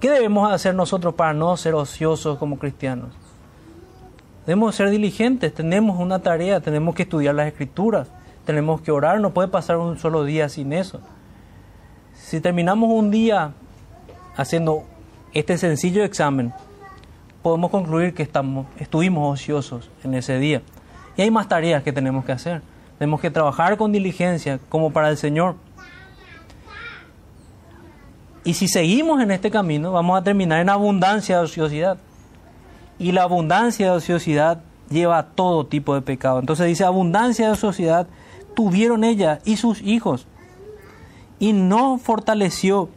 ¿Qué 0.01 0.11
debemos 0.11 0.53
hacer 0.53 0.75
nosotros 0.75 1.15
para 1.15 1.33
no 1.33 1.57
ser 1.57 1.75
ociosos 1.75 2.39
como 2.39 2.59
cristianos? 2.59 3.11
Debemos 4.45 4.75
ser 4.75 4.91
diligentes, 4.91 5.55
tenemos 5.55 5.99
una 5.99 6.21
tarea, 6.21 6.61
tenemos 6.61 6.95
que 6.95 7.03
estudiar 7.03 7.35
las 7.35 7.49
escrituras, 7.49 8.09
tenemos 8.47 8.81
que 8.81 8.91
orar, 8.91 9.21
no 9.21 9.35
puede 9.35 9.49
pasar 9.49 9.77
un 9.77 9.99
solo 9.99 10.25
día 10.25 10.49
sin 10.49 10.73
eso. 10.73 11.01
Si 12.15 12.41
terminamos 12.41 12.89
un 12.91 13.11
día 13.11 13.53
haciendo 14.37 14.85
este 15.35 15.59
sencillo 15.59 16.03
examen, 16.05 16.55
podemos 17.43 17.71
concluir 17.71 18.15
que 18.15 18.23
estamos, 18.23 18.67
estuvimos 18.79 19.35
ociosos 19.35 19.91
en 20.03 20.15
ese 20.15 20.39
día. 20.39 20.63
Y 21.17 21.23
hay 21.23 21.31
más 21.31 21.49
tareas 21.49 21.83
que 21.83 21.93
tenemos 21.93 22.25
que 22.25 22.33
hacer. 22.33 22.63
Tenemos 22.99 23.21
que 23.21 23.31
trabajar 23.31 23.77
con 23.77 23.93
diligencia 23.93 24.59
como 24.69 24.91
para 24.91 25.11
el 25.11 25.17
Señor. 25.19 25.57
Y 28.45 28.55
si 28.55 28.69
seguimos 28.69 29.21
en 29.21 29.33
este 29.33 29.51
camino, 29.51 29.93
vamos 29.93 30.19
a 30.19 30.23
terminar 30.23 30.61
en 30.61 30.71
abundancia 30.71 31.39
de 31.39 31.45
ociosidad. 31.45 31.99
Y 32.99 33.13
la 33.13 33.25
abundancia 33.25 33.87
de 33.87 33.97
ociosidad 33.97 34.61
lleva 34.89 35.19
a 35.19 35.27
todo 35.27 35.67
tipo 35.67 35.95
de 35.95 36.03
pecado. 36.03 36.39
Entonces 36.39 36.67
dice, 36.67 36.85
abundancia 36.85 37.47
de 37.47 37.53
ociosidad 37.53 38.07
tuvieron 38.57 39.05
ella 39.05 39.39
y 39.45 39.59
sus 39.59 39.81
hijos. 39.83 40.27
Y 41.39 41.53
no 41.53 41.99
fortaleció 41.99 42.89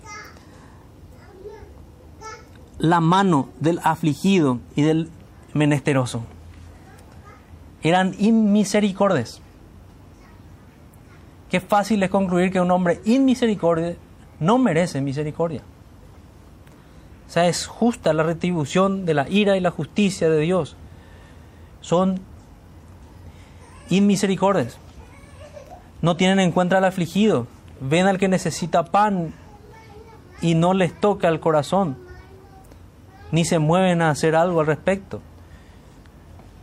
la 2.80 3.02
mano 3.02 3.50
del 3.60 3.80
afligido 3.84 4.60
y 4.76 4.82
del 4.82 5.10
menesteroso. 5.54 6.24
Eran 7.84 8.16
inmisericordes. 8.18 9.42
Qué 11.50 11.60
fácil 11.60 12.02
es 12.04 12.10
concluir 12.10 12.52
que 12.52 12.62
un 12.62 12.72
hombre 12.72 13.02
inmisericordia 13.06 13.96
no 14.40 14.58
merece 14.58 15.02
misericordia. 15.02 15.62
O 17.28 17.32
sea, 17.32 17.48
es 17.48 17.68
justa 17.68 18.14
la 18.14 18.24
retribución 18.24 19.06
de 19.06 19.14
la 19.14 19.30
ira 19.30 19.58
y 19.58 19.60
la 19.60 19.72
justicia 19.72 20.30
de 20.30 20.40
Dios. 20.40 20.78
Son 21.82 22.22
inmisericordes. 23.90 24.78
No 26.02 26.16
tienen 26.16 26.40
en 26.40 26.52
cuenta 26.52 26.78
al 26.78 26.86
afligido. 26.86 27.48
Ven 27.82 28.08
al 28.08 28.18
que 28.18 28.28
necesita 28.28 28.86
pan 28.86 29.34
y 30.42 30.56
no 30.56 30.74
les 30.74 31.00
toca 31.00 31.28
el 31.28 31.40
corazón. 31.40 31.98
Ni 33.32 33.46
se 33.46 33.60
mueven 33.60 34.02
a 34.02 34.10
hacer 34.10 34.36
algo 34.36 34.62
al 34.62 34.68
respecto. 34.68 35.22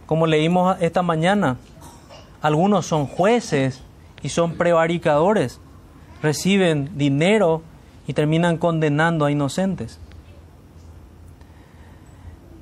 Como 0.06 0.26
leímos 0.26 0.76
esta 0.80 1.02
mañana, 1.02 1.56
algunos 2.40 2.86
son 2.86 3.06
jueces 3.06 3.82
y 4.22 4.28
son 4.28 4.54
prevaricadores. 4.54 5.60
Reciben 6.22 6.96
dinero 6.96 7.62
y 8.06 8.12
terminan 8.12 8.56
condenando 8.56 9.24
a 9.24 9.30
inocentes. 9.30 9.98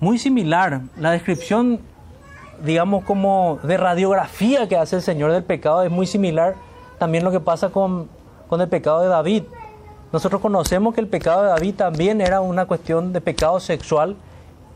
Muy 0.00 0.18
similar, 0.18 0.82
la 0.96 1.12
descripción, 1.12 1.80
digamos, 2.62 3.04
como 3.04 3.58
de 3.62 3.76
radiografía 3.76 4.68
que 4.68 4.76
hace 4.76 4.96
el 4.96 5.02
Señor 5.02 5.32
del 5.32 5.44
pecado 5.44 5.82
es 5.82 5.90
muy 5.90 6.06
similar 6.06 6.54
también 6.98 7.24
lo 7.24 7.30
que 7.30 7.40
pasa 7.40 7.70
con, 7.70 8.08
con 8.48 8.60
el 8.60 8.68
pecado 8.68 9.00
de 9.00 9.08
David. 9.08 9.44
Nosotros 10.12 10.40
conocemos 10.40 10.94
que 10.94 11.00
el 11.00 11.08
pecado 11.08 11.42
de 11.42 11.48
David 11.48 11.74
también 11.74 12.20
era 12.20 12.40
una 12.40 12.66
cuestión 12.66 13.12
de 13.12 13.20
pecado 13.20 13.58
sexual, 13.60 14.16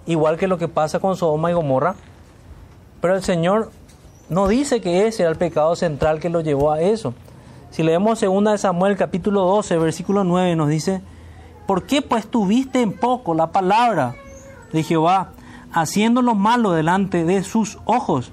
igual 0.07 0.37
que 0.37 0.49
lo 0.49 0.59
que 0.59 0.68
pasa 0.68 0.99
con 0.99 1.16
Sodoma 1.16 1.51
y 1.51 1.55
Gomorra. 1.55 1.95
Pero 3.01 3.14
el 3.14 3.22
Señor 3.22 3.70
no 4.29 4.49
dice 4.49 4.81
que 4.81 5.07
ese 5.07 5.22
era 5.22 5.31
el 5.31 5.39
pecado 5.39 5.76
central 5.76 6.18
que 6.20 6.29
lo 6.29 6.41
llevó 6.41 6.72
a 6.72 6.81
eso. 6.81 7.14
Si 7.70 7.83
leemos 7.83 8.20
2 8.20 8.45
de 8.45 8.59
Samuel 8.59 8.97
capítulo 8.97 9.43
12, 9.43 9.79
versículo 9.79 10.24
9, 10.24 10.57
nos 10.57 10.68
dice, 10.68 11.03
¿por 11.66 11.85
qué 11.85 12.03
pues 12.03 12.26
tuviste 12.26 12.83
en 12.83 12.93
poco 12.93 13.35
la 13.35 13.53
palabra 13.53 14.16
de 14.72 14.83
Jehová, 14.83 15.31
haciendo 15.73 16.23
lo 16.23 16.35
malo 16.35 16.73
delante 16.73 17.25
de 17.25 17.43
sus 17.45 17.79
ojos? 17.85 18.33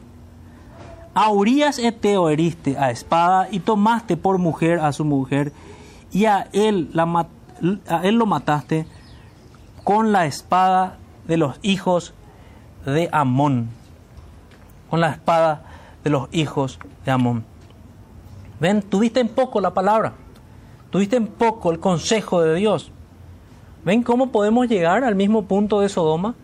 A 1.14 1.30
Urias 1.30 1.80
Eteo 1.80 2.30
heriste 2.30 2.78
a 2.78 2.92
espada 2.92 3.48
y 3.50 3.60
tomaste 3.60 4.18
por 4.18 4.38
mujer 4.38 4.80
a 4.80 4.92
su 4.92 5.06
mujer 5.06 5.54
y 6.12 6.26
a 6.26 6.48
él, 6.52 6.90
la, 6.94 7.28
él 8.04 8.16
lo 8.16 8.26
mataste 8.26 8.86
con 9.84 10.12
la 10.12 10.26
espada 10.26 10.98
de 11.28 11.38
los 11.38 11.58
hijos 11.62 12.14
de 12.86 13.10
Amón. 13.12 13.70
Con 14.90 15.00
la 15.00 15.12
espada 15.12 15.64
de 16.04 16.10
los 16.10 16.28
hijos 16.32 16.80
de 17.06 17.12
Amón. 17.12 17.46
Ven, 18.60 18.82
tuviste 18.82 19.20
en 19.20 19.30
poco 19.30 19.60
la 19.60 19.74
palabra, 19.74 20.14
tuviste 20.90 21.18
en 21.18 21.28
poco 21.28 21.72
el 21.72 21.80
consejo 21.80 22.42
de 22.42 22.56
Dios. 22.56 22.92
¿Ven 23.84 24.04
cómo 24.04 24.32
podemos 24.32 24.68
llegar 24.68 25.04
al 25.04 25.16
mismo 25.16 25.44
punto 25.44 25.82
de 25.82 25.90
Sodoma? 25.90 26.36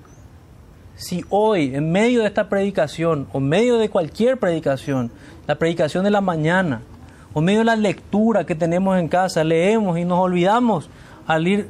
Si 0.95 1.25
hoy, 1.29 1.75
en 1.75 1.91
medio 1.91 2.21
de 2.21 2.27
esta 2.27 2.49
predicación, 2.49 3.27
o 3.33 3.39
en 3.39 3.49
medio 3.49 3.77
de 3.77 3.89
cualquier 3.89 4.37
predicación, 4.37 5.11
la 5.47 5.55
predicación 5.55 6.03
de 6.03 6.11
la 6.11 6.21
mañana, 6.21 6.81
o 7.33 7.39
en 7.39 7.45
medio 7.45 7.59
de 7.59 7.65
la 7.65 7.75
lectura 7.75 8.45
que 8.45 8.55
tenemos 8.55 8.97
en 8.99 9.07
casa, 9.07 9.43
leemos 9.43 9.97
y 9.97 10.05
nos 10.05 10.19
olvidamos 10.19 10.89
al 11.25 11.47
ir, 11.47 11.69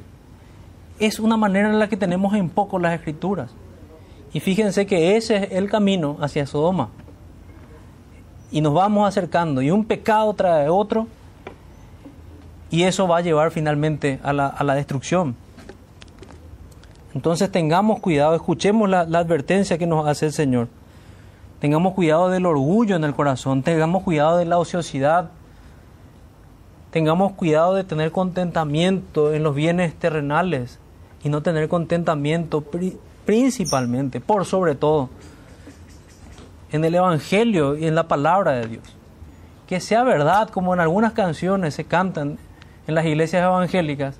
es 0.99 1.19
una 1.19 1.37
manera 1.37 1.69
en 1.69 1.79
la 1.79 1.87
que 1.87 1.97
tenemos 1.97 2.33
en 2.33 2.49
poco 2.49 2.79
las 2.79 2.93
escrituras. 2.93 3.51
Y 4.33 4.39
fíjense 4.39 4.85
que 4.85 5.17
ese 5.17 5.37
es 5.37 5.51
el 5.51 5.69
camino 5.69 6.17
hacia 6.21 6.45
Sodoma. 6.45 6.89
Y 8.51 8.61
nos 8.61 8.73
vamos 8.73 9.07
acercando, 9.07 9.61
y 9.61 9.71
un 9.71 9.85
pecado 9.85 10.33
trae 10.33 10.67
otro, 10.67 11.07
y 12.69 12.83
eso 12.83 13.07
va 13.07 13.17
a 13.17 13.21
llevar 13.21 13.51
finalmente 13.51 14.19
a 14.23 14.33
la, 14.33 14.47
a 14.47 14.63
la 14.63 14.75
destrucción. 14.75 15.35
Entonces 17.13 17.51
tengamos 17.51 17.99
cuidado, 17.99 18.35
escuchemos 18.35 18.89
la, 18.89 19.01
advertencia 19.01 19.77
que 19.77 19.87
nos 19.87 20.07
hace 20.07 20.27
el 20.27 20.33
Señor. 20.33 20.67
Tengamos 21.59 21.93
cuidado 21.93 22.29
del 22.29 22.45
orgullo 22.45 22.95
en 22.95 23.03
el 23.03 23.13
corazón, 23.13 23.63
tengamos 23.63 24.03
cuidado 24.03 24.37
de 24.37 24.45
la 24.45 24.57
ociosidad, 24.57 25.29
tengamos 26.89 27.33
cuidado 27.33 27.75
de 27.75 27.83
tener 27.83 28.11
contentamiento 28.11 29.33
en 29.33 29.43
los 29.43 29.53
bienes 29.53 29.93
terrenales 29.93 30.79
y 31.23 31.29
no 31.29 31.41
tener 31.41 31.67
contentamiento 31.67 32.63
principalmente, 33.25 34.21
por 34.21 34.45
sobre 34.45 34.73
todo, 34.75 35.09
en 36.71 36.83
el 36.85 36.95
Evangelio 36.95 37.77
y 37.77 37.85
en 37.85 37.95
la 37.95 38.07
palabra 38.07 38.53
de 38.53 38.67
Dios. 38.67 38.83
Que 39.67 39.79
sea 39.79 40.03
verdad, 40.03 40.49
como 40.49 40.73
en 40.73 40.79
algunas 40.79 41.13
canciones 41.13 41.75
se 41.75 41.83
cantan 41.83 42.39
en 42.87 42.95
las 42.95 43.05
iglesias 43.05 43.43
evangélicas, 43.43 44.17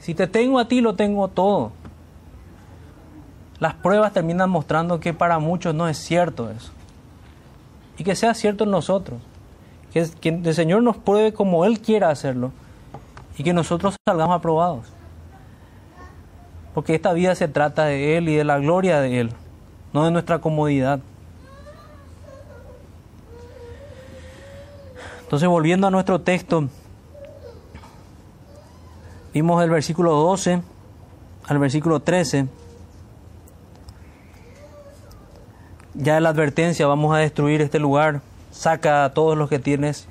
si 0.00 0.14
te 0.14 0.26
tengo 0.26 0.58
a 0.58 0.66
ti, 0.66 0.80
lo 0.80 0.94
tengo 0.96 1.28
todo 1.28 1.70
las 3.62 3.74
pruebas 3.74 4.12
terminan 4.12 4.50
mostrando 4.50 4.98
que 4.98 5.14
para 5.14 5.38
muchos 5.38 5.72
no 5.72 5.86
es 5.86 5.96
cierto 5.96 6.50
eso. 6.50 6.72
Y 7.96 8.02
que 8.02 8.16
sea 8.16 8.34
cierto 8.34 8.64
en 8.64 8.72
nosotros. 8.72 9.20
Que, 9.92 10.10
el 10.30 10.54
Señor 10.54 10.82
nos 10.82 10.96
pruebe 10.96 11.32
como 11.32 11.64
Él 11.64 11.78
quiera 11.78 12.10
hacerlo. 12.10 12.50
Y 13.38 13.44
que 13.44 13.52
nosotros 13.52 13.94
salgamos 14.04 14.34
aprobados. 14.34 14.86
porque 16.74 16.96
esta 16.96 17.12
vida 17.12 17.36
se 17.36 17.46
trata 17.46 17.84
de 17.84 18.16
Él 18.16 18.28
y 18.28 18.34
de 18.34 18.42
la 18.42 18.58
gloria 18.58 19.00
de 19.00 19.20
Él, 19.20 19.32
no 19.92 20.06
de 20.06 20.10
nuestra 20.10 20.40
comodidad. 20.40 20.98
Entonces, 25.20 25.48
volviendo 25.48 25.86
a 25.86 25.90
nuestro 25.92 26.20
texto, 26.20 26.64
vimos 29.32 29.62
el 29.62 29.70
versículo 29.70 30.14
12 30.14 30.62
al 31.46 31.58
versículo 31.58 32.00
13. 32.00 32.48
Ya 35.94 36.20
la 36.20 36.30
advertencia, 36.30 36.86
vamos 36.86 37.14
a 37.14 37.18
destruir 37.18 37.60
este 37.60 37.78
lugar, 37.78 38.22
saca 38.50 39.04
a 39.04 39.12
todos 39.12 39.36
los 39.36 39.50
que 39.50 39.58
tienes. 39.58 40.08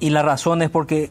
Y 0.00 0.10
la 0.10 0.22
razón 0.22 0.60
es 0.62 0.70
porque 0.70 1.10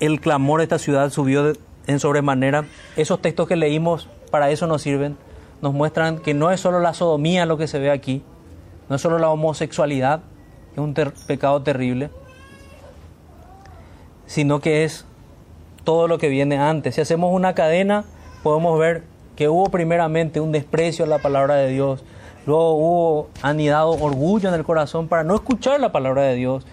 el 0.00 0.20
clamor 0.20 0.60
de 0.60 0.64
esta 0.64 0.78
ciudad 0.78 1.10
subió 1.10 1.52
en 1.86 2.00
sobremanera. 2.00 2.64
Esos 2.96 3.22
textos 3.22 3.46
que 3.46 3.56
leímos 3.56 4.08
para 4.30 4.50
eso 4.50 4.66
nos 4.66 4.82
sirven. 4.82 5.16
Nos 5.62 5.74
muestran 5.74 6.18
que 6.18 6.34
no 6.34 6.50
es 6.50 6.60
solo 6.60 6.80
la 6.80 6.94
sodomía 6.94 7.46
lo 7.46 7.56
que 7.56 7.66
se 7.66 7.78
ve 7.78 7.90
aquí, 7.90 8.22
no 8.88 8.96
es 8.96 9.02
solo 9.02 9.18
la 9.18 9.28
homosexualidad, 9.28 10.20
es 10.72 10.78
un 10.78 10.94
pecado 10.94 11.62
terrible, 11.62 12.10
sino 14.26 14.60
que 14.60 14.84
es 14.84 15.04
todo 15.82 16.06
lo 16.06 16.18
que 16.18 16.28
viene 16.28 16.58
antes. 16.58 16.94
Si 16.94 17.00
hacemos 17.00 17.32
una 17.32 17.54
cadena, 17.54 18.04
podemos 18.44 18.78
ver 18.78 19.02
que 19.38 19.48
hubo 19.48 19.70
primeramente 19.70 20.40
un 20.40 20.50
desprecio 20.50 21.04
a 21.04 21.08
la 21.08 21.18
palabra 21.18 21.54
de 21.54 21.68
Dios, 21.68 22.02
luego 22.44 22.72
hubo 22.72 23.28
anidado 23.40 23.90
orgullo 23.90 24.48
en 24.48 24.54
el 24.56 24.64
corazón 24.64 25.06
para 25.06 25.22
no 25.22 25.36
escuchar 25.36 25.78
la 25.78 25.92
palabra 25.92 26.22
de 26.22 26.34
Dios, 26.34 26.66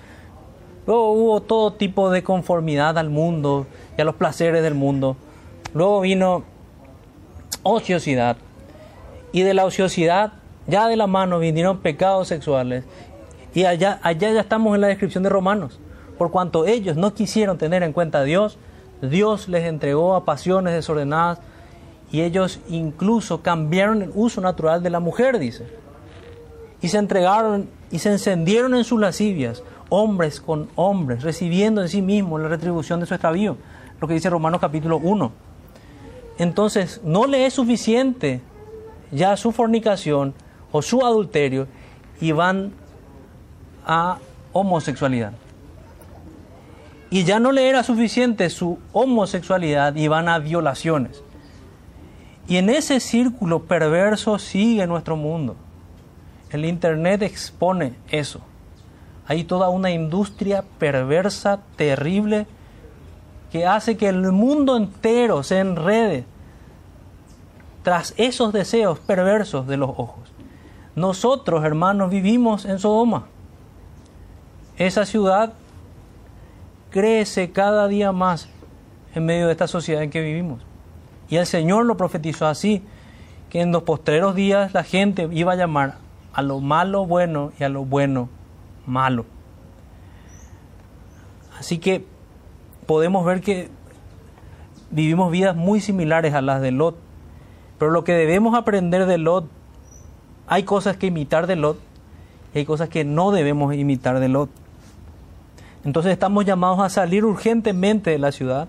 luego 0.87 1.11
hubo 1.11 1.41
todo 1.43 1.73
tipo 1.73 2.09
de 2.09 2.23
conformidad 2.23 2.97
al 2.97 3.11
mundo 3.11 3.67
y 3.95 4.01
a 4.01 4.03
los 4.03 4.15
placeres 4.15 4.63
del 4.63 4.73
mundo, 4.73 5.15
luego 5.75 6.01
vino 6.01 6.43
ociosidad, 7.61 8.35
y 9.31 9.43
de 9.43 9.53
la 9.53 9.65
ociosidad 9.65 10.33
ya 10.65 10.87
de 10.87 10.95
la 10.95 11.05
mano 11.05 11.37
vinieron 11.37 11.81
pecados 11.81 12.29
sexuales, 12.29 12.83
y 13.53 13.65
allá, 13.65 13.99
allá 14.01 14.31
ya 14.31 14.41
estamos 14.41 14.73
en 14.73 14.81
la 14.81 14.87
descripción 14.87 15.21
de 15.21 15.29
Romanos, 15.29 15.79
por 16.17 16.31
cuanto 16.31 16.65
ellos 16.65 16.97
no 16.97 17.13
quisieron 17.13 17.59
tener 17.59 17.83
en 17.83 17.93
cuenta 17.93 18.21
a 18.21 18.23
Dios, 18.23 18.57
Dios 19.03 19.49
les 19.49 19.65
entregó 19.65 20.15
a 20.15 20.25
pasiones 20.25 20.73
desordenadas 20.73 21.41
y 22.11 22.21
ellos 22.21 22.59
incluso 22.69 23.41
cambiaron 23.41 24.01
el 24.01 24.11
uso 24.13 24.41
natural 24.41 24.83
de 24.83 24.89
la 24.89 24.99
mujer, 24.99 25.39
dice. 25.39 25.65
Y 26.81 26.89
se 26.89 26.97
entregaron 26.97 27.69
y 27.91 27.99
se 27.99 28.11
encendieron 28.11 28.75
en 28.75 28.83
sus 28.83 28.99
lascivias, 28.99 29.63
hombres 29.89 30.41
con 30.41 30.69
hombres, 30.75 31.23
recibiendo 31.23 31.81
en 31.81 31.89
sí 31.89 32.01
mismos 32.01 32.41
la 32.41 32.47
retribución 32.47 32.99
de 32.99 33.05
su 33.05 33.13
extravío, 33.13 33.57
lo 33.99 34.07
que 34.07 34.13
dice 34.13 34.29
Romanos 34.29 34.61
capítulo 34.61 34.97
1. 34.97 35.31
Entonces, 36.37 37.01
no 37.03 37.27
le 37.27 37.45
es 37.45 37.53
suficiente 37.53 38.41
ya 39.11 39.37
su 39.37 39.51
fornicación 39.51 40.33
o 40.71 40.81
su 40.81 41.05
adulterio 41.05 41.67
y 42.19 42.31
van 42.31 42.73
a 43.85 44.17
homosexualidad. 44.51 45.33
Y 47.09 47.23
ya 47.23 47.39
no 47.39 47.51
le 47.51 47.69
era 47.69 47.83
suficiente 47.83 48.49
su 48.49 48.79
homosexualidad 48.91 49.95
y 49.95 50.07
van 50.07 50.27
a 50.27 50.39
violaciones. 50.39 51.24
Y 52.47 52.57
en 52.57 52.69
ese 52.69 52.99
círculo 52.99 53.63
perverso 53.63 54.37
sigue 54.37 54.85
nuestro 54.85 55.15
mundo. 55.15 55.55
El 56.51 56.65
Internet 56.65 57.23
expone 57.23 57.95
eso. 58.09 58.39
Hay 59.27 59.43
toda 59.43 59.69
una 59.69 59.89
industria 59.89 60.63
perversa, 60.77 61.59
terrible, 61.75 62.45
que 63.51 63.65
hace 63.65 63.97
que 63.97 64.07
el 64.07 64.31
mundo 64.31 64.77
entero 64.77 65.41
se 65.41 65.59
enrede 65.59 66.25
tras 67.83 68.13
esos 68.17 68.53
deseos 68.53 68.99
perversos 68.99 69.65
de 69.67 69.77
los 69.77 69.89
ojos. 69.89 70.31
Nosotros, 70.95 71.63
hermanos, 71.65 72.09
vivimos 72.09 72.65
en 72.65 72.79
Sodoma. 72.79 73.25
Esa 74.77 75.05
ciudad 75.05 75.53
crece 76.89 77.51
cada 77.51 77.87
día 77.87 78.11
más 78.11 78.49
en 79.13 79.25
medio 79.25 79.47
de 79.47 79.51
esta 79.51 79.67
sociedad 79.67 80.03
en 80.03 80.09
que 80.09 80.21
vivimos. 80.21 80.61
Y 81.29 81.37
el 81.37 81.45
Señor 81.45 81.85
lo 81.85 81.97
profetizó 81.97 82.47
así, 82.47 82.83
que 83.49 83.61
en 83.61 83.71
los 83.71 83.83
postreros 83.83 84.35
días 84.35 84.73
la 84.73 84.83
gente 84.83 85.27
iba 85.31 85.53
a 85.53 85.55
llamar 85.55 85.95
a 86.33 86.41
lo 86.41 86.59
malo 86.59 87.05
bueno 87.05 87.51
y 87.59 87.63
a 87.63 87.69
lo 87.69 87.85
bueno 87.85 88.29
malo. 88.85 89.25
Así 91.57 91.77
que 91.77 92.05
podemos 92.85 93.25
ver 93.25 93.41
que 93.41 93.69
vivimos 94.91 95.31
vidas 95.31 95.55
muy 95.55 95.81
similares 95.81 96.33
a 96.33 96.41
las 96.41 96.61
de 96.61 96.71
Lot. 96.71 96.97
Pero 97.77 97.91
lo 97.91 98.03
que 98.03 98.13
debemos 98.13 98.55
aprender 98.55 99.05
de 99.05 99.17
Lot, 99.17 99.47
hay 100.47 100.63
cosas 100.63 100.97
que 100.97 101.07
imitar 101.07 101.47
de 101.47 101.55
Lot 101.55 101.79
y 102.53 102.59
hay 102.59 102.65
cosas 102.65 102.89
que 102.89 103.03
no 103.03 103.31
debemos 103.31 103.73
imitar 103.73 104.19
de 104.19 104.29
Lot. 104.29 104.49
Entonces 105.83 106.11
estamos 106.11 106.45
llamados 106.45 106.79
a 106.79 106.89
salir 106.89 107.25
urgentemente 107.25 108.09
de 108.09 108.19
la 108.19 108.31
ciudad. 108.31 108.67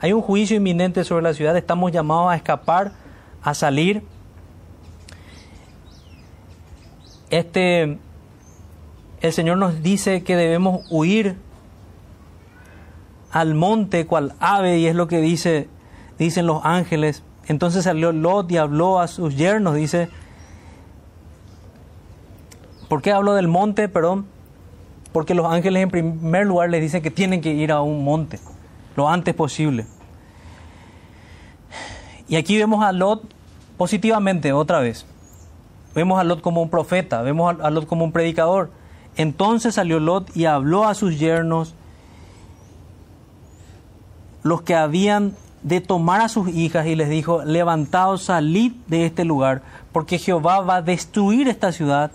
Hay 0.00 0.12
un 0.12 0.22
juicio 0.22 0.56
inminente 0.56 1.02
sobre 1.04 1.22
la 1.22 1.34
ciudad, 1.34 1.56
estamos 1.56 1.90
llamados 1.90 2.30
a 2.30 2.36
escapar, 2.36 2.92
a 3.42 3.54
salir. 3.54 4.02
Este 7.30 7.98
el 9.20 9.32
Señor 9.32 9.58
nos 9.58 9.82
dice 9.82 10.22
que 10.22 10.36
debemos 10.36 10.86
huir 10.90 11.36
al 13.32 13.54
monte 13.54 14.06
cual 14.06 14.34
ave 14.38 14.78
y 14.78 14.86
es 14.86 14.94
lo 14.94 15.08
que 15.08 15.20
dice 15.20 15.68
dicen 16.18 16.46
los 16.46 16.64
ángeles. 16.64 17.24
Entonces 17.48 17.84
salió 17.84 18.12
Lot 18.12 18.50
y 18.52 18.56
habló 18.56 19.00
a 19.00 19.08
sus 19.08 19.36
yernos, 19.36 19.74
dice 19.74 20.08
¿Por 22.88 23.02
qué 23.02 23.12
hablo 23.12 23.34
del 23.34 23.48
monte? 23.48 23.88
Perdón 23.88 24.26
porque 25.12 25.34
los 25.34 25.50
ángeles 25.50 25.82
en 25.82 25.90
primer 25.90 26.46
lugar 26.46 26.70
les 26.70 26.80
dicen 26.80 27.02
que 27.02 27.10
tienen 27.10 27.40
que 27.40 27.52
ir 27.52 27.72
a 27.72 27.80
un 27.80 28.04
monte 28.04 28.38
lo 28.98 29.08
antes 29.08 29.32
posible. 29.32 29.86
Y 32.26 32.34
aquí 32.34 32.58
vemos 32.58 32.84
a 32.84 32.90
Lot 32.90 33.22
positivamente 33.76 34.52
otra 34.52 34.80
vez. 34.80 35.06
Vemos 35.94 36.18
a 36.18 36.24
Lot 36.24 36.40
como 36.40 36.60
un 36.60 36.68
profeta, 36.68 37.22
vemos 37.22 37.54
a 37.62 37.70
Lot 37.70 37.86
como 37.86 38.04
un 38.04 38.10
predicador. 38.10 38.72
Entonces 39.16 39.76
salió 39.76 40.00
Lot 40.00 40.36
y 40.36 40.46
habló 40.46 40.84
a 40.84 40.94
sus 40.94 41.16
yernos, 41.16 41.76
los 44.42 44.62
que 44.62 44.74
habían 44.74 45.36
de 45.62 45.80
tomar 45.80 46.20
a 46.20 46.28
sus 46.28 46.48
hijas, 46.48 46.84
y 46.88 46.96
les 46.96 47.08
dijo, 47.08 47.44
levantaos, 47.44 48.24
salid 48.24 48.72
de 48.88 49.06
este 49.06 49.24
lugar, 49.24 49.62
porque 49.92 50.18
Jehová 50.18 50.60
va 50.60 50.76
a 50.76 50.82
destruir 50.82 51.46
esta 51.46 51.70
ciudad. 51.70 52.10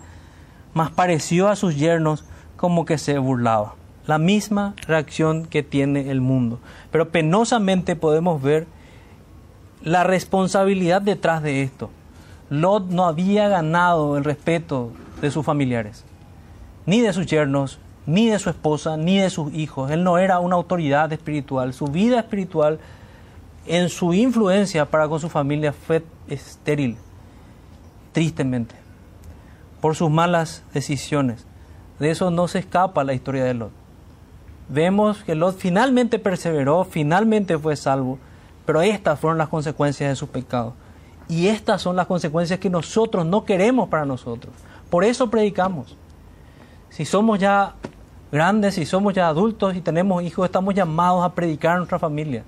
Mas 0.73 0.91
pareció 0.91 1.47
a 1.47 1.55
sus 1.55 1.77
yernos 1.77 2.25
como 2.57 2.83
que 2.83 2.97
se 2.97 3.17
burlaba. 3.19 3.75
La 4.05 4.17
misma 4.17 4.75
reacción 4.87 5.45
que 5.45 5.63
tiene 5.63 6.11
el 6.11 6.21
mundo. 6.21 6.59
Pero 6.91 7.09
penosamente 7.09 7.95
podemos 7.95 8.41
ver 8.41 8.67
la 9.83 10.03
responsabilidad 10.03 11.01
detrás 11.01 11.43
de 11.43 11.61
esto. 11.61 11.89
Lot 12.49 12.89
no 12.89 13.05
había 13.05 13.47
ganado 13.47 14.17
el 14.17 14.23
respeto 14.23 14.91
de 15.21 15.31
sus 15.31 15.45
familiares, 15.45 16.03
ni 16.85 17.01
de 17.01 17.13
sus 17.13 17.25
yernos, 17.25 17.79
ni 18.05 18.27
de 18.29 18.39
su 18.39 18.49
esposa, 18.49 18.97
ni 18.97 19.17
de 19.17 19.29
sus 19.29 19.53
hijos. 19.53 19.91
Él 19.91 20.03
no 20.03 20.17
era 20.17 20.39
una 20.39 20.55
autoridad 20.55 21.11
espiritual. 21.13 21.73
Su 21.73 21.87
vida 21.87 22.19
espiritual, 22.19 22.79
en 23.65 23.89
su 23.89 24.13
influencia 24.13 24.85
para 24.85 25.07
con 25.07 25.19
su 25.19 25.29
familia, 25.29 25.73
fue 25.73 26.03
estéril, 26.27 26.97
tristemente, 28.11 28.75
por 29.81 29.95
sus 29.95 30.09
malas 30.09 30.63
decisiones. 30.73 31.45
De 31.99 32.11
eso 32.11 32.31
no 32.31 32.47
se 32.47 32.59
escapa 32.59 33.03
la 33.03 33.13
historia 33.13 33.45
de 33.45 33.53
Lot. 33.53 33.82
Vemos 34.69 35.23
que 35.23 35.35
Lot 35.35 35.57
finalmente 35.57 36.19
perseveró, 36.19 36.83
finalmente 36.83 37.57
fue 37.57 37.75
salvo, 37.75 38.17
pero 38.65 38.81
estas 38.81 39.19
fueron 39.19 39.37
las 39.37 39.49
consecuencias 39.49 40.09
de 40.09 40.15
su 40.15 40.27
pecado. 40.29 40.73
Y 41.27 41.47
estas 41.47 41.81
son 41.81 41.95
las 41.95 42.07
consecuencias 42.07 42.59
que 42.59 42.69
nosotros 42.69 43.25
no 43.25 43.45
queremos 43.45 43.89
para 43.89 44.05
nosotros. 44.05 44.53
Por 44.89 45.03
eso 45.03 45.29
predicamos. 45.29 45.97
Si 46.89 47.05
somos 47.05 47.39
ya 47.39 47.73
grandes, 48.31 48.75
si 48.75 48.85
somos 48.85 49.13
ya 49.13 49.27
adultos 49.27 49.75
y 49.75 49.81
tenemos 49.81 50.23
hijos, 50.23 50.45
estamos 50.45 50.73
llamados 50.73 51.23
a 51.23 51.33
predicar 51.33 51.75
a 51.75 51.77
nuestra 51.77 51.99
familia. 51.99 52.43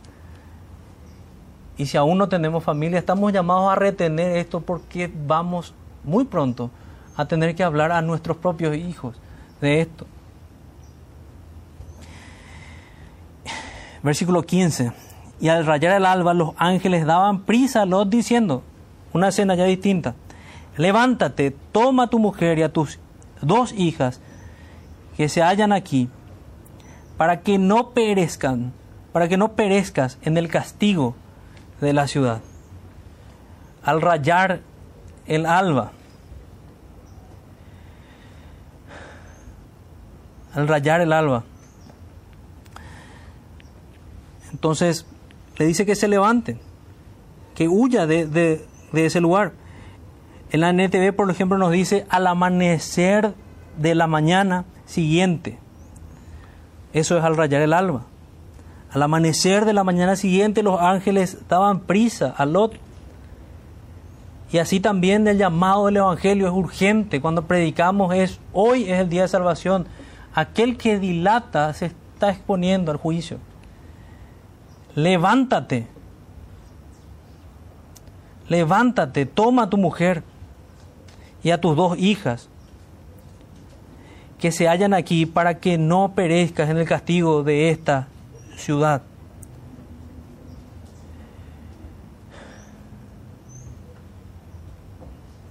Y 1.77 1.87
si 1.87 1.97
aún 1.97 2.17
no 2.17 2.29
tenemos 2.29 2.63
familia, 2.63 2.99
estamos 2.99 3.33
llamados 3.33 3.71
a 3.71 3.75
retener 3.75 4.37
esto 4.37 4.61
porque 4.61 5.11
vamos 5.27 5.73
muy 6.03 6.25
pronto 6.25 6.69
a 7.17 7.25
tener 7.25 7.55
que 7.55 7.63
hablar 7.63 7.91
a 7.91 8.01
nuestros 8.01 8.37
propios 8.37 8.75
hijos 8.75 9.19
de 9.61 9.81
esto. 9.81 10.05
Versículo 14.05 14.43
15. 14.43 14.93
Y 15.41 15.49
al 15.49 15.65
rayar 15.65 15.97
el 15.97 16.05
alba 16.05 16.33
los 16.33 16.53
ángeles 16.55 17.05
daban 17.05 17.41
prisa 17.41 17.81
a 17.81 17.85
Lot 17.85 18.07
diciendo, 18.07 18.63
una 19.11 19.27
escena 19.27 19.55
ya 19.55 19.65
distinta, 19.65 20.15
levántate, 20.77 21.51
toma 21.73 22.03
a 22.03 22.07
tu 22.07 22.19
mujer 22.19 22.57
y 22.57 22.63
a 22.63 22.71
tus 22.71 22.99
dos 23.41 23.73
hijas 23.73 24.21
que 25.17 25.27
se 25.27 25.41
hallan 25.41 25.73
aquí, 25.73 26.07
para 27.17 27.41
que 27.41 27.57
no 27.57 27.89
perezcan 27.89 28.71
para 29.15 29.29
que 29.29 29.37
no 29.37 29.53
perezcas 29.53 30.17
en 30.23 30.35
el 30.35 30.49
castigo 30.49 31.15
de 31.79 31.93
la 31.93 32.05
ciudad. 32.05 32.41
Al 33.81 34.01
rayar 34.01 34.59
el 35.25 35.45
alba, 35.45 35.93
al 40.53 40.67
rayar 40.67 40.99
el 40.99 41.13
alba. 41.13 41.45
Entonces 44.55 45.05
le 45.57 45.65
dice 45.65 45.85
que 45.85 45.95
se 45.95 46.07
levante, 46.07 46.57
que 47.55 47.67
huya 47.67 48.07
de, 48.07 48.25
de, 48.25 48.65
de 48.93 49.05
ese 49.05 49.19
lugar. 49.19 49.51
En 50.49 50.61
la 50.61 50.69
NTV, 50.69 51.13
por 51.13 51.29
ejemplo, 51.29 51.57
nos 51.57 51.73
dice 51.73 52.05
al 52.07 52.25
amanecer 52.25 53.33
de 53.77 53.95
la 53.95 54.07
mañana 54.07 54.63
siguiente. 54.85 55.59
Eso 56.93 57.17
es 57.17 57.23
al 57.25 57.35
rayar 57.35 57.63
el 57.63 57.73
alba. 57.73 58.03
Al 58.91 59.03
amanecer 59.03 59.65
de 59.65 59.73
la 59.73 59.83
mañana 59.83 60.15
siguiente 60.15 60.63
los 60.63 60.79
ángeles 60.79 61.39
daban 61.49 61.81
prisa 61.81 62.33
a 62.37 62.45
Lot. 62.45 62.79
Y 64.53 64.59
así 64.59 64.79
también 64.79 65.27
el 65.27 65.37
llamado 65.37 65.87
del 65.87 65.97
Evangelio 65.97 66.47
es 66.47 66.53
urgente. 66.53 67.19
Cuando 67.19 67.45
predicamos 67.45 68.15
es, 68.15 68.39
hoy 68.53 68.83
es 68.83 69.01
el 69.01 69.09
día 69.09 69.23
de 69.23 69.27
salvación. 69.27 69.85
Aquel 70.33 70.77
que 70.77 70.97
dilata 70.97 71.73
se 71.73 71.87
está 71.87 72.29
exponiendo 72.29 72.93
al 72.93 72.97
juicio. 72.97 73.39
Levántate. 74.95 75.87
Levántate, 78.47 79.25
toma 79.25 79.63
a 79.63 79.69
tu 79.69 79.77
mujer 79.77 80.23
y 81.43 81.51
a 81.51 81.59
tus 81.59 81.75
dos 81.75 81.97
hijas 81.97 82.47
que 84.39 84.51
se 84.51 84.67
hallan 84.67 84.93
aquí 84.93 85.25
para 85.25 85.59
que 85.59 85.77
no 85.77 86.13
perezcas 86.13 86.69
en 86.69 86.77
el 86.77 86.87
castigo 86.87 87.43
de 87.43 87.69
esta 87.69 88.07
ciudad. 88.55 89.01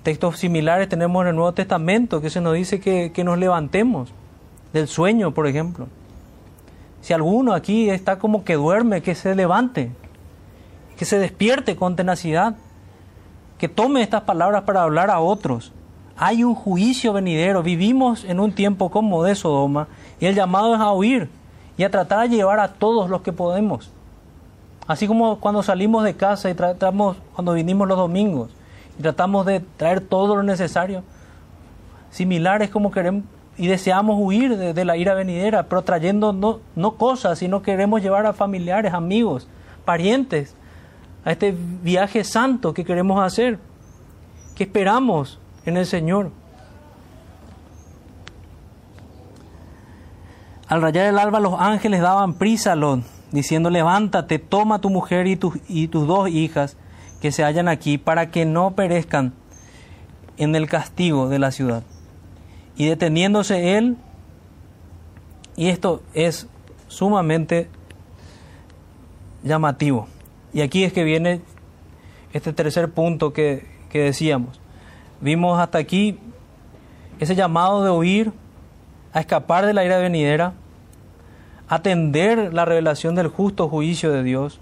Textos 0.05 0.39
similares 0.39 0.89
tenemos 0.89 1.23
en 1.23 1.29
el 1.29 1.37
Nuevo 1.37 1.53
Testamento 1.53 2.21
que 2.21 2.31
se 2.31 2.41
nos 2.41 2.55
dice 2.55 2.79
que, 2.79 3.11
que 3.13 3.25
nos 3.25 3.39
levantemos 3.39 4.13
del 4.73 4.87
sueño, 4.87 5.33
por 5.33 5.47
ejemplo. 5.47 5.89
Si 7.05 7.13
alguno 7.13 7.53
aquí 7.53 7.91
está 7.91 8.19
como 8.19 8.45
que 8.45 8.55
duerme, 8.55 9.03
que 9.03 9.15
se 9.15 9.35
levante, 9.35 9.93
que 10.97 11.05
se 11.05 11.19
despierte 11.19 11.77
con 11.77 11.97
tenacidad, 11.97 12.55
que 13.59 13.69
tome 13.69 14.01
estas 14.01 14.23
palabras 14.23 14.63
para 14.63 14.85
hablar 14.85 15.11
a 15.11 15.21
otros. 15.21 15.71
Hay 16.17 16.45
un 16.45 16.55
juicio 16.55 17.13
venidero, 17.13 17.63
vivimos 17.63 18.25
en 18.25 18.41
un 18.41 18.53
tiempo 18.53 18.91
como 18.91 19.23
de 19.23 19.35
Sodoma 19.35 19.87
y 20.19 20.25
el 20.25 20.35
llamado 20.35 20.75
es 20.77 20.81
a 20.81 20.93
huir 20.95 21.29
y 21.77 21.83
a 21.83 21.91
tratar 21.91 22.27
de 22.27 22.37
llevar 22.37 22.59
a 22.59 22.73
todos 22.73 23.11
los 23.11 23.21
que 23.21 23.35
podemos. 23.35 23.91
Así 24.87 25.07
como 25.07 25.39
cuando 25.41 25.63
salimos 25.63 26.05
de 26.05 26.17
casa 26.17 26.49
y 26.49 26.55
tratamos, 26.55 27.19
cuando 27.35 27.53
vinimos 27.53 27.87
los 27.87 27.99
domingos 27.99 28.51
y 28.99 29.03
tratamos 29.03 29.45
de 29.45 29.61
traer 29.61 30.01
todo 30.01 30.37
lo 30.37 30.43
necesario, 30.43 31.03
similares 32.11 32.71
como 32.71 32.91
queremos 32.91 33.25
y 33.57 33.69
deseamos 33.69 34.17
huir 34.19 34.57
de, 34.57 34.85
la 34.85 34.97
ira 34.97 35.15
venidera, 35.15 35.65
pero 35.65 35.83
trayendo 35.83 36.33
no, 36.33 36.61
no 36.75 36.97
cosas, 36.97 37.39
sino 37.39 37.63
queremos 37.63 38.03
llevar 38.03 38.27
a 38.27 38.33
familiares, 38.33 38.93
amigos, 38.93 39.49
parientes, 39.85 40.57
a 41.25 41.33
este 41.33 41.55
viaje 41.83 42.25
santo 42.25 42.75
que 42.75 42.85
queremos 42.85 43.23
hacer, 43.23 43.59
que 44.57 44.65
esperamos 44.65 45.39
en 45.65 45.77
el 45.77 45.87
Señor. 45.87 46.31
Al 50.67 50.83
rayar 50.83 51.07
el 51.07 51.19
alba 51.19 51.41
los 51.41 51.55
ángeles 51.59 52.01
daban 52.01 52.35
prisa 52.35 52.73
a 52.73 52.77
Lot, 52.77 53.01
diciendo, 53.31 53.71
levántate, 53.71 54.39
toma 54.39 54.81
tu 54.81 54.91
mujer 54.91 55.27
y, 55.27 55.37
tus 55.37 55.55
y 55.69 55.89
tus 55.89 56.07
dos 56.07 56.29
hijas 56.29 56.77
que 57.21 57.31
se 57.31 57.45
hallan 57.45 57.69
aquí, 57.69 57.99
para 57.99 58.31
que 58.31 58.45
no 58.45 58.73
perezcan 58.73 59.33
en 60.37 60.57
el 60.57 60.69
castigo 60.69 61.29
de 61.29 61.39
la 61.39 61.53
ciudad. 61.53 61.85
Y 62.77 62.87
deteniéndose 62.87 63.77
él, 63.77 63.97
y 65.57 65.69
esto 65.69 66.03
es 66.15 66.49
sumamente 66.89 67.69
llamativo. 69.43 70.09
Y 70.53 70.63
aquí 70.63 70.85
es 70.85 70.93
que 70.93 71.05
viene 71.05 71.41
este 72.33 72.53
tercer 72.53 72.91
punto 72.91 73.33
que, 73.33 73.67
que 73.91 74.01
decíamos. 74.01 74.61
Vimos 75.21 75.61
hasta 75.61 75.79
aquí 75.79 76.19
ese 77.21 77.35
llamado 77.37 77.85
de 77.85 77.91
huir, 77.91 78.33
a 79.13 79.21
escapar 79.21 79.65
de 79.67 79.73
la 79.73 79.85
ira 79.85 79.99
venidera, 79.99 80.55
atender 81.69 82.53
la 82.53 82.65
revelación 82.65 83.15
del 83.15 83.29
justo 83.29 83.69
juicio 83.69 84.11
de 84.11 84.23
Dios. 84.23 84.61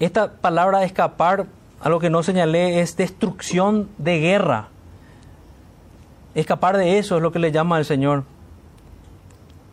Esta 0.00 0.32
palabra 0.32 0.84
escapar, 0.84 1.46
a 1.80 1.88
lo 1.88 2.00
que 2.00 2.10
no 2.10 2.22
señalé, 2.22 2.80
es 2.80 2.96
destrucción 2.96 3.88
de 3.98 4.18
guerra. 4.20 4.68
Escapar 6.36 6.76
de 6.76 6.98
eso 6.98 7.16
es 7.16 7.22
lo 7.22 7.32
que 7.32 7.38
le 7.38 7.50
llama 7.50 7.78
el 7.78 7.86
Señor. 7.86 8.24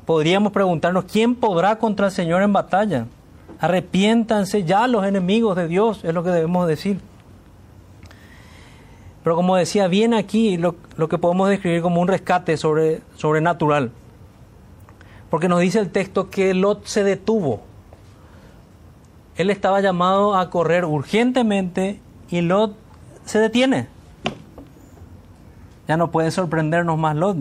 Podríamos 0.06 0.54
preguntarnos, 0.54 1.04
¿quién 1.04 1.36
podrá 1.36 1.78
contra 1.78 2.06
el 2.06 2.12
Señor 2.14 2.42
en 2.42 2.54
batalla? 2.54 3.06
Arrepiéntanse 3.60 4.64
ya 4.64 4.88
los 4.88 5.06
enemigos 5.06 5.58
de 5.58 5.68
Dios, 5.68 6.06
es 6.06 6.14
lo 6.14 6.24
que 6.24 6.30
debemos 6.30 6.66
decir. 6.66 7.02
Pero 9.26 9.36
como 9.36 9.58
decía, 9.58 9.90
viene 9.90 10.18
aquí 10.18 10.56
lo, 10.56 10.78
que 11.10 11.18
podemos 11.18 11.50
describir 11.50 11.82
como 11.82 12.00
un 12.00 12.08
rescate 12.08 12.56
sobre, 12.56 13.02
sobrenatural. 13.18 13.92
Porque 15.30 15.50
nos 15.50 15.60
dice 15.60 15.80
el 15.80 15.90
texto 15.90 16.30
que 16.30 16.54
Lot 16.54 16.86
se 16.86 17.04
detuvo. 17.04 17.60
Él 19.36 19.50
estaba 19.50 19.82
llamado 19.82 20.36
a 20.36 20.50
correr 20.50 20.86
urgentemente 20.86 22.00
y 22.30 22.40
Lot 22.40 22.74
se 23.26 23.40
detiene. 23.40 23.93
Ya 25.88 25.98
no 25.98 26.12
puede 26.12 26.32
sorprendernos 26.32 26.98
más 26.98 27.16
Lot. 27.16 27.38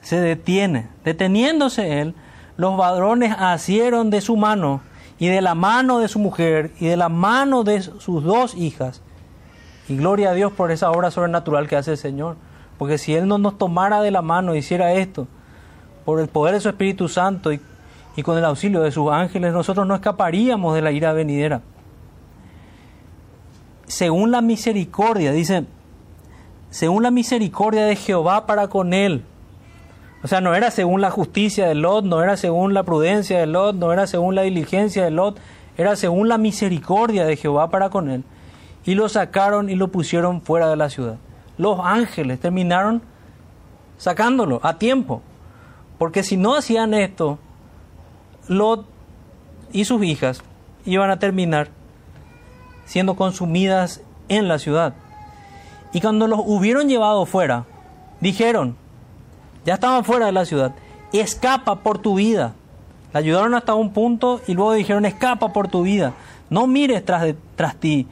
Se 0.00 0.20
detiene. 0.20 0.88
Deteniéndose 1.04 2.00
él, 2.00 2.14
los 2.56 2.76
varones 2.76 3.34
asieron 3.38 4.10
de 4.10 4.20
su 4.20 4.36
mano 4.36 4.80
y 5.18 5.28
de 5.28 5.40
la 5.40 5.54
mano 5.54 5.98
de 5.98 6.08
su 6.08 6.18
mujer 6.18 6.72
y 6.78 6.86
de 6.86 6.96
la 6.96 7.08
mano 7.08 7.64
de 7.64 7.82
sus 7.82 8.22
dos 8.22 8.54
hijas 8.54 9.02
y 9.88 9.96
gloria 9.96 10.30
a 10.30 10.34
Dios 10.34 10.52
por 10.52 10.70
esa 10.70 10.90
obra 10.90 11.10
sobrenatural 11.10 11.66
que 11.66 11.76
hace 11.76 11.92
el 11.92 11.96
Señor. 11.96 12.36
Porque 12.76 12.98
si 12.98 13.14
Él 13.14 13.26
no 13.26 13.38
nos 13.38 13.58
tomara 13.58 14.02
de 14.02 14.10
la 14.10 14.22
mano 14.22 14.54
hiciera 14.54 14.92
esto, 14.92 15.26
por 16.04 16.20
el 16.20 16.28
poder 16.28 16.54
de 16.54 16.60
su 16.60 16.68
Espíritu 16.68 17.08
Santo 17.08 17.52
y, 17.52 17.60
y 18.16 18.22
con 18.22 18.38
el 18.38 18.44
auxilio 18.44 18.82
de 18.82 18.92
sus 18.92 19.10
ángeles, 19.10 19.52
nosotros 19.52 19.86
no 19.86 19.94
escaparíamos 19.94 20.74
de 20.74 20.82
la 20.82 20.92
ira 20.92 21.12
venidera. 21.12 21.62
Según 23.86 24.30
la 24.30 24.42
misericordia, 24.42 25.32
dice, 25.32 25.64
según 26.70 27.02
la 27.02 27.10
misericordia 27.10 27.84
de 27.84 27.96
Jehová 27.96 28.46
para 28.46 28.68
con 28.68 28.92
él. 28.92 29.24
O 30.22 30.28
sea, 30.28 30.40
no 30.40 30.54
era 30.54 30.70
según 30.70 31.00
la 31.00 31.10
justicia 31.10 31.66
de 31.66 31.74
Lot, 31.74 32.04
no 32.04 32.22
era 32.22 32.36
según 32.36 32.74
la 32.74 32.82
prudencia 32.82 33.38
de 33.38 33.46
Lot, 33.46 33.76
no 33.76 33.92
era 33.92 34.06
según 34.06 34.34
la 34.34 34.42
diligencia 34.42 35.04
de 35.04 35.10
Lot, 35.10 35.38
era 35.76 35.94
según 35.96 36.28
la 36.28 36.38
misericordia 36.38 37.24
de 37.24 37.36
Jehová 37.36 37.70
para 37.70 37.88
con 37.90 38.10
él 38.10 38.24
y 38.88 38.94
lo 38.94 39.10
sacaron 39.10 39.68
y 39.68 39.74
lo 39.74 39.88
pusieron 39.88 40.40
fuera 40.40 40.70
de 40.70 40.76
la 40.76 40.88
ciudad. 40.88 41.18
Los 41.58 41.78
ángeles 41.82 42.40
terminaron 42.40 43.02
sacándolo 43.98 44.60
a 44.62 44.78
tiempo, 44.78 45.20
porque 45.98 46.22
si 46.22 46.38
no 46.38 46.56
hacían 46.56 46.94
esto, 46.94 47.38
Lot 48.46 48.86
y 49.70 49.84
sus 49.84 50.02
hijas 50.02 50.42
iban 50.86 51.10
a 51.10 51.18
terminar 51.18 51.68
siendo 52.86 53.14
consumidas 53.14 54.00
en 54.30 54.48
la 54.48 54.58
ciudad. 54.58 54.94
Y 55.92 56.00
cuando 56.00 56.26
los 56.26 56.40
hubieron 56.44 56.88
llevado 56.88 57.26
fuera, 57.26 57.64
dijeron, 58.20 58.76
ya 59.64 59.74
estaban 59.74 60.04
fuera 60.04 60.26
de 60.26 60.32
la 60.32 60.44
ciudad, 60.44 60.72
escapa 61.12 61.76
por 61.76 61.98
tu 61.98 62.14
vida. 62.14 62.54
La 63.12 63.20
ayudaron 63.20 63.54
hasta 63.54 63.74
un 63.74 63.92
punto 63.92 64.40
y 64.46 64.54
luego 64.54 64.72
dijeron, 64.72 65.06
escapa 65.06 65.52
por 65.52 65.68
tu 65.68 65.82
vida. 65.82 66.12
No 66.50 66.66
mires 66.66 67.04
tras, 67.04 67.22
de, 67.22 67.36
tras 67.56 67.76
ti, 67.76 68.06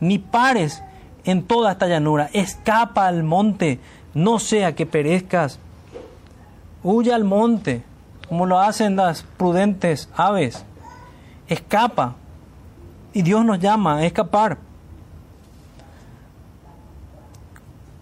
ni 0.00 0.18
pares 0.18 0.82
en 1.24 1.42
toda 1.42 1.72
esta 1.72 1.86
llanura, 1.86 2.30
escapa 2.32 3.06
al 3.06 3.22
monte, 3.22 3.80
no 4.14 4.38
sea 4.38 4.74
que 4.74 4.86
perezcas. 4.86 5.58
Huye 6.82 7.12
al 7.12 7.24
monte, 7.24 7.82
como 8.28 8.46
lo 8.46 8.60
hacen 8.60 8.96
las 8.96 9.22
prudentes 9.22 10.08
aves. 10.16 10.64
Escapa. 11.48 12.14
Y 13.12 13.22
Dios 13.22 13.44
nos 13.44 13.58
llama 13.58 13.96
a 13.96 14.06
escapar. 14.06 14.58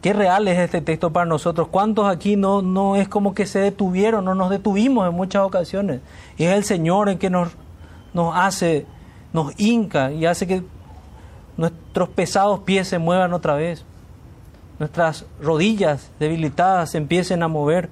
Qué 0.07 0.13
real 0.13 0.47
es 0.47 0.57
este 0.57 0.81
texto 0.81 1.13
para 1.13 1.27
nosotros. 1.27 1.67
¿Cuántos 1.67 2.07
aquí 2.07 2.37
no, 2.37 2.63
no 2.63 2.95
es 2.95 3.09
como 3.09 3.35
que 3.35 3.45
se 3.45 3.59
detuvieron, 3.59 4.25
no 4.25 4.37
nos 4.37 4.51
detuvimos 4.51 5.09
en 5.09 5.13
muchas 5.13 5.43
ocasiones? 5.43 6.01
Y 6.37 6.45
es 6.45 6.55
el 6.55 6.63
Señor 6.63 7.09
el 7.09 7.19
que 7.19 7.29
nos, 7.29 7.49
nos 8.15 8.33
hace, 8.37 8.87
nos 9.33 9.53
hinca 9.59 10.13
y 10.13 10.25
hace 10.25 10.47
que 10.47 10.63
nuestros 11.57 12.09
pesados 12.11 12.61
pies 12.61 12.87
se 12.87 13.01
muevan 13.01 13.33
otra 13.33 13.57
vez, 13.57 13.85
nuestras 14.79 15.27
rodillas 15.43 16.13
debilitadas 16.21 16.93
se 16.93 16.99
empiecen 16.99 17.43
a 17.43 17.49
mover. 17.49 17.91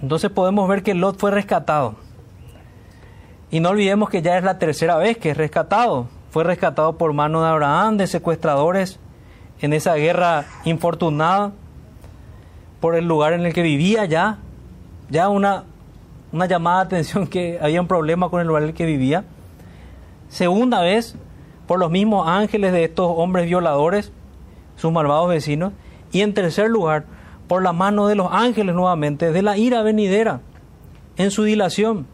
Entonces 0.00 0.30
podemos 0.30 0.66
ver 0.70 0.82
que 0.82 0.94
Lot 0.94 1.18
fue 1.18 1.32
rescatado. 1.32 1.96
Y 3.50 3.60
no 3.60 3.68
olvidemos 3.68 4.08
que 4.08 4.22
ya 4.22 4.38
es 4.38 4.42
la 4.42 4.58
tercera 4.58 4.96
vez 4.96 5.18
que 5.18 5.32
es 5.32 5.36
rescatado. 5.36 6.16
Fue 6.30 6.44
rescatado 6.44 6.98
por 6.98 7.12
mano 7.12 7.42
de 7.42 7.48
Abraham, 7.48 7.96
de 7.96 8.06
secuestradores, 8.06 8.98
en 9.60 9.72
esa 9.72 9.94
guerra 9.94 10.44
infortunada, 10.64 11.52
por 12.80 12.94
el 12.94 13.06
lugar 13.06 13.32
en 13.32 13.46
el 13.46 13.52
que 13.52 13.62
vivía 13.62 14.04
ya. 14.04 14.38
Ya 15.10 15.28
una, 15.28 15.64
una 16.32 16.46
llamada 16.46 16.80
de 16.80 16.86
atención 16.86 17.26
que 17.26 17.58
había 17.60 17.80
un 17.80 17.88
problema 17.88 18.28
con 18.28 18.40
el 18.40 18.46
lugar 18.46 18.62
en 18.62 18.68
el 18.70 18.74
que 18.74 18.84
vivía. 18.84 19.24
Segunda 20.28 20.82
vez, 20.82 21.16
por 21.66 21.78
los 21.78 21.90
mismos 21.90 22.28
ángeles 22.28 22.72
de 22.72 22.84
estos 22.84 23.10
hombres 23.16 23.46
violadores, 23.46 24.12
sus 24.76 24.92
malvados 24.92 25.28
vecinos. 25.28 25.72
Y 26.12 26.20
en 26.20 26.34
tercer 26.34 26.68
lugar, 26.68 27.04
por 27.48 27.62
la 27.62 27.72
mano 27.72 28.06
de 28.06 28.14
los 28.14 28.28
ángeles 28.30 28.74
nuevamente, 28.74 29.32
de 29.32 29.42
la 29.42 29.56
ira 29.56 29.82
venidera, 29.82 30.40
en 31.16 31.30
su 31.30 31.44
dilación. 31.44 32.06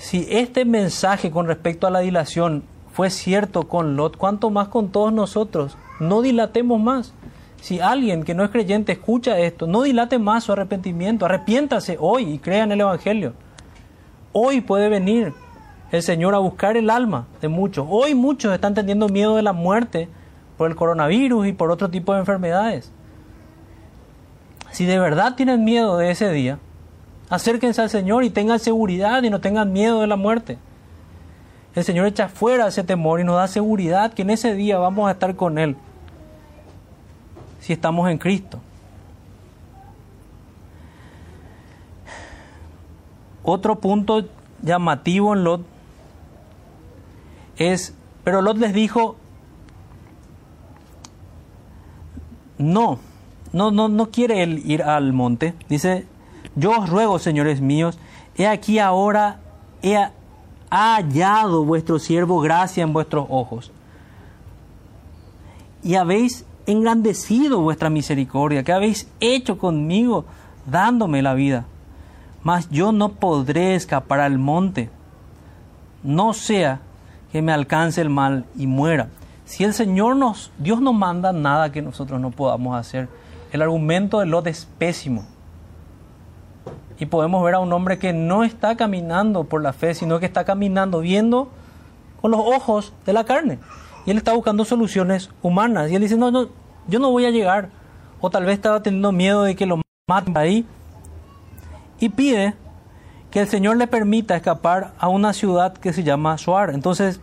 Si 0.00 0.26
este 0.30 0.64
mensaje 0.64 1.30
con 1.30 1.46
respecto 1.46 1.86
a 1.86 1.90
la 1.90 2.00
dilación 2.00 2.64
fue 2.90 3.10
cierto 3.10 3.68
con 3.68 3.96
Lot, 3.96 4.16
¿cuánto 4.16 4.48
más 4.48 4.68
con 4.68 4.88
todos 4.88 5.12
nosotros? 5.12 5.76
No 6.00 6.22
dilatemos 6.22 6.80
más. 6.80 7.12
Si 7.60 7.80
alguien 7.80 8.22
que 8.22 8.34
no 8.34 8.42
es 8.42 8.48
creyente 8.48 8.92
escucha 8.92 9.38
esto, 9.38 9.66
no 9.66 9.82
dilate 9.82 10.18
más 10.18 10.44
su 10.44 10.52
arrepentimiento, 10.52 11.26
arrepiéntase 11.26 11.98
hoy 12.00 12.32
y 12.32 12.38
crea 12.38 12.64
en 12.64 12.72
el 12.72 12.80
Evangelio. 12.80 13.34
Hoy 14.32 14.62
puede 14.62 14.88
venir 14.88 15.34
el 15.92 16.02
Señor 16.02 16.34
a 16.34 16.38
buscar 16.38 16.78
el 16.78 16.88
alma 16.88 17.26
de 17.42 17.48
muchos. 17.48 17.86
Hoy 17.86 18.14
muchos 18.14 18.54
están 18.54 18.72
teniendo 18.72 19.10
miedo 19.10 19.36
de 19.36 19.42
la 19.42 19.52
muerte 19.52 20.08
por 20.56 20.70
el 20.70 20.76
coronavirus 20.76 21.46
y 21.46 21.52
por 21.52 21.70
otro 21.70 21.90
tipo 21.90 22.14
de 22.14 22.20
enfermedades. 22.20 22.90
Si 24.70 24.86
de 24.86 24.98
verdad 24.98 25.34
tienen 25.36 25.62
miedo 25.62 25.98
de 25.98 26.10
ese 26.10 26.32
día, 26.32 26.58
acérquense 27.30 27.80
al 27.80 27.88
Señor 27.88 28.24
y 28.24 28.30
tengan 28.30 28.58
seguridad 28.58 29.22
y 29.22 29.30
no 29.30 29.40
tengan 29.40 29.72
miedo 29.72 30.00
de 30.00 30.06
la 30.06 30.16
muerte. 30.16 30.58
El 31.74 31.84
Señor 31.84 32.06
echa 32.06 32.28
fuera 32.28 32.66
ese 32.66 32.82
temor 32.82 33.20
y 33.20 33.24
nos 33.24 33.36
da 33.36 33.46
seguridad 33.46 34.12
que 34.12 34.22
en 34.22 34.30
ese 34.30 34.54
día 34.54 34.78
vamos 34.78 35.08
a 35.08 35.12
estar 35.12 35.36
con 35.36 35.56
Él 35.58 35.76
si 37.60 37.72
estamos 37.72 38.10
en 38.10 38.18
Cristo. 38.18 38.58
Otro 43.42 43.78
punto 43.78 44.26
llamativo 44.62 45.34
en 45.34 45.44
Lot 45.44 45.62
es, 47.56 47.94
pero 48.24 48.42
Lot 48.42 48.58
les 48.58 48.72
dijo, 48.72 49.16
no, 52.58 52.98
no, 53.52 53.70
no, 53.70 53.88
no 53.88 54.10
quiere 54.10 54.42
él 54.42 54.62
ir 54.64 54.82
al 54.82 55.12
monte. 55.12 55.54
Dice, 55.68 56.06
yo 56.56 56.72
os 56.72 56.88
ruego, 56.88 57.18
señores 57.18 57.60
míos, 57.60 57.98
he 58.36 58.46
aquí 58.46 58.78
ahora, 58.78 59.40
he 59.82 59.96
hallado 60.70 61.64
vuestro 61.64 61.98
siervo 61.98 62.40
gracia 62.40 62.82
en 62.82 62.92
vuestros 62.92 63.26
ojos. 63.28 63.72
Y 65.82 65.94
habéis 65.94 66.44
engrandecido 66.66 67.60
vuestra 67.60 67.90
misericordia, 67.90 68.62
que 68.62 68.72
habéis 68.72 69.08
hecho 69.20 69.58
conmigo, 69.58 70.24
dándome 70.66 71.22
la 71.22 71.34
vida. 71.34 71.64
Mas 72.42 72.68
yo 72.70 72.92
no 72.92 73.10
podré 73.10 73.74
escapar 73.74 74.20
al 74.20 74.38
monte, 74.38 74.90
no 76.02 76.32
sea 76.32 76.80
que 77.32 77.42
me 77.42 77.52
alcance 77.52 78.00
el 78.00 78.10
mal 78.10 78.44
y 78.56 78.66
muera. 78.66 79.08
Si 79.44 79.64
el 79.64 79.74
Señor 79.74 80.16
nos, 80.16 80.52
Dios 80.58 80.80
no 80.80 80.92
manda 80.92 81.32
nada 81.32 81.72
que 81.72 81.82
nosotros 81.82 82.20
no 82.20 82.30
podamos 82.30 82.76
hacer. 82.76 83.08
El 83.52 83.62
argumento 83.62 84.20
de 84.20 84.26
Lot 84.26 84.46
es 84.46 84.66
pésimo. 84.78 85.24
Y 87.00 87.06
podemos 87.06 87.42
ver 87.42 87.54
a 87.54 87.58
un 87.60 87.72
hombre 87.72 87.98
que 87.98 88.12
no 88.12 88.44
está 88.44 88.76
caminando 88.76 89.44
por 89.44 89.62
la 89.62 89.72
fe, 89.72 89.94
sino 89.94 90.20
que 90.20 90.26
está 90.26 90.44
caminando 90.44 91.00
viendo 91.00 91.48
con 92.20 92.30
los 92.30 92.40
ojos 92.40 92.92
de 93.06 93.14
la 93.14 93.24
carne. 93.24 93.58
Y 94.04 94.10
él 94.10 94.18
está 94.18 94.34
buscando 94.34 94.66
soluciones 94.66 95.30
humanas. 95.42 95.90
Y 95.90 95.96
él 95.96 96.02
dice, 96.02 96.18
no, 96.18 96.30
no, 96.30 96.48
yo 96.88 96.98
no 96.98 97.10
voy 97.10 97.24
a 97.24 97.30
llegar. 97.30 97.70
O 98.20 98.28
tal 98.28 98.44
vez 98.44 98.54
estaba 98.54 98.82
teniendo 98.82 99.12
miedo 99.12 99.44
de 99.44 99.56
que 99.56 99.64
lo 99.64 99.80
maten 100.06 100.36
ahí. 100.36 100.66
Y 101.98 102.10
pide 102.10 102.54
que 103.30 103.40
el 103.40 103.48
Señor 103.48 103.78
le 103.78 103.86
permita 103.86 104.36
escapar 104.36 104.92
a 104.98 105.08
una 105.08 105.32
ciudad 105.32 105.72
que 105.72 105.94
se 105.94 106.02
llama 106.02 106.36
Suar. 106.36 106.68
Entonces 106.68 107.20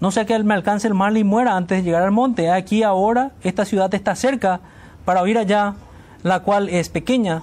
no 0.00 0.10
sea 0.12 0.24
que 0.24 0.34
él 0.34 0.44
me 0.44 0.54
alcance 0.54 0.88
el 0.88 0.94
mal 0.94 1.18
y 1.18 1.24
muera 1.24 1.56
antes 1.56 1.78
de 1.78 1.84
llegar 1.84 2.04
al 2.04 2.12
monte. 2.12 2.50
Aquí 2.50 2.82
ahora 2.82 3.32
esta 3.42 3.66
ciudad 3.66 3.92
está 3.94 4.14
cerca 4.14 4.60
para 5.04 5.28
ir 5.28 5.36
allá, 5.36 5.74
la 6.22 6.40
cual 6.40 6.70
es 6.70 6.88
pequeña. 6.88 7.42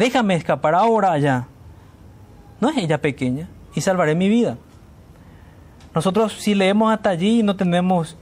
Déjame 0.00 0.34
escapar 0.34 0.74
ahora 0.74 1.12
allá. 1.12 1.46
No 2.58 2.70
es 2.70 2.78
ella 2.78 3.02
pequeña 3.02 3.48
y 3.74 3.82
salvaré 3.82 4.14
mi 4.14 4.30
vida. 4.30 4.56
Nosotros 5.94 6.32
si 6.32 6.54
leemos 6.54 6.90
hasta 6.90 7.10
allí 7.10 7.40
y 7.40 7.42
no 7.42 7.54
tenemos 7.54 8.16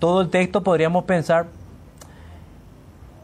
todo 0.00 0.20
el 0.20 0.30
texto, 0.30 0.64
podríamos 0.64 1.04
pensar, 1.04 1.46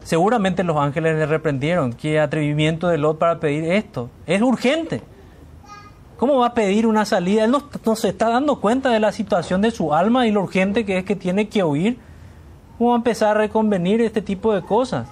seguramente 0.01 0.63
los 0.63 0.77
ángeles 0.77 1.17
le 1.17 1.25
reprendieron, 1.25 1.91
qué 1.91 2.21
atrevimiento 2.21 2.87
de 2.87 2.99
Lot 2.99 3.19
para 3.19 3.41
pedir 3.41 3.65
esto. 3.65 4.09
Es 4.27 4.41
urgente. 4.41 5.01
¿Cómo 6.15 6.37
va 6.37 6.47
a 6.47 6.53
pedir 6.53 6.87
una 6.87 7.03
salida? 7.03 7.43
Él 7.43 7.51
no, 7.51 7.95
se 7.97 8.07
está 8.07 8.29
dando 8.29 8.61
cuenta 8.61 8.91
de 8.91 9.01
la 9.01 9.11
situación 9.11 9.61
de 9.61 9.71
su 9.71 9.93
alma 9.93 10.25
y 10.25 10.31
lo 10.31 10.41
urgente 10.43 10.85
que 10.85 10.99
es 10.99 11.03
que 11.03 11.17
tiene 11.17 11.49
que 11.49 11.65
huir. 11.65 11.97
¿Cómo 12.77 12.91
va 12.91 12.95
a 12.95 12.99
empezar 12.99 13.35
a 13.35 13.41
reconvenir 13.41 13.99
este 13.99 14.21
tipo 14.21 14.55
de 14.55 14.61
cosas? 14.61 15.09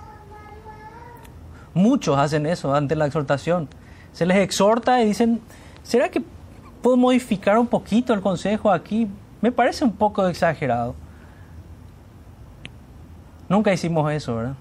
Muchos 1.73 2.17
hacen 2.17 2.45
eso 2.45 2.73
ante 2.75 2.95
la 2.95 3.05
exhortación. 3.05 3.69
Se 4.11 4.25
les 4.25 4.37
exhorta 4.37 5.01
y 5.01 5.05
dicen, 5.05 5.41
¿será 5.83 6.09
que 6.09 6.21
puedo 6.81 6.97
modificar 6.97 7.57
un 7.57 7.67
poquito 7.67 8.13
el 8.13 8.21
consejo 8.21 8.71
aquí? 8.71 9.07
Me 9.39 9.51
parece 9.51 9.85
un 9.85 9.93
poco 9.93 10.27
exagerado. 10.27 10.95
Nunca 13.47 13.73
hicimos 13.73 14.11
eso, 14.11 14.35
¿verdad? 14.35 14.55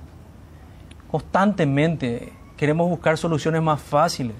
Constantemente 1.10 2.32
queremos 2.56 2.88
buscar 2.88 3.18
soluciones 3.18 3.62
más 3.62 3.80
fáciles. 3.80 4.36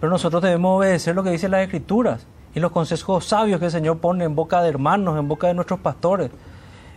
Pero 0.00 0.10
nosotros 0.10 0.42
debemos 0.42 0.78
obedecer 0.78 1.14
lo 1.14 1.22
que 1.22 1.30
dicen 1.30 1.50
las 1.50 1.62
escrituras 1.62 2.26
y 2.54 2.60
los 2.60 2.70
consejos 2.72 3.24
sabios 3.24 3.58
que 3.58 3.66
el 3.66 3.72
Señor 3.72 3.98
pone 3.98 4.24
en 4.24 4.34
boca 4.34 4.62
de 4.62 4.68
hermanos, 4.68 5.18
en 5.18 5.28
boca 5.28 5.46
de 5.46 5.54
nuestros 5.54 5.80
pastores, 5.80 6.30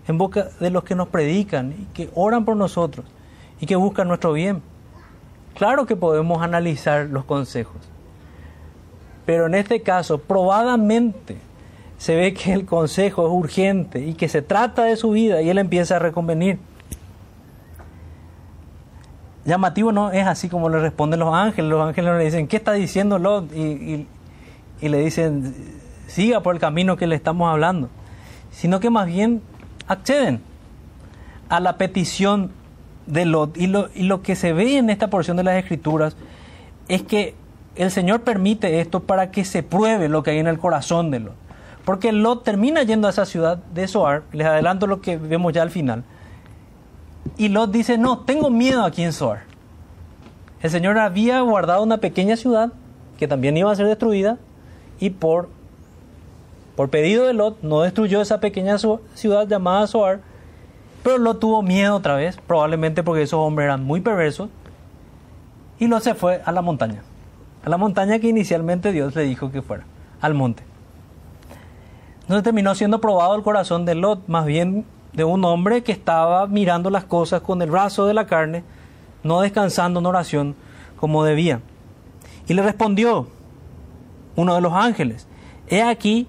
en 0.08 0.18
boca 0.18 0.50
de 0.60 0.70
los 0.70 0.84
que 0.84 0.96
nos 0.96 1.08
predican 1.08 1.72
y 1.72 1.86
que 1.94 2.10
oran 2.14 2.44
por 2.46 2.58
nosotros 2.58 3.06
y 3.62 3.66
que 3.66 3.78
buscan 3.78 4.10
nuestro 4.10 4.34
bien. 4.34 4.62
Claro 5.56 5.86
que 5.86 5.96
podemos 5.96 6.42
analizar 6.42 7.06
los 7.06 7.24
consejos, 7.24 7.78
pero 9.26 9.46
en 9.46 9.56
este 9.56 9.82
caso 9.82 10.18
probadamente 10.18 11.38
se 11.98 12.16
ve 12.16 12.34
que 12.34 12.52
el 12.52 12.66
consejo 12.66 13.26
es 13.26 13.32
urgente 13.32 14.00
y 14.00 14.16
que 14.16 14.28
se 14.28 14.42
trata 14.42 14.84
de 14.84 14.98
su 14.98 15.12
vida 15.12 15.42
y 15.42 15.50
él 15.50 15.60
empieza 15.60 15.96
a 15.96 16.00
reconvenir 16.00 16.60
llamativo 19.46 19.92
no 19.92 20.12
es 20.12 20.26
así 20.28 20.50
como 20.50 20.70
le 20.70 20.80
responden 20.80 21.20
los 21.20 21.34
ángeles. 21.34 21.70
Los 21.70 21.88
ángeles 21.88 22.18
le 22.18 22.26
dicen, 22.26 22.48
¿qué 22.48 22.58
está 22.58 22.74
diciendo 22.74 23.20
Lot? 23.20 23.52
Y, 23.54 24.08
le 24.82 24.98
dicen, 24.98 25.54
siga 26.08 26.42
por 26.42 26.56
el 26.56 26.62
camino 26.62 26.98
que 26.98 27.08
le 27.08 27.16
estamos 27.16 27.50
hablando. 27.50 27.90
Sino 28.52 28.80
que 28.80 28.90
más 28.90 29.06
bien 29.06 29.42
acceden 29.88 30.42
a 31.50 31.60
la 31.60 31.78
petición 31.78 32.52
de 33.12 33.26
Lot. 33.26 33.58
Y 33.58 33.68
lo, 33.68 33.90
y 33.94 34.04
lo 34.04 34.22
que 34.22 34.36
se 34.36 34.54
ve 34.54 34.78
en 34.78 34.90
esta 34.90 35.10
porción 35.10 35.38
de 35.38 35.44
las 35.44 35.56
escrituras 35.58 36.16
es 36.88 37.04
que 37.04 37.36
el 37.76 37.92
Señor 37.92 38.22
permite 38.22 38.82
esto 38.82 39.02
para 39.02 39.32
que 39.32 39.46
se 39.46 39.64
pruebe 39.64 40.10
lo 40.10 40.24
que 40.24 40.32
hay 40.32 40.40
en 40.40 40.48
el 40.48 40.58
corazón 40.58 41.12
de 41.12 41.20
Lot. 41.20 41.36
Porque 41.86 42.12
Lot 42.12 42.44
termina 42.44 42.84
yendo 42.84 43.08
a 43.08 43.12
esa 43.12 43.26
ciudad 43.26 43.58
de 43.58 43.88
Soar, 43.88 44.24
les 44.32 44.48
adelanto 44.48 44.88
lo 44.88 45.02
que 45.02 45.18
vemos 45.18 45.54
ya 45.54 45.62
al 45.62 45.72
final, 45.72 46.04
y 47.38 47.50
Lot 47.50 47.72
dice, 47.72 47.98
no, 47.98 48.20
tengo 48.20 48.50
miedo 48.50 48.84
aquí 48.84 49.04
en 49.04 49.14
Zoar. 49.14 49.44
El 50.62 50.70
Señor 50.70 50.98
había 50.98 51.42
guardado 51.42 51.82
una 51.82 51.98
pequeña 51.98 52.36
ciudad 52.36 52.72
que 53.18 53.28
también 53.28 53.58
iba 53.58 53.72
a 53.72 53.76
ser 53.76 53.88
destruida 53.88 54.38
y 55.00 55.12
por, 55.12 55.50
por 56.76 56.90
pedido 56.90 57.26
de 57.26 57.34
Lot 57.34 57.62
no 57.64 57.82
destruyó 57.82 58.22
esa 58.22 58.40
pequeña 58.40 58.78
ciudad 58.78 59.48
llamada 59.48 59.88
Zoar, 59.88 60.22
pero 61.04 61.18
Lot 61.18 61.40
tuvo 61.40 61.62
miedo 61.62 61.96
otra 61.96 62.16
vez, 62.16 62.38
probablemente 62.48 63.04
porque 63.04 63.24
esos 63.24 63.40
hombres 63.40 63.66
eran 63.66 63.84
muy 63.84 64.02
perversos, 64.02 64.50
y 65.80 65.88
Lot 65.88 66.04
se 66.04 66.14
fue 66.14 66.42
a 66.46 66.52
la 66.52 66.62
montaña, 66.62 67.02
a 67.66 67.70
la 67.70 67.78
montaña 67.78 68.20
que 68.20 68.28
inicialmente 68.28 68.92
Dios 68.92 69.16
le 69.16 69.24
dijo 69.24 69.52
que 69.52 69.62
fuera, 69.62 69.86
al 70.22 70.34
monte. 70.34 70.64
Entonces 72.22 72.44
terminó 72.44 72.76
siendo 72.76 73.02
probado 73.02 73.36
el 73.36 73.44
corazón 73.44 73.86
de 73.86 73.96
Lot, 73.96 74.28
más 74.28 74.46
bien 74.46 74.86
de 75.14 75.24
un 75.24 75.44
hombre 75.44 75.84
que 75.84 75.92
estaba 75.92 76.48
mirando 76.48 76.90
las 76.90 77.04
cosas 77.04 77.42
con 77.42 77.62
el 77.62 77.70
brazo 77.70 78.06
de 78.06 78.14
la 78.14 78.28
carne, 78.28 78.64
no 79.24 79.42
descansando 79.42 80.00
en 80.00 80.06
oración 80.06 80.56
como 80.98 81.24
debía. 81.24 81.62
Y 82.48 82.54
le 82.54 82.62
respondió 82.62 83.28
uno 84.36 84.56
de 84.56 84.62
los 84.62 84.74
ángeles, 84.74 85.28
he 85.68 85.82
aquí, 85.82 86.28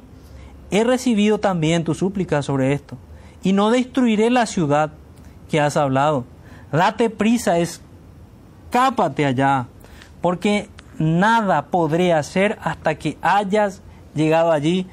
he 0.70 0.82
recibido 0.82 1.38
también 1.38 1.84
tu 1.84 1.94
súplica 1.94 2.42
sobre 2.42 2.72
esto, 2.72 2.96
y 3.42 3.52
no 3.52 3.70
destruiré 3.70 4.30
la 4.30 4.46
ciudad 4.46 4.92
que 5.50 5.60
has 5.60 5.76
hablado. 5.76 6.24
Date 6.70 7.10
prisa, 7.10 7.58
escápate 7.58 9.26
allá, 9.26 9.66
porque 10.20 10.68
nada 10.98 11.66
podré 11.66 12.12
hacer 12.12 12.58
hasta 12.62 12.94
que 12.94 13.18
hayas 13.20 13.82
llegado 14.14 14.52
allí. 14.52 14.86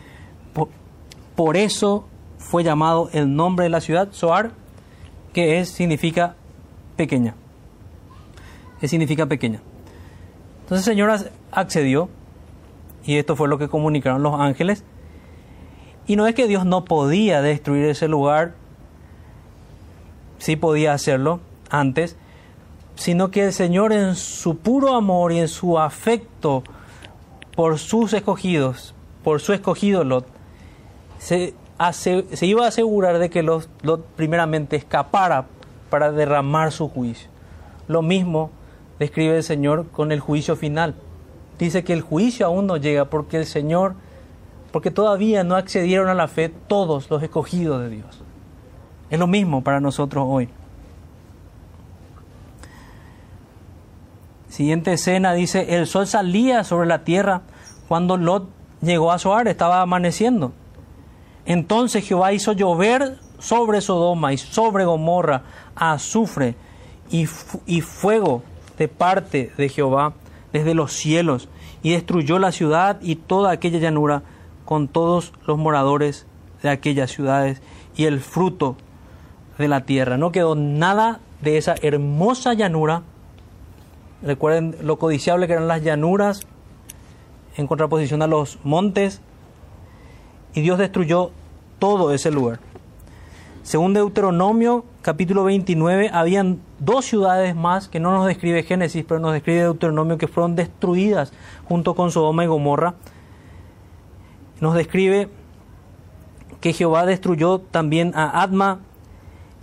Por, 1.36 1.56
eso 1.56 2.06
fue 2.38 2.66
llamado 2.66 3.10
el 3.14 3.34
nombre 3.34 3.64
de 3.64 3.70
la 3.70 3.80
ciudad, 3.80 4.10
Soar, 4.12 4.52
que 5.32 5.60
es, 5.60 5.70
significa 5.70 6.36
pequeña. 6.98 7.36
Que 8.82 8.90
significa 8.90 9.26
pequeña. 9.26 9.62
Entonces 10.64 10.86
el 10.86 10.94
Señor 10.94 11.32
accedió, 11.52 12.10
y 13.06 13.16
esto 13.16 13.38
fue 13.38 13.48
lo 13.48 13.58
que 13.58 13.70
comunicaron 13.70 14.22
los 14.22 14.38
ángeles. 14.38 14.84
Y 16.10 16.16
no 16.16 16.26
es 16.26 16.34
que 16.34 16.48
Dios 16.48 16.66
no 16.66 16.86
podía 16.86 17.44
destruir 17.44 17.86
ese 17.86 18.08
lugar, 18.08 18.54
sí 20.40 20.56
podía 20.56 20.92
hacerlo 20.94 21.40
antes, 21.70 22.16
sino 22.96 23.30
que 23.30 23.46
el 23.46 23.54
Señor 23.54 23.94
en 23.94 24.16
su 24.16 24.58
puro 24.58 24.96
amor 24.96 25.32
y 25.34 25.38
en 25.38 25.48
su 25.48 25.78
afecto 25.78 26.64
por 27.56 27.78
sus 27.78 28.14
escogidos, 28.14 28.96
por 29.24 29.40
su 29.40 29.54
escogido 29.54 30.04
Lot, 30.04 30.26
se, 31.20 31.54
se 31.92 32.46
iba 32.48 32.66
a 32.66 32.70
asegurar 32.70 33.20
de 33.20 33.30
que 33.30 33.44
Lot, 33.44 33.70
Lot 33.84 34.04
primeramente 34.16 34.78
escapara 34.78 35.46
para 35.92 36.12
derramar 36.12 36.72
su 36.72 36.90
juicio. 36.90 37.30
Lo 37.88 38.02
mismo 38.02 38.50
describe 38.98 39.38
el 39.38 39.44
Señor 39.44 39.86
con 39.92 40.12
el 40.12 40.22
juicio 40.22 40.56
final. 40.56 40.96
Dice 41.60 41.84
que 41.84 41.94
el 41.94 42.02
juicio 42.02 42.48
aún 42.48 42.66
no 42.66 42.78
llega 42.78 43.06
porque 43.06 43.38
el 43.38 43.46
Señor, 43.46 43.94
porque 44.72 44.92
todavía 44.92 45.44
no 45.44 45.56
accedieron 45.56 46.08
a 46.10 46.14
la 46.14 46.28
fe 46.28 46.50
todos 46.50 47.10
los 47.10 47.24
escogidos 47.24 47.82
de 47.82 47.90
Dios. 47.90 48.22
Es 49.10 49.20
lo 49.20 49.28
mismo 49.28 49.64
para 49.64 49.80
nosotros 49.80 50.26
hoy. 50.28 50.50
Siguiente 54.50 54.94
escena 54.94 55.34
dice, 55.34 55.78
el 55.78 55.88
sol 55.88 56.08
salía 56.08 56.64
sobre 56.64 56.88
la 56.88 57.04
tierra 57.04 57.42
cuando 57.88 58.18
Lot 58.18 58.50
llegó 58.82 59.12
a 59.12 59.20
Zoar, 59.20 59.48
estaba 59.48 59.82
amaneciendo. 59.82 60.52
Entonces 61.46 62.06
Jehová 62.06 62.34
hizo 62.34 62.54
llover 62.54 63.18
sobre 63.40 63.82
Sodoma 63.82 64.34
y 64.34 64.38
sobre 64.38 64.86
Gomorra 64.86 65.44
azufre 65.76 66.56
y, 67.10 67.28
y 67.66 67.82
fuego 67.82 68.44
de 68.78 68.88
parte 68.88 69.52
de 69.58 69.70
Jehová 69.70 70.14
desde 70.52 70.74
los 70.74 70.94
cielos 70.94 71.48
y 71.82 71.92
destruyó 71.92 72.40
la 72.40 72.52
ciudad 72.52 72.98
y 73.02 73.16
toda 73.16 73.52
aquella 73.52 73.80
llanura 73.80 74.24
con 74.70 74.88
todos 74.88 75.34
los 75.48 75.58
moradores 75.58 76.28
de 76.62 76.70
aquellas 76.70 77.10
ciudades 77.10 77.60
y 77.96 78.06
el 78.06 78.20
fruto 78.20 78.76
de 79.58 79.68
la 79.68 79.82
tierra. 79.82 80.16
No 80.16 80.32
quedó 80.32 80.54
nada 80.54 81.22
de 81.42 81.58
esa 81.58 81.74
hermosa 81.82 82.54
llanura. 82.54 83.02
Recuerden 84.22 84.76
lo 84.84 85.00
codiciable 85.00 85.48
que 85.48 85.54
eran 85.54 85.68
las 85.68 85.82
llanuras 85.82 86.46
en 87.58 87.66
contraposición 87.66 88.22
a 88.22 88.28
los 88.28 88.60
montes. 88.64 89.22
Y 90.54 90.62
Dios 90.62 90.78
destruyó 90.78 91.32
todo 91.80 92.14
ese 92.14 92.30
lugar. 92.30 92.60
Según 93.64 93.96
Deuteronomio 93.96 94.86
capítulo 95.02 95.46
29, 95.46 96.12
habían 96.14 96.60
dos 96.78 97.06
ciudades 97.06 97.56
más 97.56 97.88
que 97.88 98.00
no 98.00 98.12
nos 98.12 98.28
describe 98.28 98.62
Génesis, 98.62 99.04
pero 99.04 99.20
nos 99.20 99.34
describe 99.34 99.62
Deuteronomio 99.62 100.20
que 100.20 100.28
fueron 100.28 100.56
destruidas 100.56 101.34
junto 101.68 101.96
con 101.96 102.12
Sodoma 102.12 102.44
y 102.44 102.48
Gomorra. 102.48 102.94
Nos 104.62 104.76
describe 104.76 105.30
que 106.62 106.74
Jehová 106.74 107.06
destruyó 107.06 107.60
también 107.60 108.12
a 108.16 108.42
Adma 108.42 108.80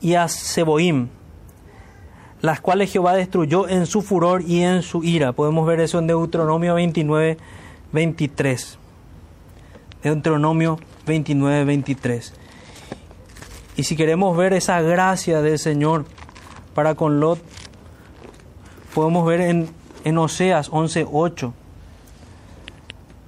y 0.00 0.14
a 0.14 0.28
Seboim, 0.28 1.08
las 2.40 2.60
cuales 2.60 2.92
Jehová 2.92 3.14
destruyó 3.14 3.68
en 3.68 3.86
su 3.86 4.02
furor 4.02 4.42
y 4.46 4.62
en 4.62 4.82
su 4.82 5.04
ira. 5.04 5.32
Podemos 5.32 5.66
ver 5.66 5.80
eso 5.80 5.98
en 5.98 6.06
Deuteronomio 6.06 6.74
29, 6.74 7.36
23. 7.92 8.78
Deuteronomio 10.02 10.78
29, 11.06 11.64
23. 11.64 12.32
Y 13.76 13.82
si 13.82 13.96
queremos 13.96 14.36
ver 14.36 14.52
esa 14.52 14.80
gracia 14.80 15.42
del 15.42 15.58
Señor 15.58 16.06
para 16.74 16.94
con 16.94 17.20
Lot, 17.20 17.40
podemos 18.94 19.26
ver 19.26 19.42
en, 19.42 19.68
en 20.04 20.18
Oseas 20.18 20.70
11.8, 20.70 21.52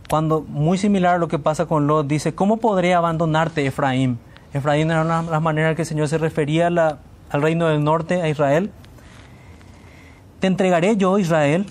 cuando 0.09 0.41
muy 0.41 0.79
similar 0.79 1.17
a 1.17 1.19
lo 1.19 1.29
que 1.29 1.39
pasa 1.39 1.67
con 1.67 1.87
Lot, 1.87 2.07
dice, 2.07 2.35
¿cómo 2.35 2.59
podré 2.59 2.95
abandonarte, 2.95 3.67
Efraín? 3.67 4.19
Efraín 4.53 4.91
era 4.91 5.03
una 5.03 5.23
de 5.23 5.31
las 5.31 5.43
maneras 5.43 5.77
que 5.77 5.83
el 5.83 5.89
Señor 5.89 6.09
se 6.09 6.19
refería 6.19 6.69
al 6.69 7.43
reino 7.43 7.69
del 7.69 7.85
norte, 7.85 8.23
a 8.23 8.29
Israel. 8.29 8.71
¿Te 10.41 10.47
entregaré 10.47 10.97
yo, 10.97 11.19
Israel? 11.19 11.67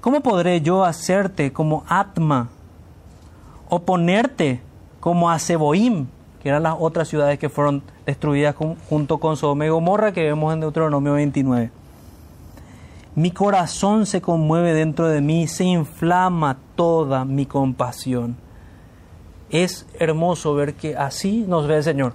¿Cómo 0.00 0.20
podré 0.20 0.60
yo 0.60 0.84
hacerte 0.84 1.52
como 1.52 1.84
Atma 1.88 2.48
o 3.68 3.80
ponerte 3.80 4.60
como 5.00 5.30
a 5.30 5.38
Seboim? 5.38 6.06
que 6.42 6.48
eran 6.48 6.62
las 6.62 6.76
otras 6.78 7.08
ciudades 7.08 7.38
que 7.38 7.48
fueron 7.48 7.82
destruidas 8.06 8.54
junto 8.88 9.18
con 9.18 9.36
Sodoma 9.36 9.66
y 9.66 9.68
Gomorra 9.68 10.12
que 10.12 10.22
vemos 10.22 10.54
en 10.54 10.60
Deuteronomio 10.60 11.14
29. 11.14 11.70
Mi 13.14 13.30
corazón 13.30 14.06
se 14.06 14.20
conmueve 14.20 14.74
dentro 14.74 15.08
de 15.08 15.20
mí, 15.20 15.48
se 15.48 15.64
inflama 15.64 16.58
toda 16.76 17.24
mi 17.24 17.46
compasión. 17.46 18.36
Es 19.50 19.86
hermoso 19.98 20.54
ver 20.54 20.74
que 20.74 20.96
así 20.96 21.44
nos 21.48 21.66
ve 21.66 21.76
el 21.76 21.82
Señor. 21.84 22.12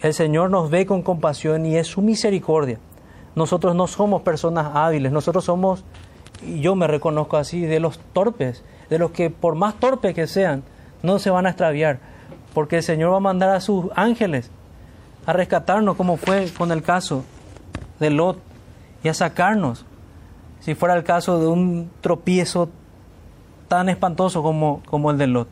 El 0.00 0.14
Señor 0.14 0.50
nos 0.50 0.70
ve 0.70 0.86
con 0.86 1.02
compasión 1.02 1.66
y 1.66 1.76
es 1.76 1.86
su 1.86 2.02
misericordia. 2.02 2.78
Nosotros 3.34 3.74
no 3.74 3.86
somos 3.86 4.22
personas 4.22 4.70
hábiles, 4.74 5.10
nosotros 5.10 5.44
somos, 5.44 5.84
y 6.42 6.60
yo 6.60 6.74
me 6.74 6.86
reconozco 6.86 7.36
así, 7.36 7.62
de 7.62 7.80
los 7.80 7.98
torpes, 8.12 8.62
de 8.90 8.98
los 8.98 9.10
que 9.10 9.30
por 9.30 9.54
más 9.54 9.74
torpes 9.74 10.14
que 10.14 10.26
sean, 10.26 10.62
no 11.02 11.18
se 11.18 11.30
van 11.30 11.46
a 11.46 11.50
extraviar 11.50 11.98
porque 12.56 12.78
el 12.78 12.82
Señor 12.82 13.12
va 13.12 13.18
a 13.18 13.20
mandar 13.20 13.50
a 13.50 13.60
sus 13.60 13.86
ángeles 13.94 14.50
a 15.26 15.32
rescatarnos, 15.32 15.96
como 15.96 16.16
fue 16.16 16.50
con 16.56 16.72
el 16.72 16.82
caso 16.82 17.24
de 18.00 18.10
Lot, 18.10 18.38
y 19.02 19.08
a 19.08 19.14
sacarnos, 19.14 19.84
si 20.66 20.74
fuera 20.74 20.96
el 20.96 21.04
caso 21.04 21.38
de 21.38 21.46
un 21.46 21.92
tropiezo 22.00 22.68
tan 23.68 23.88
espantoso 23.88 24.42
como, 24.42 24.82
como 24.84 25.12
el 25.12 25.16
de 25.16 25.28
Lot. 25.28 25.46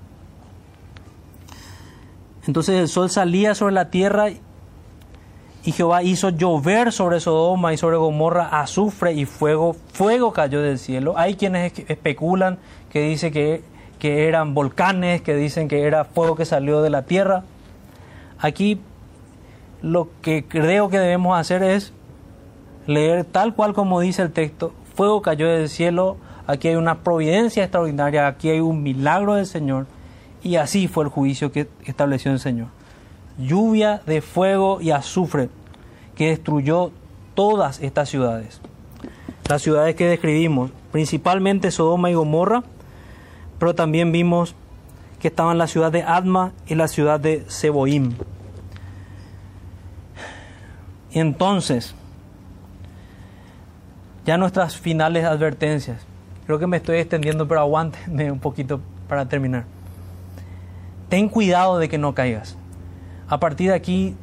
Entonces 2.48 2.80
el 2.80 2.88
sol 2.88 3.08
salía 3.10 3.54
sobre 3.54 3.74
la 3.74 3.90
tierra 3.90 4.30
y 4.30 5.70
Jehová 5.70 6.02
hizo 6.02 6.30
llover 6.30 6.90
sobre 6.90 7.20
Sodoma 7.20 7.72
y 7.72 7.76
sobre 7.76 7.96
Gomorra 7.96 8.60
azufre 8.60 9.12
y 9.12 9.24
fuego. 9.24 9.76
Fuego 9.92 10.32
cayó 10.32 10.60
del 10.62 10.80
cielo. 10.80 11.14
Hay 11.16 11.36
quienes 11.36 11.72
especulan 11.88 12.58
que 12.90 13.02
dice 13.02 13.30
que 13.30 13.62
que 14.00 14.26
eran 14.26 14.52
volcanes, 14.52 15.22
que 15.22 15.36
dicen 15.36 15.68
que 15.68 15.84
era 15.84 16.04
fuego 16.06 16.34
que 16.34 16.44
salió 16.44 16.82
de 16.82 16.90
la 16.90 17.02
tierra. 17.02 17.44
Aquí 18.40 18.80
lo 19.80 20.08
que 20.22 20.44
creo 20.44 20.88
que 20.88 20.98
debemos 20.98 21.38
hacer 21.38 21.62
es 21.62 21.92
leer 22.88 23.24
tal 23.24 23.54
cual 23.54 23.74
como 23.74 24.00
dice 24.00 24.22
el 24.22 24.32
texto, 24.32 24.74
fuego 24.94 25.22
cayó 25.22 25.48
del 25.48 25.68
cielo, 25.68 26.16
aquí 26.46 26.68
hay 26.68 26.76
una 26.76 27.00
providencia 27.00 27.64
extraordinaria, 27.64 28.26
aquí 28.26 28.50
hay 28.50 28.60
un 28.60 28.82
milagro 28.82 29.34
del 29.34 29.46
Señor, 29.46 29.86
y 30.42 30.56
así 30.56 30.88
fue 30.88 31.04
el 31.04 31.10
juicio 31.10 31.52
que 31.52 31.68
estableció 31.84 32.30
el 32.30 32.38
Señor. 32.38 32.68
Lluvia 33.38 34.00
de 34.06 34.20
fuego 34.20 34.80
y 34.80 34.90
azufre 34.90 35.48
que 36.14 36.28
destruyó 36.28 36.92
todas 37.34 37.80
estas 37.80 38.08
ciudades. 38.08 38.60
Las 39.48 39.62
ciudades 39.62 39.96
que 39.96 40.06
describimos, 40.06 40.70
principalmente 40.92 41.70
Sodoma 41.70 42.10
y 42.10 42.14
Gomorra, 42.14 42.62
pero 43.58 43.74
también 43.74 44.12
vimos 44.12 44.54
que 45.20 45.28
estaban 45.28 45.58
la 45.58 45.66
ciudad 45.66 45.90
de 45.90 46.02
Adma 46.02 46.52
y 46.66 46.74
la 46.74 46.88
ciudad 46.88 47.18
de 47.18 47.44
Seboim. 47.48 48.12
Y 51.10 51.20
entonces, 51.20 51.94
ya 54.24 54.36
nuestras 54.36 54.76
finales 54.76 55.24
advertencias. 55.24 56.02
Creo 56.46 56.58
que 56.58 56.66
me 56.66 56.78
estoy 56.78 56.98
extendiendo, 56.98 57.48
pero 57.48 57.60
aguántenme 57.60 58.30
un 58.30 58.38
poquito 58.38 58.80
para 59.08 59.26
terminar. 59.26 59.64
Ten 61.08 61.28
cuidado 61.28 61.78
de 61.78 61.88
que 61.88 61.98
no 61.98 62.14
caigas. 62.14 62.56
A 63.28 63.38
partir 63.38 63.70
de 63.70 63.76
aquí, 63.76 64.16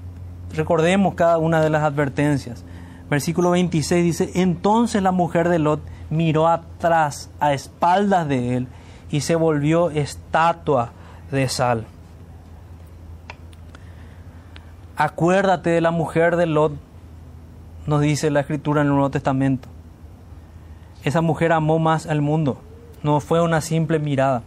recordemos 0.54 1.16
cada 1.16 1.38
una 1.38 1.62
de 1.62 1.70
las 1.70 1.84
advertencias. 1.84 2.64
Versículo 3.10 3.52
26 3.52 4.04
dice, 4.04 4.32
entonces 4.36 5.02
la 5.02 5.12
mujer 5.12 5.50
de 5.50 5.60
Lot 5.60 5.82
miró 6.10 6.48
atrás, 6.48 7.30
a 7.40 7.54
espaldas 7.54 8.28
de 8.28 8.56
él, 8.56 8.68
y 9.10 9.22
se 9.22 9.36
volvió 9.36 9.90
estatua 9.90 10.92
de 11.32 11.50
sal. 11.50 11.86
Acuérdate 14.96 15.72
de 15.72 15.82
la 15.82 15.92
mujer 15.92 16.36
de 16.36 16.46
Lot, 16.46 16.74
nos 17.88 18.02
dice 18.02 18.30
la 18.30 18.42
escritura 18.42 18.82
en 18.82 18.88
el 18.88 18.94
Nuevo 18.94 19.10
Testamento. 19.10 19.71
Esa 21.04 21.22
mujer 21.22 21.52
amó 21.52 21.80
más 21.80 22.06
al 22.06 22.22
mundo, 22.22 22.58
no 23.04 23.20
fue 23.20 23.42
una 23.42 23.62
simple 23.62 24.00
mirada. 24.00 24.44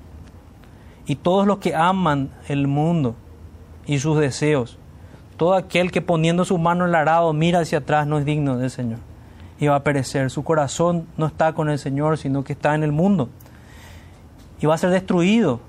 Y 1.06 1.16
todos 1.16 1.46
los 1.46 1.58
que 1.58 1.74
aman 1.74 2.30
el 2.48 2.66
mundo 2.66 3.14
y 3.86 3.98
sus 3.98 4.18
deseos, 4.18 4.78
Todo 5.36 5.54
aquel 5.54 5.90
que 5.90 6.00
poniendo 6.00 6.44
su 6.44 6.58
mano 6.58 6.84
en 6.84 6.90
el 6.90 6.94
arado 6.94 7.32
mira 7.32 7.58
hacia 7.58 7.78
atrás 7.78 8.06
no 8.06 8.18
es 8.18 8.24
digno 8.24 8.56
del 8.56 8.70
Señor 8.70 9.00
y 9.58 9.66
va 9.66 9.76
a 9.76 9.82
perecer. 9.84 10.30
Su 10.30 10.44
corazón 10.44 11.06
no 11.16 11.26
está 11.26 11.52
con 11.52 11.68
el 11.68 11.78
Señor, 11.78 12.18
sino 12.18 12.44
que 12.44 12.52
está 12.52 12.74
en 12.74 12.82
el 12.82 12.92
mundo. 12.92 13.28
Y 14.60 14.66
va 14.66 14.74
a 14.74 14.78
ser 14.78 14.90
destruido, 14.90 15.60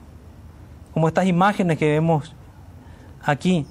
como 0.94 1.08
estas 1.08 1.26
imágenes 1.28 1.78
que 1.78 1.90
vemos 1.90 2.34
aquí. 3.24 3.66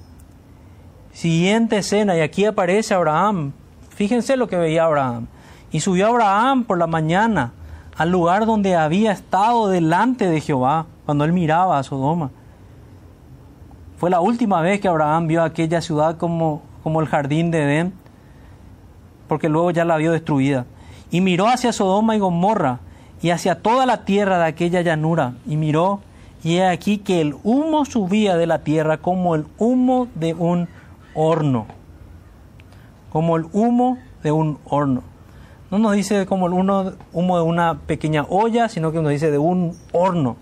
Siguiente 1.11 1.77
escena, 1.77 2.17
y 2.17 2.21
aquí 2.21 2.45
aparece 2.45 2.93
Abraham. 2.93 3.53
Fíjense 3.89 4.35
lo 4.35 4.47
que 4.47 4.57
veía 4.57 4.85
Abraham. 4.85 5.27
Y 5.71 5.79
subió 5.79 6.07
Abraham 6.07 6.63
por 6.63 6.77
la 6.77 6.87
mañana 6.87 7.51
al 7.97 8.11
lugar 8.11 8.45
donde 8.45 8.75
había 8.75 9.11
estado 9.11 9.69
delante 9.69 10.27
de 10.27 10.41
Jehová, 10.41 10.85
cuando 11.05 11.23
él 11.23 11.33
miraba 11.33 11.79
a 11.79 11.83
Sodoma. 11.83 12.31
Fue 13.97 14.09
la 14.09 14.19
última 14.19 14.61
vez 14.61 14.81
que 14.81 14.89
Abraham 14.89 15.27
vio 15.27 15.43
aquella 15.43 15.81
ciudad 15.81 16.17
como, 16.17 16.61
como 16.83 16.99
el 16.99 17.07
jardín 17.07 17.51
de 17.51 17.63
Edén, 17.63 17.93
porque 19.27 19.47
luego 19.47 19.71
ya 19.71 19.85
la 19.85 19.97
vio 19.97 20.11
destruida. 20.11 20.65
Y 21.09 21.21
miró 21.21 21.47
hacia 21.47 21.71
Sodoma 21.71 22.15
y 22.15 22.19
Gomorra 22.19 22.79
y 23.21 23.29
hacia 23.29 23.61
toda 23.61 23.85
la 23.85 24.03
tierra 24.03 24.39
de 24.39 24.45
aquella 24.45 24.81
llanura, 24.81 25.35
y 25.47 25.55
miró, 25.55 26.01
y 26.43 26.57
he 26.57 26.67
aquí 26.67 26.97
que 26.97 27.21
el 27.21 27.35
humo 27.43 27.85
subía 27.85 28.35
de 28.35 28.45
la 28.45 28.59
tierra 28.59 28.97
como 28.97 29.35
el 29.35 29.47
humo 29.57 30.07
de 30.15 30.33
un 30.33 30.67
horno, 31.15 31.65
como 33.11 33.37
el 33.37 33.45
humo 33.53 33.97
de 34.21 34.31
un 34.33 34.59
horno. 34.65 35.14
No 35.75 35.79
nos 35.79 35.91
dice 35.91 36.25
como 36.25 36.47
el 36.47 36.53
humo, 36.53 36.93
humo 37.11 37.37
de 37.37 37.43
una 37.43 37.79
pequeña 37.79 38.25
olla, 38.29 38.69
sino 38.69 38.93
que 38.93 39.01
nos 39.01 39.11
dice 39.11 39.29
de 39.29 39.37
un 39.37 39.77
horno. 39.91 40.37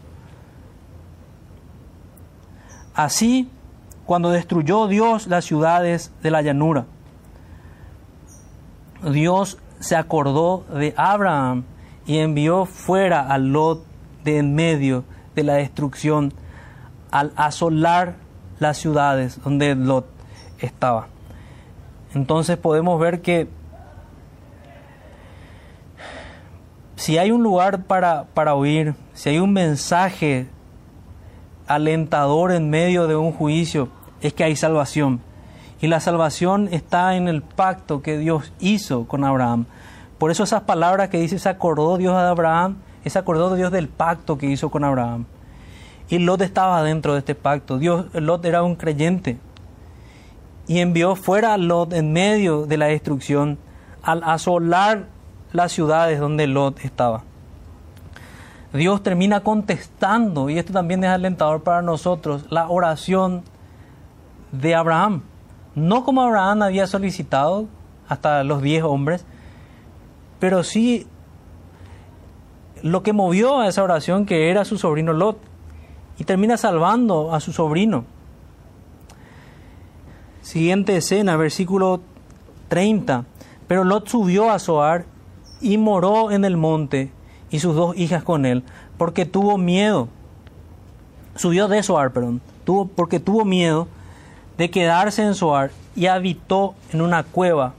Así, 2.94 3.50
cuando 4.06 4.30
destruyó 4.30 4.86
Dios 4.86 5.26
las 5.26 5.46
ciudades 5.46 6.12
de 6.22 6.30
la 6.30 6.44
llanura, 6.44 6.86
Dios 9.12 9.58
se 9.80 9.96
acordó 9.96 10.66
de 10.72 10.94
Abraham 10.98 11.64
y 12.06 12.20
envió 12.20 12.66
fuera 12.66 13.22
a 13.22 13.40
Lot 13.40 13.84
de 14.24 14.38
en 14.38 14.54
medio 14.54 15.04
de 15.34 15.42
la 15.42 15.56
destrucción 15.56 16.32
al 17.10 17.34
asolar 17.36 18.18
las 18.60 18.78
ciudades 18.78 19.42
donde 19.44 19.74
Lot 19.74 20.06
estaba. 20.60 21.08
Entonces 22.14 22.56
podemos 22.56 23.00
ver 23.00 23.24
que 23.24 23.48
si 26.96 27.18
hay 27.18 27.32
un 27.32 27.44
lugar 27.44 27.84
para, 27.84 28.26
para 28.34 28.56
oír, 28.56 28.96
si 29.14 29.30
hay 29.30 29.40
un 29.40 29.54
mensaje 29.54 30.48
alentador 31.68 32.52
en 32.52 32.70
medio 32.70 33.08
de 33.08 33.16
un 33.16 33.32
juicio 33.32 33.90
es 34.22 34.34
que 34.34 34.44
hay 34.44 34.56
salvación. 34.56 35.22
Y 35.82 35.88
la 35.88 36.00
salvación 36.00 36.70
está 36.72 37.16
en 37.16 37.28
el 37.28 37.42
pacto 37.42 38.02
que 38.02 38.18
Dios 38.18 38.54
hizo 38.60 39.06
con 39.06 39.24
Abraham. 39.26 39.66
Por 40.18 40.32
eso 40.32 40.44
esas 40.44 40.62
palabras 40.62 41.10
que 41.10 41.20
dice, 41.20 41.40
se 41.40 41.50
acordó 41.50 41.98
Dios 41.98 42.16
de 42.16 42.22
Abraham, 42.22 42.78
se 43.06 43.20
acordó 43.20 43.54
Dios 43.56 43.72
del 43.72 43.90
pacto 43.90 44.38
que 44.38 44.46
hizo 44.46 44.72
con 44.72 44.86
Abraham. 44.86 45.26
Y 46.08 46.20
Lot 46.20 46.42
estaba 46.42 46.84
dentro 46.84 47.14
de 47.14 47.20
este 47.20 47.36
pacto. 47.36 47.80
Dios, 47.80 48.06
Lot 48.14 48.46
era 48.46 48.64
un 48.64 48.76
creyente. 48.76 49.38
Y 50.68 50.80
envió 50.80 51.18
fuera 51.18 51.54
a 51.54 51.58
Lot 51.58 51.92
en 51.92 52.14
medio 52.14 52.66
de 52.66 52.78
la 52.78 52.86
destrucción 52.86 53.58
al 54.02 54.24
asolar 54.24 55.08
las 55.54 55.72
ciudades 55.72 56.20
donde 56.20 56.48
Lot 56.48 56.84
estaba. 56.84 57.24
Dios 58.74 59.04
termina 59.04 59.42
contestando, 59.42 60.50
y 60.50 60.58
esto 60.58 60.74
también 60.74 61.04
es 61.04 61.12
alentador 61.12 61.62
para 61.62 61.82
nosotros, 61.82 62.46
la 62.50 62.68
oración 62.68 63.44
de 64.52 64.74
Abraham. 64.74 65.22
No 65.76 66.04
como 66.04 66.24
Abraham 66.24 66.64
había 66.64 66.88
solicitado 66.88 67.68
hasta 68.10 68.44
los 68.44 68.62
diez 68.62 68.84
hombres, 68.84 69.26
pero 70.40 70.64
sí 70.64 71.08
lo 72.82 73.04
que 73.04 73.14
movió 73.14 73.62
a 73.62 73.68
esa 73.68 73.84
oración 73.84 74.26
que 74.26 74.50
era 74.50 74.66
su 74.66 74.78
sobrino 74.78 75.14
Lot, 75.14 75.38
y 76.18 76.26
termina 76.26 76.58
salvando 76.58 77.34
a 77.34 77.40
su 77.40 77.54
sobrino. 77.54 78.06
Siguiente 80.42 80.98
escena, 80.98 81.38
versículo 81.38 82.02
30. 82.68 83.26
Pero 83.68 83.84
Lot 83.84 84.10
subió 84.10 84.52
a 84.52 84.60
Zoar 84.60 85.06
y 85.64 85.78
moró 85.78 86.30
en 86.30 86.44
el 86.46 86.58
monte 86.58 87.10
y 87.50 87.60
sus 87.60 87.76
dos 87.76 87.98
hijas 87.98 88.24
con 88.24 88.46
él, 88.46 88.64
porque 88.98 89.26
tuvo 89.26 89.58
miedo. 89.58 90.10
Subió 91.36 91.68
de 91.68 91.82
Soar, 91.82 92.12
perdón, 92.12 92.42
tuvo, 92.66 92.86
porque 92.86 93.20
tuvo 93.20 93.46
miedo 93.46 93.88
de 94.58 94.70
quedarse 94.70 95.24
en 95.24 95.34
Soar 95.34 95.72
y 95.96 96.08
habitó 96.08 96.76
en 96.92 97.02
una 97.02 97.24
cueva, 97.24 97.74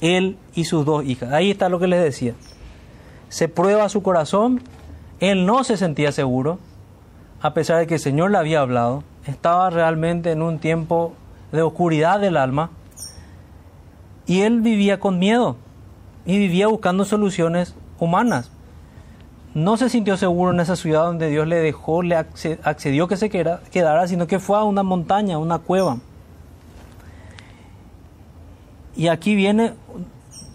él 0.00 0.38
y 0.54 0.64
sus 0.64 0.86
dos 0.86 1.04
hijas. 1.04 1.32
Ahí 1.32 1.50
está 1.50 1.68
lo 1.68 1.80
que 1.80 1.88
les 1.88 2.02
decía. 2.02 2.34
Se 3.28 3.48
prueba 3.48 3.88
su 3.88 4.02
corazón, 4.02 4.62
él 5.18 5.44
no 5.44 5.64
se 5.64 5.76
sentía 5.76 6.12
seguro, 6.12 6.60
a 7.40 7.52
pesar 7.52 7.78
de 7.78 7.88
que 7.88 7.94
el 7.94 8.00
Señor 8.00 8.30
le 8.30 8.38
había 8.38 8.60
hablado, 8.60 9.02
estaba 9.26 9.70
realmente 9.70 10.30
en 10.30 10.42
un 10.42 10.60
tiempo 10.60 11.14
de 11.50 11.62
oscuridad 11.62 12.20
del 12.20 12.36
alma, 12.36 12.70
y 14.24 14.42
él 14.42 14.60
vivía 14.60 15.00
con 15.00 15.18
miedo 15.18 15.56
y 16.26 16.38
vivía 16.38 16.68
buscando 16.68 17.04
soluciones 17.04 17.74
humanas 17.98 18.50
no 19.54 19.76
se 19.76 19.90
sintió 19.90 20.16
seguro 20.16 20.52
en 20.52 20.60
esa 20.60 20.76
ciudad 20.76 21.04
donde 21.04 21.28
Dios 21.28 21.46
le 21.46 21.56
dejó, 21.56 22.02
le 22.02 22.16
accedió 22.16 23.06
que 23.06 23.16
se 23.16 23.28
quedara, 23.28 24.08
sino 24.08 24.26
que 24.26 24.38
fue 24.38 24.56
a 24.56 24.62
una 24.62 24.82
montaña, 24.82 25.38
una 25.38 25.58
cueva. 25.58 25.98
Y 28.96 29.08
aquí 29.08 29.34
viene, 29.34 29.74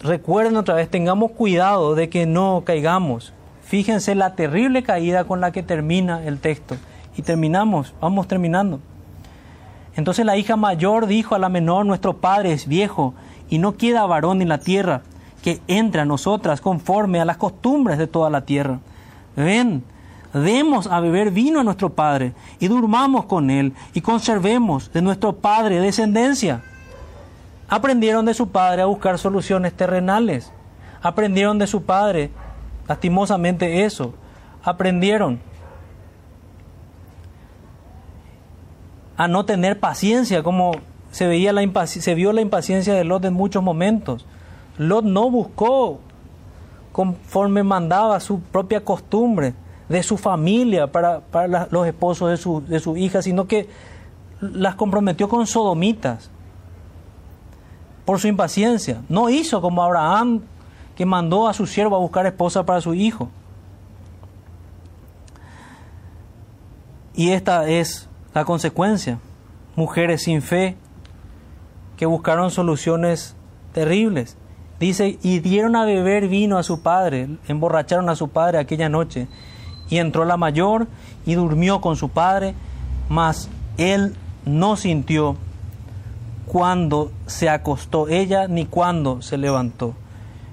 recuerden 0.00 0.56
otra 0.56 0.74
vez, 0.74 0.88
tengamos 0.88 1.32
cuidado 1.32 1.94
de 1.94 2.08
que 2.08 2.26
no 2.26 2.62
caigamos. 2.64 3.32
Fíjense 3.62 4.14
la 4.14 4.34
terrible 4.34 4.82
caída 4.82 5.24
con 5.24 5.40
la 5.40 5.52
que 5.52 5.62
termina 5.62 6.24
el 6.24 6.40
texto. 6.40 6.76
Y 7.16 7.22
terminamos, 7.22 7.94
vamos 8.00 8.26
terminando. 8.26 8.80
Entonces 9.94 10.24
la 10.24 10.36
hija 10.36 10.56
mayor 10.56 11.06
dijo 11.06 11.34
a 11.34 11.38
la 11.38 11.48
menor, 11.48 11.86
nuestro 11.86 12.16
padre 12.18 12.52
es 12.52 12.66
viejo 12.66 13.14
y 13.48 13.58
no 13.58 13.76
queda 13.76 14.06
varón 14.06 14.42
en 14.42 14.48
la 14.48 14.58
tierra 14.58 15.02
que 15.42 15.60
entre 15.68 16.00
a 16.00 16.04
nosotras 16.04 16.60
conforme 16.60 17.20
a 17.20 17.24
las 17.24 17.36
costumbres 17.36 17.98
de 17.98 18.06
toda 18.06 18.30
la 18.30 18.42
tierra. 18.42 18.80
Ven, 19.36 19.84
demos 20.32 20.86
a 20.86 21.00
beber 21.00 21.30
vino 21.30 21.60
a 21.60 21.64
nuestro 21.64 21.90
Padre 21.90 22.32
y 22.58 22.68
durmamos 22.68 23.24
con 23.26 23.50
Él 23.50 23.72
y 23.94 24.00
conservemos 24.00 24.92
de 24.92 25.02
nuestro 25.02 25.34
Padre 25.34 25.80
descendencia. 25.80 26.62
Aprendieron 27.68 28.24
de 28.24 28.34
su 28.34 28.48
Padre 28.48 28.82
a 28.82 28.86
buscar 28.86 29.18
soluciones 29.18 29.74
terrenales. 29.74 30.52
Aprendieron 31.02 31.58
de 31.58 31.66
su 31.66 31.82
Padre, 31.82 32.30
lastimosamente 32.88 33.84
eso. 33.84 34.14
Aprendieron 34.62 35.40
a 39.16 39.28
no 39.28 39.44
tener 39.44 39.78
paciencia, 39.78 40.42
como 40.42 40.72
se, 41.10 41.26
veía 41.26 41.52
la 41.52 41.62
se 41.84 42.14
vio 42.14 42.32
la 42.32 42.40
impaciencia 42.40 42.94
de 42.94 43.04
Lot 43.04 43.24
en 43.24 43.34
muchos 43.34 43.62
momentos. 43.62 44.24
Lot 44.78 45.04
no 45.04 45.30
buscó 45.30 46.00
conforme 46.92 47.62
mandaba 47.62 48.18
su 48.20 48.40
propia 48.40 48.84
costumbre 48.84 49.54
de 49.88 50.02
su 50.02 50.16
familia 50.16 50.90
para, 50.90 51.22
los 51.70 51.86
esposos 51.86 52.30
de 52.30 52.36
su, 52.36 52.62
de 52.62 52.80
su 52.80 52.96
hija, 52.96 53.22
sino 53.22 53.46
que 53.46 53.68
las 54.40 54.74
comprometió 54.74 55.28
con 55.28 55.46
sodomitas 55.46 56.30
por 58.04 58.18
su 58.18 58.28
impaciencia. 58.28 59.02
No 59.08 59.28
hizo 59.28 59.60
como 59.60 59.82
Abraham, 59.82 60.42
que 60.96 61.06
mandó 61.06 61.46
a 61.46 61.54
su 61.54 61.66
siervo 61.66 61.96
a 61.96 62.00
buscar 62.00 62.26
esposa 62.26 62.64
para 62.64 62.80
su 62.80 62.94
hijo. 62.94 63.28
Y 67.14 67.30
esta 67.30 67.68
es 67.68 68.08
la 68.34 68.44
consecuencia. 68.44 69.18
Mujeres 69.76 70.22
sin 70.22 70.42
fe 70.42 70.76
que 71.96 72.06
buscaron 72.06 72.50
soluciones 72.50 73.36
terribles. 73.72 74.36
Dice, 74.80 75.18
y 75.22 75.40
dieron 75.40 75.74
a 75.74 75.84
beber 75.84 76.28
vino 76.28 76.56
a 76.56 76.62
su 76.62 76.82
padre, 76.82 77.28
emborracharon 77.48 78.08
a 78.08 78.14
su 78.14 78.28
padre 78.28 78.58
aquella 78.58 78.88
noche. 78.88 79.26
Y 79.90 79.98
entró 79.98 80.24
la 80.24 80.36
mayor 80.36 80.86
y 81.26 81.34
durmió 81.34 81.80
con 81.80 81.96
su 81.96 82.10
padre, 82.10 82.54
mas 83.08 83.48
él 83.76 84.14
no 84.44 84.76
sintió 84.76 85.36
cuando 86.46 87.10
se 87.26 87.48
acostó 87.48 88.08
ella 88.08 88.46
ni 88.46 88.66
cuando 88.66 89.20
se 89.20 89.36
levantó. 89.36 89.94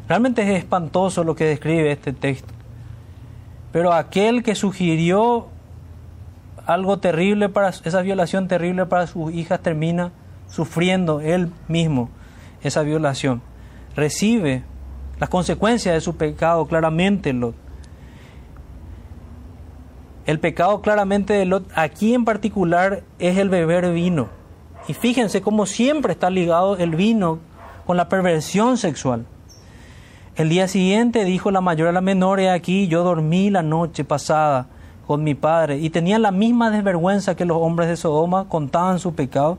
Realmente 0.08 0.42
es 0.42 0.58
espantoso 0.58 1.24
lo 1.24 1.36
que 1.36 1.46
describe 1.46 1.92
este 1.92 2.14
texto. 2.14 2.54
Pero 3.72 3.94
aquel 3.94 4.42
que 4.42 4.56
sugirió 4.56 5.48
algo 6.66 6.98
terrible 6.98 7.50
para 7.50 7.70
esa 7.70 8.02
violación 8.02 8.48
terrible 8.48 8.86
para 8.88 9.06
sus 9.06 9.34
hijas 9.34 9.60
termina 9.60 10.12
sufriendo 10.50 11.22
él 11.22 11.52
mismo 11.68 12.10
esa 12.64 12.82
violación 12.82 13.42
recibe 13.96 14.64
las 15.20 15.30
consecuencias 15.30 15.96
de 15.96 16.02
su 16.02 16.16
pecado 16.16 16.66
claramente 16.68 17.34
Lot. 17.34 17.56
El 20.26 20.40
pecado 20.40 20.82
claramente 20.82 21.34
de 21.34 21.46
Lot 21.46 21.70
aquí 21.76 22.14
en 22.14 22.26
particular 22.26 23.04
es 23.20 23.38
el 23.38 23.50
beber 23.50 23.94
vino. 23.94 24.28
Y 24.88 24.94
fíjense 24.94 25.42
cómo 25.42 25.66
siempre 25.66 26.14
está 26.14 26.30
ligado 26.30 26.78
el 26.78 26.96
vino 26.96 27.40
con 27.86 27.98
la 27.98 28.10
perversión 28.10 28.78
sexual. 28.78 29.26
El 30.36 30.50
día 30.50 30.68
siguiente 30.68 31.24
dijo 31.24 31.50
la 31.50 31.62
mayor 31.62 31.88
a 31.88 31.92
la 31.92 32.02
menor, 32.02 32.40
he 32.40 32.50
aquí, 32.50 32.88
yo 32.88 33.04
dormí 33.04 33.50
la 33.50 33.62
noche 33.62 34.04
pasada 34.04 34.68
con 35.08 35.24
mi 35.24 35.36
padre 35.36 35.78
y 35.78 35.90
tenía 35.90 36.20
la 36.20 36.32
misma 36.32 36.72
desvergüenza 36.72 37.36
que 37.36 37.46
los 37.46 37.58
hombres 37.58 37.88
de 37.88 37.96
Sodoma 37.96 38.50
contaban 38.50 39.00
su 39.00 39.14
pecado. 39.14 39.58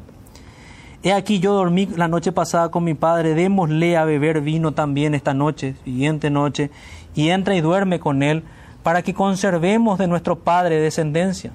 He 1.07 1.13
aquí 1.13 1.39
yo 1.39 1.55
dormí 1.55 1.87
la 1.87 2.09
noche 2.09 2.33
pasada 2.33 2.73
con 2.73 2.83
mi 2.83 2.95
padre, 2.95 3.35
démosle 3.35 3.97
a 3.97 4.05
beber 4.05 4.41
vino 4.41 4.73
también 4.73 5.15
esta 5.15 5.35
noche, 5.35 5.77
siguiente 5.85 6.31
noche, 6.31 6.73
y 7.15 7.29
entra 7.29 7.55
y 7.55 7.61
duerme 7.61 8.01
con 8.01 8.25
él, 8.25 8.43
para 8.83 9.03
que 9.03 9.15
conservemos 9.15 10.01
de 10.01 10.09
nuestro 10.09 10.41
padre 10.41 10.81
descendencia. 10.81 11.53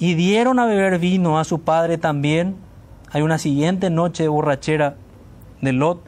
Y 0.00 0.14
dieron 0.14 0.58
a 0.58 0.66
beber 0.66 0.98
vino 0.98 1.38
a 1.38 1.44
su 1.44 1.60
padre 1.60 1.96
también. 1.96 2.56
Hay 3.12 3.22
una 3.22 3.38
siguiente 3.38 3.88
noche 3.88 4.24
de 4.24 4.28
borrachera 4.30 4.96
de 5.60 5.72
Lot, 5.72 6.02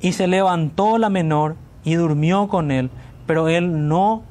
y 0.00 0.12
se 0.12 0.28
levantó 0.28 0.96
la 0.96 1.10
menor 1.10 1.56
y 1.84 1.96
durmió 1.96 2.48
con 2.48 2.70
él, 2.70 2.88
pero 3.26 3.48
él 3.48 3.86
no 3.86 4.22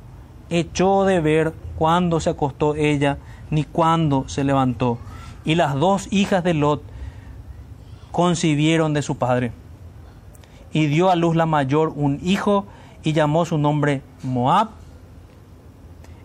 echó 0.49 1.06
de 1.06 1.19
ver 1.19 1.53
cuándo 1.77 2.22
se 2.22 2.31
acostó 2.31 2.73
ella, 2.73 3.19
ni 3.51 3.65
cuándo 3.65 4.27
se 4.27 4.43
levantó. 4.43 4.97
Y 5.45 5.53
las 5.53 5.76
dos 5.76 6.07
hijas 6.10 6.43
de 6.43 6.56
Lot 6.56 6.81
concibieron 8.19 8.93
de 8.93 9.01
su 9.01 9.17
padre. 9.17 9.53
Y 10.73 10.87
dio 10.87 11.09
a 11.09 11.15
luz 11.15 11.37
la 11.37 11.45
mayor 11.45 11.93
un 11.95 12.19
hijo 12.21 12.65
y 13.01 13.13
llamó 13.13 13.45
su 13.45 13.57
nombre 13.57 14.01
Moab, 14.23 14.71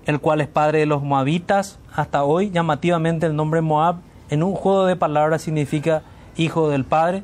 el 0.05 0.19
cual 0.19 0.41
es 0.41 0.49
padre 0.49 0.81
de 0.81 0.87
los 0.87 1.05
moabitas. 1.05 1.79
Hasta 1.95 2.25
hoy, 2.25 2.51
llamativamente, 2.51 3.27
el 3.27 3.37
nombre 3.37 3.61
Moab 3.61 3.99
en 4.29 4.43
un 4.43 4.57
juego 4.57 4.87
de 4.87 4.97
palabras 4.97 5.43
significa 5.43 6.03
hijo 6.37 6.69
del 6.69 6.85
padre. 6.85 7.23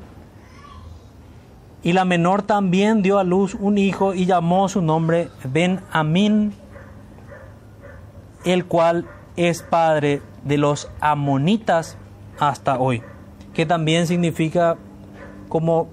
Y 1.83 1.93
la 1.93 2.05
menor 2.05 2.43
también 2.43 3.03
dio 3.03 3.19
a 3.19 3.25
luz 3.25 3.57
un 3.59 3.77
hijo 3.77 4.15
y 4.15 4.25
llamó 4.25 4.69
su 4.69 4.83
nombre 4.83 5.31
Ben 5.43 5.81
Amin, 5.91 6.55
el 8.45 8.67
cual 8.67 9.09
es 9.35 9.63
padre 9.65 10.23
de 10.45 10.59
los 10.59 10.89
amonitas 11.01 11.97
hasta 12.39 12.79
hoy, 12.79 13.03
que 13.61 13.67
también 13.67 14.07
significa 14.07 14.79
como 15.51 15.89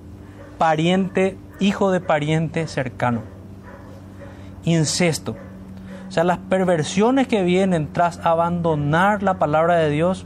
pariente, 0.57 1.37
hijo 1.59 1.91
de 1.91 1.99
pariente 1.99 2.65
cercano. 2.65 3.23
Incesto. 4.63 5.35
O 6.07 6.11
sea, 6.13 6.23
las 6.23 6.37
perversiones 6.37 7.27
que 7.27 7.43
vienen 7.43 7.91
tras 7.91 8.25
abandonar 8.25 9.21
la 9.21 9.33
palabra 9.33 9.75
de 9.75 9.89
Dios 9.89 10.25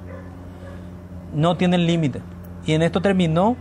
no 1.34 1.58
tienen 1.58 1.88
límite. 1.88 2.22
Y 2.68 2.74
en 2.74 2.84
esto 2.84 3.02
terminó, 3.02 3.56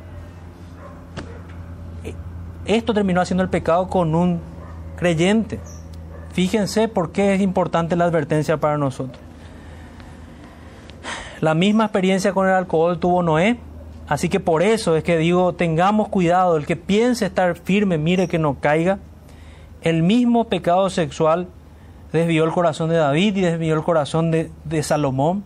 esto 2.66 2.92
terminó 2.92 3.22
haciendo 3.22 3.42
el 3.42 3.48
pecado 3.48 3.88
con 3.88 4.14
un 4.14 4.40
creyente. 4.96 5.58
Fíjense 6.34 6.86
por 6.86 7.12
qué 7.12 7.34
es 7.34 7.40
importante 7.40 7.96
la 7.96 8.04
advertencia 8.04 8.58
para 8.58 8.76
nosotros. 8.76 9.18
La 11.40 11.54
misma 11.54 11.84
experiencia 11.84 12.34
con 12.34 12.46
el 12.46 12.52
alcohol 12.52 13.00
tuvo 13.00 13.22
Noé, 13.22 13.58
así 14.10 14.28
que 14.28 14.40
por 14.40 14.62
eso 14.62 14.96
es 14.96 15.04
que 15.04 15.16
digo, 15.16 15.54
tengamos 15.54 16.08
cuidado, 16.08 16.58
el 16.58 16.66
que 16.66 16.76
piense 16.76 17.24
estar 17.24 17.56
firme, 17.56 17.96
mire 17.96 18.28
que 18.28 18.38
no 18.38 18.60
caiga. 18.60 18.98
El 19.80 20.02
mismo 20.02 20.48
pecado 20.48 20.90
sexual 20.90 21.46
desvió 22.12 22.44
el 22.44 22.50
corazón 22.50 22.90
de 22.90 22.96
David 22.96 23.36
y 23.36 23.40
desvió 23.40 23.74
el 23.74 23.82
corazón 23.82 24.30
de, 24.30 24.82
Salomón. 24.82 25.44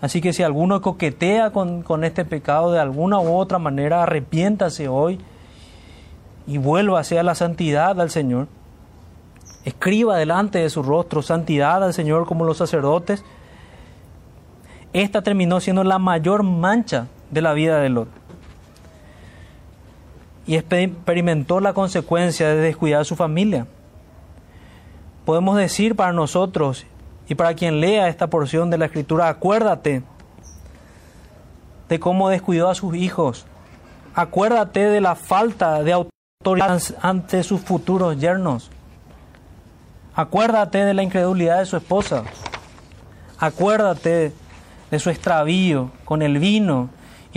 Así 0.00 0.20
que 0.20 0.32
si 0.32 0.42
alguno 0.42 0.80
coquetea 0.80 1.50
con, 1.50 1.82
con, 1.82 2.04
este 2.04 2.24
pecado 2.24 2.72
de 2.72 2.78
alguna 2.78 3.18
u 3.18 3.36
otra 3.36 3.58
manera, 3.58 4.04
arrepiéntase 4.04 4.86
hoy 4.88 5.18
y 6.46 6.56
vuelva 6.56 7.00
hacia 7.00 7.22
la 7.22 7.34
santidad 7.34 8.00
al 8.00 8.10
Señor. 8.10 8.46
Escriba 9.64 10.16
delante 10.16 10.60
de 10.60 10.70
su 10.70 10.82
rostro 10.82 11.20
santidad 11.20 11.82
al 11.82 11.92
Señor 11.92 12.26
como 12.26 12.44
los 12.44 12.58
sacerdotes. 12.58 13.24
Esta 14.92 15.20
terminó 15.20 15.60
siendo 15.60 15.82
la 15.84 15.98
mayor 15.98 16.44
mancha 16.44 17.08
de 17.30 17.42
la 17.42 17.52
vida 17.52 17.80
de 17.80 17.88
Lot. 17.88 18.08
Y 20.46 20.56
experimentó 20.56 21.60
la 21.60 21.74
consecuencia 21.74 22.48
de 22.48 22.56
descuidar 22.56 23.02
a 23.02 23.04
su 23.04 23.16
familia. 23.16 23.66
Podemos 25.24 25.56
decir 25.56 25.94
para 25.94 26.12
nosotros 26.12 26.86
y 27.28 27.34
para 27.34 27.54
quien 27.54 27.80
lea 27.80 28.08
esta 28.08 28.28
porción 28.28 28.70
de 28.70 28.78
la 28.78 28.86
escritura, 28.86 29.28
acuérdate 29.28 30.02
de 31.88 32.00
cómo 32.00 32.30
descuidó 32.30 32.70
a 32.70 32.74
sus 32.74 32.94
hijos. 32.96 33.46
Acuérdate 34.14 34.80
de 34.88 35.00
la 35.00 35.14
falta 35.14 35.82
de 35.82 35.92
autoridad 35.92 36.80
ante 37.02 37.42
sus 37.42 37.60
futuros 37.60 38.18
yernos. 38.18 38.70
Acuérdate 40.14 40.84
de 40.84 40.94
la 40.94 41.02
incredulidad 41.02 41.58
de 41.58 41.66
su 41.66 41.76
esposa. 41.76 42.24
Acuérdate 43.38 44.32
de 44.90 44.98
su 44.98 45.10
extravío 45.10 45.90
con 46.04 46.22
el 46.22 46.38
vino 46.38 46.88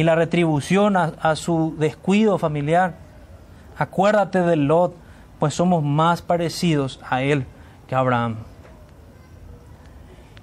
y 0.01 0.03
la 0.03 0.15
retribución 0.15 0.97
a, 0.97 1.35
su 1.35 1.75
descuido 1.77 2.39
familiar. 2.39 2.95
Acuérdate 3.77 4.41
de 4.41 4.55
Lot, 4.55 4.95
pues 5.37 5.53
somos 5.53 5.83
más 5.83 6.23
parecidos 6.23 6.99
a 7.07 7.21
él 7.21 7.45
que 7.87 7.93
a 7.93 7.99
Abraham. 7.99 8.37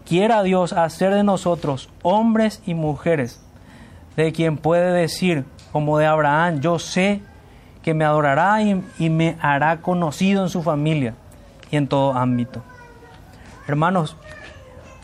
Quiera 0.06 0.44
Dios 0.44 0.72
hacer 0.72 1.12
de 1.12 1.24
nosotros 1.24 1.90
hombres 2.02 2.62
y 2.66 2.74
mujeres, 2.74 3.44
de 4.14 4.30
quien 4.30 4.58
puede 4.58 4.92
decir, 4.92 5.44
como 5.72 5.98
de 5.98 6.06
Abraham, 6.06 6.60
yo 6.60 6.78
sé 6.78 7.20
que 7.82 7.94
me 7.94 8.04
adorará 8.04 8.62
y, 8.62 8.80
y 9.00 9.10
me 9.10 9.38
hará 9.40 9.80
conocido 9.80 10.44
en 10.44 10.50
su 10.50 10.62
familia 10.62 11.14
y 11.72 11.76
en 11.78 11.88
todo 11.88 12.12
ámbito. 12.12 12.62
Hermanos, 13.66 14.16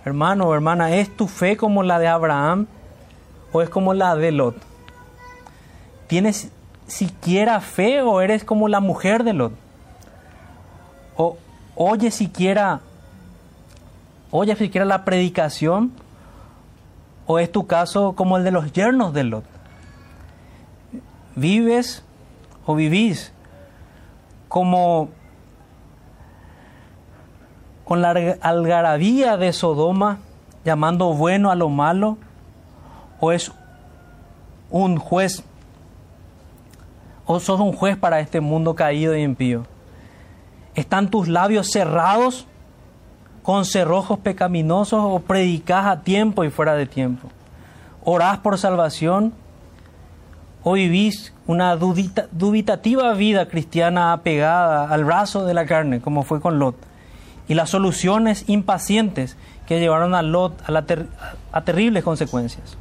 hermano 0.05 0.55
hermana, 0.55 0.95
¿es 0.95 1.17
tu 1.17 1.27
fe 1.27 1.57
como 1.57 1.83
la 1.83 1.99
de 1.99 2.07
Abraham 2.07 2.69
o 3.55 3.63
es 3.63 3.71
como 3.71 3.95
la 3.95 4.17
de 4.17 4.33
Lot? 4.33 4.57
¿Tienes 6.09 6.51
siquiera 6.89 7.61
fe 7.61 8.03
o 8.03 8.21
eres 8.21 8.43
como 8.43 8.67
la 8.67 8.81
mujer 8.81 9.23
de 9.23 9.33
Lot? 9.33 9.53
¿O 11.17 11.37
oye 11.77 12.11
siquiera 12.11 12.81
oye 14.33 14.57
siquiera 14.57 14.85
la 14.85 15.05
predicación 15.05 15.93
o 17.27 17.39
es 17.39 17.53
tu 17.53 17.69
caso 17.69 18.15
como 18.15 18.39
el 18.39 18.43
de 18.43 18.51
los 18.51 18.73
yernos 18.73 19.15
de 19.15 19.23
Lot? 19.23 19.45
¿Vives 21.37 22.03
o 22.67 22.75
vivís 22.75 23.33
como 24.49 25.11
con 27.85 28.03
la 28.03 28.11
algarabía 28.41 29.37
de 29.37 29.53
Sodoma, 29.53 30.19
llamando 30.65 31.13
bueno 31.15 31.53
a 31.53 31.55
lo 31.55 31.69
malo, 31.69 32.19
o 33.21 33.33
es 33.33 33.53
un 34.71 34.97
juez, 34.97 35.43
o 37.27 37.41
sos 37.41 37.61
un 37.61 37.73
juez 37.73 37.97
para 37.97 38.21
este 38.21 38.41
mundo 38.41 38.75
caído 38.75 39.17
y 39.17 39.23
impío. 39.23 39.67
¿Están 40.75 41.11
tus 41.11 41.29
labios 41.29 41.71
cerrados 41.71 42.47
con 43.43 43.65
cerrojos 43.65 44.19
pecaminosos 44.19 45.01
o 45.03 45.21
predicás 45.21 45.87
a 45.87 46.01
tiempo 46.03 46.45
y 46.45 46.51
fuera 46.51 46.75
de 46.75 46.87
tiempo? 46.87 47.29
¿Orás 48.05 48.39
por 48.39 48.59
salvación 48.59 49.33
o 50.63 50.73
vivís 50.73 51.33
una 51.47 51.77
dubitativa 51.77 53.13
vida 53.15 53.49
cristiana 53.49 54.13
apegada 54.13 54.89
al 54.89 55.05
brazo 55.05 55.45
de 55.45 55.55
la 55.55 55.67
carne, 55.67 56.01
como 56.01 56.23
fue 56.23 56.41
con 56.41 56.59
Lot? 56.59 56.77
y 57.49 57.55
las 57.55 57.71
soluciones 57.71 58.45
impacientes 58.47 59.37
que 59.67 59.81
llevaron 59.81 60.15
a 60.15 60.23
Lot 60.23 60.69
a, 60.69 60.73
la 60.73 60.85
a 61.53 61.65
terribles 61.65 62.05
consecuencias. 62.05 62.77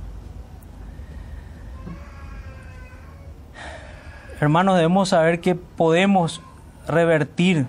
Hermanos, 4.43 4.75
debemos 4.75 5.07
saber 5.07 5.39
que 5.39 5.55
podemos 5.55 6.41
revertir 6.85 7.65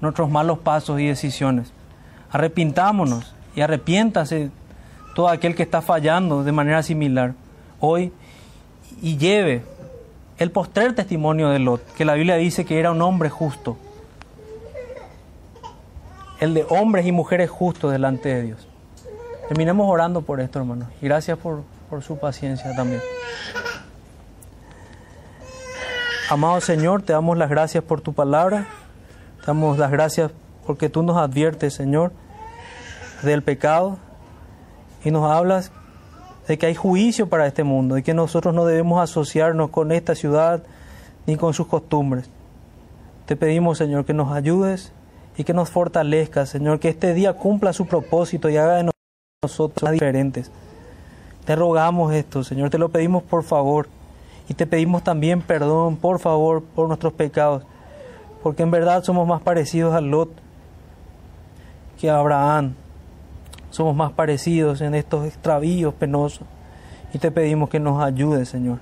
nuestros 0.00 0.28
malos 0.28 0.58
pasos 0.58 0.98
y 0.98 1.06
decisiones. 1.06 1.72
Arrepintámonos 2.32 3.36
y 3.54 3.60
arrepiéntase 3.60 4.50
todo 5.14 5.28
aquel 5.28 5.54
que 5.54 5.62
está 5.62 5.80
fallando 5.80 6.42
de 6.42 6.50
manera 6.50 6.82
similar 6.82 7.34
hoy 7.78 8.12
y 9.00 9.16
lleve 9.16 9.62
el 10.38 10.50
postrer 10.50 10.92
testimonio 10.92 11.50
de 11.50 11.60
Lot, 11.60 11.94
que 11.94 12.04
la 12.04 12.14
Biblia 12.14 12.34
dice 12.34 12.64
que 12.64 12.80
era 12.80 12.90
un 12.90 13.00
hombre 13.00 13.30
justo 13.30 13.76
el 16.40 16.52
de 16.52 16.66
hombres 16.68 17.06
y 17.06 17.12
mujeres 17.12 17.48
justos 17.48 17.92
delante 17.92 18.28
de 18.28 18.42
Dios. 18.42 18.66
Terminemos 19.46 19.88
orando 19.88 20.22
por 20.22 20.40
esto, 20.40 20.58
hermanos. 20.58 20.88
Y 21.00 21.04
gracias 21.04 21.38
por, 21.38 21.62
por 21.88 22.02
su 22.02 22.18
paciencia 22.18 22.74
también. 22.74 23.00
Amado 26.32 26.62
Señor, 26.62 27.02
te 27.02 27.12
damos 27.12 27.36
las 27.36 27.50
gracias 27.50 27.84
por 27.84 28.00
tu 28.00 28.14
palabra. 28.14 28.66
Te 29.40 29.48
damos 29.48 29.76
las 29.76 29.90
gracias 29.90 30.30
porque 30.66 30.88
tú 30.88 31.02
nos 31.02 31.18
adviertes, 31.18 31.74
Señor, 31.74 32.10
del 33.20 33.42
pecado 33.42 33.98
y 35.04 35.10
nos 35.10 35.30
hablas 35.30 35.72
de 36.48 36.56
que 36.56 36.64
hay 36.64 36.74
juicio 36.74 37.28
para 37.28 37.46
este 37.46 37.64
mundo, 37.64 37.98
y 37.98 38.02
que 38.02 38.14
nosotros 38.14 38.54
no 38.54 38.64
debemos 38.64 39.02
asociarnos 39.02 39.68
con 39.68 39.92
esta 39.92 40.14
ciudad 40.14 40.62
ni 41.26 41.36
con 41.36 41.52
sus 41.52 41.66
costumbres. 41.66 42.30
Te 43.26 43.36
pedimos, 43.36 43.76
Señor, 43.76 44.06
que 44.06 44.14
nos 44.14 44.32
ayudes 44.32 44.90
y 45.36 45.44
que 45.44 45.52
nos 45.52 45.68
fortalezcas, 45.68 46.48
Señor, 46.48 46.80
que 46.80 46.88
este 46.88 47.12
día 47.12 47.34
cumpla 47.34 47.74
su 47.74 47.84
propósito 47.86 48.48
y 48.48 48.56
haga 48.56 48.76
de 48.76 48.90
nosotros 49.42 49.90
diferentes. 49.90 50.50
Te 51.44 51.56
rogamos 51.56 52.14
esto, 52.14 52.42
Señor, 52.42 52.70
te 52.70 52.78
lo 52.78 52.88
pedimos 52.88 53.22
por 53.22 53.44
favor. 53.44 53.86
Y 54.52 54.54
te 54.54 54.66
pedimos 54.66 55.02
también 55.02 55.40
perdón, 55.40 55.96
por 55.96 56.18
favor, 56.18 56.62
por 56.62 56.86
nuestros 56.86 57.14
pecados. 57.14 57.62
Porque 58.42 58.62
en 58.62 58.70
verdad 58.70 59.02
somos 59.02 59.26
más 59.26 59.40
parecidos 59.40 59.94
a 59.94 60.02
Lot 60.02 60.28
que 61.98 62.10
a 62.10 62.18
Abraham. 62.18 62.74
Somos 63.70 63.96
más 63.96 64.12
parecidos 64.12 64.82
en 64.82 64.94
estos 64.94 65.26
extravíos 65.26 65.94
penosos. 65.94 66.46
Y 67.14 67.18
te 67.18 67.30
pedimos 67.30 67.70
que 67.70 67.80
nos 67.80 68.04
ayudes, 68.04 68.50
Señor. 68.50 68.80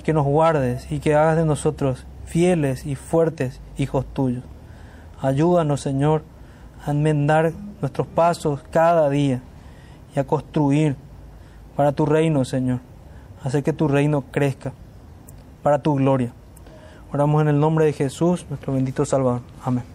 Y 0.00 0.02
que 0.02 0.14
nos 0.14 0.24
guardes 0.24 0.90
y 0.90 1.00
que 1.00 1.14
hagas 1.14 1.36
de 1.36 1.44
nosotros 1.44 2.06
fieles 2.24 2.86
y 2.86 2.94
fuertes 2.94 3.60
hijos 3.76 4.06
tuyos. 4.06 4.42
Ayúdanos, 5.20 5.82
Señor, 5.82 6.22
a 6.86 6.92
enmendar 6.92 7.52
nuestros 7.82 8.06
pasos 8.06 8.62
cada 8.70 9.10
día 9.10 9.42
y 10.16 10.18
a 10.18 10.24
construir 10.24 10.96
para 11.76 11.92
tu 11.92 12.06
reino, 12.06 12.46
Señor. 12.46 12.80
Hacer 13.42 13.62
que 13.62 13.74
tu 13.74 13.86
reino 13.86 14.24
crezca 14.30 14.72
para 15.64 15.80
tu 15.80 15.96
gloria. 15.96 16.32
Oramos 17.12 17.42
en 17.42 17.48
el 17.48 17.58
nombre 17.58 17.86
de 17.86 17.92
Jesús, 17.92 18.46
nuestro 18.48 18.74
bendito 18.74 19.04
Salvador. 19.04 19.40
Amén. 19.64 19.93